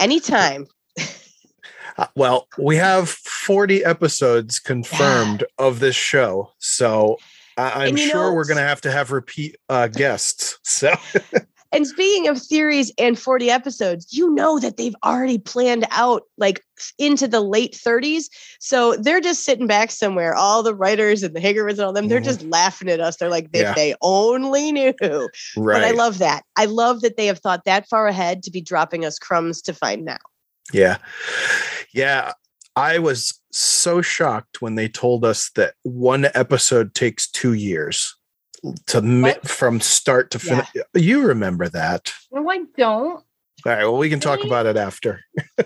[0.00, 0.66] anytime,
[1.96, 6.50] uh, well, we have 40 episodes confirmed of this show.
[6.58, 7.18] So
[7.56, 10.58] I- I'm sure know- we're going to have to have repeat uh, guests.
[10.64, 10.92] So
[11.70, 16.62] And speaking of theories and 40 episodes, you know that they've already planned out like
[16.98, 18.24] into the late 30s.
[18.58, 20.34] So they're just sitting back somewhere.
[20.34, 22.24] All the writers and the Hagemans and all them, they're Mhm.
[22.24, 23.16] just laughing at us.
[23.16, 23.74] They're like, if Yeah.
[23.74, 24.94] they only knew.
[25.02, 25.28] right.
[25.56, 26.42] But I love that.
[26.56, 29.74] I love that they have thought that far ahead to be dropping us crumbs to
[29.74, 30.18] find now.
[30.72, 30.98] Yeah.
[31.92, 32.32] Yeah.
[32.76, 38.14] I was so shocked when they told us that one episode takes two years
[38.86, 39.48] to What?
[39.48, 40.68] from start to finish.
[40.94, 42.12] You remember that.
[42.32, 43.16] No, I don't.
[43.16, 43.24] All
[43.64, 43.84] right.
[43.84, 45.20] Well, we can talk about it after.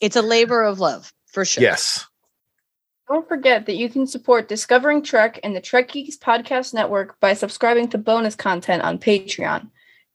[0.00, 1.62] It's a labor of love for sure.
[1.62, 2.06] Yes.
[3.08, 7.34] Don't forget that you can support Discovering Trek and the Trek Geeks Podcast Network by
[7.34, 9.68] subscribing to bonus content on Patreon.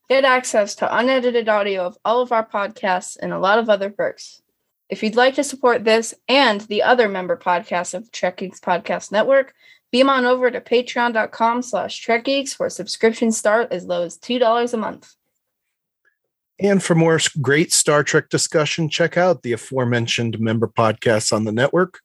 [0.10, 3.90] Get access to unedited audio of all of our podcasts and a lot of other
[3.90, 4.42] perks.
[4.90, 8.60] If you'd like to support this and the other member podcasts of the Trek Geeks
[8.60, 9.54] Podcast Network,
[9.92, 14.78] Beam on over to patreon.com slash trekgeeks for subscriptions start as low as $2 a
[14.78, 15.14] month.
[16.60, 21.52] And for more great Star Trek discussion, check out the aforementioned member podcasts on the
[21.52, 22.00] network.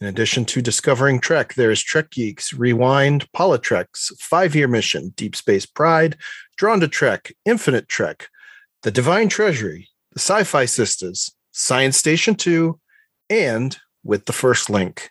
[0.00, 5.36] In addition to Discovering Trek, there is Trek Geeks, Rewind, Politreks, Five Year Mission, Deep
[5.36, 6.16] Space Pride,
[6.56, 8.28] Drawn to Trek, Infinite Trek,
[8.82, 12.80] The Divine Treasury, The Sci Fi Sisters, Science Station 2,
[13.28, 15.10] and With the First Link.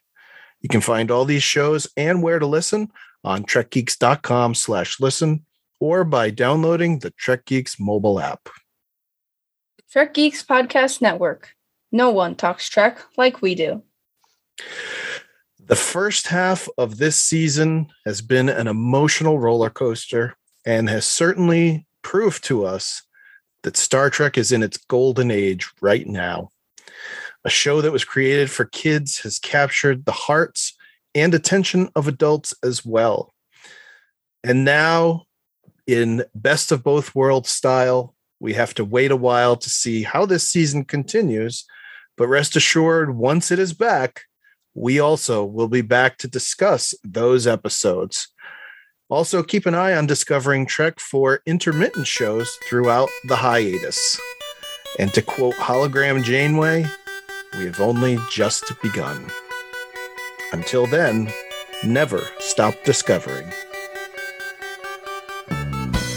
[0.61, 2.91] You can find all these shows and where to listen
[3.23, 5.45] on trekgeeks.com slash listen
[5.79, 8.49] or by downloading the Trek Geeks mobile app.
[9.91, 11.53] Trek Geeks Podcast Network.
[11.91, 13.81] No one talks Trek like we do.
[15.59, 21.87] The first half of this season has been an emotional roller coaster and has certainly
[22.01, 23.03] proved to us
[23.63, 26.49] that Star Trek is in its golden age right now.
[27.45, 30.75] A show that was created for kids has captured the hearts
[31.15, 33.33] and attention of adults as well.
[34.43, 35.23] And now,
[35.87, 40.25] in best of both worlds style, we have to wait a while to see how
[40.25, 41.65] this season continues.
[42.17, 44.23] But rest assured, once it is back,
[44.73, 48.27] we also will be back to discuss those episodes.
[49.09, 54.19] Also, keep an eye on Discovering Trek for intermittent shows throughout the hiatus.
[54.99, 56.85] And to quote Hologram Janeway,
[57.57, 59.25] we have only just begun.
[60.51, 61.31] Until then,
[61.83, 63.51] never stop discovering.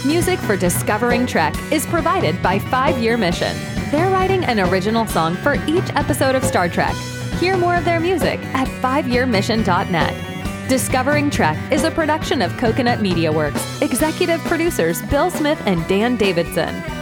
[0.06, 3.56] Music for Discovering Trek is provided by Five Year Mission.
[3.90, 6.94] They're writing an original song for each episode of Star Trek.
[7.38, 10.68] Hear more of their music at fiveyearmission.net.
[10.68, 13.82] Discovering Trek is a production of Coconut Media Works.
[13.82, 17.01] Executive producers Bill Smith and Dan Davidson.